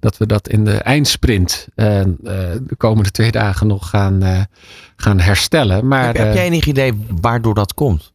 dat 0.01 0.17
we 0.19 0.27
dat 0.27 0.49
in 0.49 0.65
de 0.65 0.77
eindsprint 0.77 1.69
de 1.75 2.75
komende 2.77 3.11
twee 3.11 3.31
dagen 3.31 3.67
nog 3.67 3.89
gaan, 3.89 4.47
gaan 4.97 5.21
herstellen. 5.21 5.87
Maar, 5.87 6.07
heb, 6.07 6.17
heb 6.17 6.35
jij 6.35 6.45
enig 6.45 6.67
idee 6.67 6.93
waardoor 7.21 7.55
dat 7.55 7.75
komt? 7.75 8.13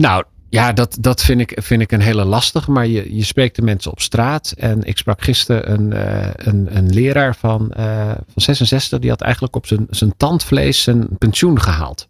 Nou, 0.00 0.24
ja, 0.48 0.72
dat, 0.72 0.96
dat 1.00 1.22
vind, 1.22 1.40
ik, 1.40 1.58
vind 1.62 1.82
ik 1.82 1.92
een 1.92 2.00
hele 2.00 2.24
lastige. 2.24 2.70
Maar 2.70 2.86
je, 2.86 3.16
je 3.16 3.24
spreekt 3.24 3.56
de 3.56 3.62
mensen 3.62 3.90
op 3.90 4.00
straat. 4.00 4.54
En 4.56 4.82
ik 4.84 4.98
sprak 4.98 5.22
gisteren 5.22 5.72
een, 5.72 5.92
uh, 5.92 6.28
een, 6.34 6.76
een 6.76 6.90
leraar 6.92 7.36
van, 7.36 7.72
uh, 7.78 8.08
van 8.08 8.42
66. 8.42 8.98
Die 8.98 9.10
had 9.10 9.20
eigenlijk 9.20 9.56
op 9.56 9.66
zijn, 9.66 9.86
zijn 9.90 10.14
tandvlees 10.16 10.82
zijn 10.82 11.08
pensioen 11.18 11.60
gehaald. 11.60 12.08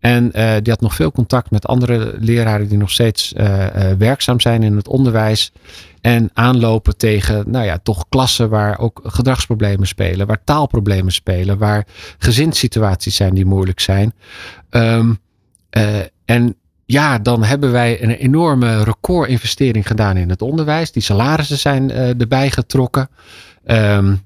En 0.00 0.24
uh, 0.24 0.54
die 0.62 0.72
had 0.72 0.80
nog 0.80 0.94
veel 0.94 1.12
contact 1.12 1.50
met 1.50 1.66
andere 1.66 2.14
leraren 2.18 2.68
die 2.68 2.78
nog 2.78 2.90
steeds 2.90 3.32
werkzaam 3.98 4.40
zijn 4.40 4.62
in 4.62 4.76
het 4.76 4.88
onderwijs. 4.88 5.52
En 6.00 6.30
aanlopen 6.32 6.96
tegen, 6.96 7.50
nou 7.50 7.64
ja, 7.64 7.78
toch 7.82 8.08
klassen 8.08 8.48
waar 8.48 8.78
ook 8.78 9.00
gedragsproblemen 9.04 9.86
spelen. 9.86 10.26
Waar 10.26 10.44
taalproblemen 10.44 11.12
spelen. 11.12 11.58
Waar 11.58 11.86
gezinssituaties 12.18 13.16
zijn 13.16 13.34
die 13.34 13.46
moeilijk 13.46 13.80
zijn. 13.80 14.14
Um, 14.70 15.18
en 16.24 16.56
ja, 16.86 17.18
dan 17.18 17.44
hebben 17.44 17.72
wij 17.72 18.02
een 18.02 18.10
enorme 18.10 18.84
recordinvestering 18.84 19.86
gedaan 19.86 20.16
in 20.16 20.30
het 20.30 20.42
onderwijs. 20.42 20.92
Die 20.92 21.02
salarissen 21.02 21.58
zijn 21.58 21.90
uh, 21.90 22.20
erbij 22.20 22.50
getrokken. 22.50 23.08
Um, 23.64 24.22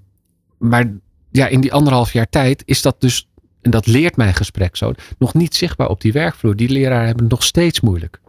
maar 0.59 0.92
ja, 1.31 1.46
in 1.46 1.61
die 1.61 1.73
anderhalf 1.73 2.12
jaar 2.12 2.29
tijd 2.29 2.62
is 2.66 2.83
dat 2.83 3.01
dus, 3.01 3.29
en 3.62 3.70
dat 3.70 3.87
leert 3.87 4.16
mijn 4.16 4.35
gesprek 4.35 4.77
zo, 4.77 4.92
nog 5.18 5.35
niet 5.35 5.55
zichtbaar 5.55 5.88
op 5.88 6.01
die 6.01 6.12
werkvloer. 6.12 6.57
Die 6.57 6.68
leraren 6.68 7.07
hebben 7.07 7.27
nog 7.29 7.42
steeds 7.42 7.81
moeilijk. 7.81 8.20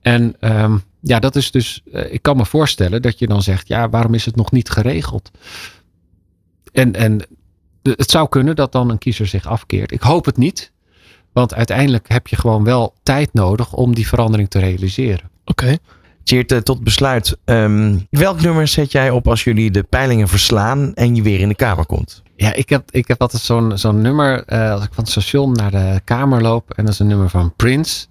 En 0.00 0.36
um, 0.40 0.82
ja, 1.00 1.18
dat 1.18 1.36
is 1.36 1.50
dus, 1.50 1.82
uh, 1.84 2.12
ik 2.12 2.22
kan 2.22 2.36
me 2.36 2.44
voorstellen 2.44 3.02
dat 3.02 3.18
je 3.18 3.26
dan 3.26 3.42
zegt, 3.42 3.68
ja, 3.68 3.88
waarom 3.88 4.14
is 4.14 4.24
het 4.24 4.36
nog 4.36 4.52
niet 4.52 4.70
geregeld? 4.70 5.30
En, 6.72 6.94
en 6.94 7.26
het 7.82 8.10
zou 8.10 8.28
kunnen 8.28 8.56
dat 8.56 8.72
dan 8.72 8.90
een 8.90 8.98
kiezer 8.98 9.26
zich 9.26 9.46
afkeert. 9.46 9.92
Ik 9.92 10.02
hoop 10.02 10.24
het 10.24 10.36
niet. 10.36 10.72
Want 11.36 11.54
uiteindelijk 11.54 12.08
heb 12.08 12.26
je 12.26 12.36
gewoon 12.36 12.64
wel 12.64 12.94
tijd 13.02 13.32
nodig 13.32 13.72
om 13.72 13.94
die 13.94 14.08
verandering 14.08 14.50
te 14.50 14.58
realiseren. 14.58 15.30
Oké. 15.44 15.62
Okay. 15.62 15.78
Cheert, 16.24 16.64
tot 16.64 16.84
besluit. 16.84 17.38
Um, 17.44 18.06
welk 18.10 18.40
nummer 18.40 18.68
zet 18.68 18.92
jij 18.92 19.10
op 19.10 19.28
als 19.28 19.44
jullie 19.44 19.70
de 19.70 19.82
peilingen 19.82 20.28
verslaan 20.28 20.94
en 20.94 21.14
je 21.14 21.22
weer 21.22 21.40
in 21.40 21.48
de 21.48 21.54
Kamer 21.54 21.86
komt? 21.86 22.22
Ja, 22.36 22.54
ik 22.54 22.68
heb, 22.68 22.90
ik 22.90 23.08
heb 23.08 23.20
altijd 23.20 23.42
zo'n 23.42 23.78
zo'n 23.78 24.00
nummer 24.00 24.52
uh, 24.52 24.70
als 24.70 24.84
ik 24.84 24.92
van 24.92 25.04
het 25.04 25.12
station 25.12 25.52
naar 25.52 25.70
de 25.70 26.00
Kamer 26.04 26.42
loop. 26.42 26.70
En 26.70 26.84
dat 26.84 26.92
is 26.92 26.98
een 27.00 27.06
nummer 27.06 27.30
van 27.30 27.52
Prince. 27.56 28.06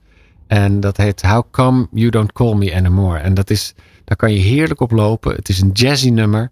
En 0.47 0.79
dat 0.79 0.97
heet 0.97 1.21
How 1.21 1.43
Come 1.51 1.87
You 1.91 2.09
Don't 2.09 2.31
Call 2.31 2.53
Me 2.53 2.75
Anymore. 2.75 3.19
En 3.19 3.33
dat 3.33 3.49
is, 3.49 3.73
daar 4.03 4.17
kan 4.17 4.33
je 4.33 4.39
heerlijk 4.39 4.81
op 4.81 4.91
lopen. 4.91 5.35
Het 5.35 5.49
is 5.49 5.61
een 5.61 5.71
jazzy 5.71 6.09
nummer. 6.09 6.51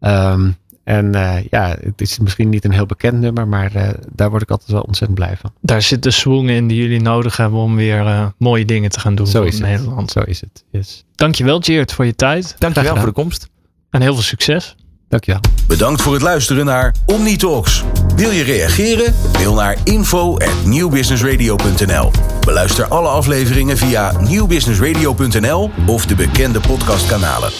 Um, 0.00 0.56
en 0.84 1.16
uh, 1.16 1.36
ja, 1.50 1.76
het 1.80 2.00
is 2.00 2.18
misschien 2.18 2.48
niet 2.48 2.64
een 2.64 2.72
heel 2.72 2.86
bekend 2.86 3.20
nummer, 3.20 3.48
maar 3.48 3.76
uh, 3.76 3.88
daar 4.12 4.30
word 4.30 4.42
ik 4.42 4.50
altijd 4.50 4.70
wel 4.70 4.80
ontzettend 4.80 5.18
blij 5.18 5.36
van. 5.36 5.52
Daar 5.60 5.82
zit 5.82 6.02
de 6.02 6.10
swing 6.10 6.50
in 6.50 6.68
die 6.68 6.82
jullie 6.82 7.00
nodig 7.00 7.36
hebben 7.36 7.58
om 7.58 7.76
weer 7.76 8.00
uh, 8.00 8.26
mooie 8.38 8.64
dingen 8.64 8.90
te 8.90 9.00
gaan 9.00 9.14
doen 9.14 9.26
Zo 9.26 9.38
voor 9.38 9.46
is 9.46 9.58
Nederland. 9.58 10.00
Het. 10.00 10.10
Zo 10.10 10.20
is 10.20 10.40
het, 10.40 10.64
yes. 10.70 11.04
Dankjewel 11.14 11.60
Geert 11.60 11.92
voor 11.92 12.04
je 12.04 12.14
tijd. 12.14 12.54
Dankjewel 12.58 12.96
voor 12.96 13.06
de 13.06 13.12
komst. 13.12 13.48
En 13.90 14.00
heel 14.00 14.14
veel 14.14 14.22
succes. 14.22 14.76
Dankjewel. 15.08 15.40
Bedankt 15.66 16.02
voor 16.02 16.12
het 16.12 16.22
luisteren 16.22 16.64
naar 16.64 16.94
OmniTalks. 17.06 17.84
Wil 18.16 18.30
je 18.30 18.42
reageren? 18.42 19.14
Mail 19.32 19.54
naar 19.54 19.76
info@newbusinessradio.nl. 19.84 22.10
Beluister 22.40 22.88
alle 22.88 23.08
afleveringen 23.08 23.76
via 23.76 24.20
nieuwbusinessradio.nl 24.20 25.70
of 25.86 26.06
de 26.06 26.14
bekende 26.14 26.60
podcastkanalen. 26.60 27.50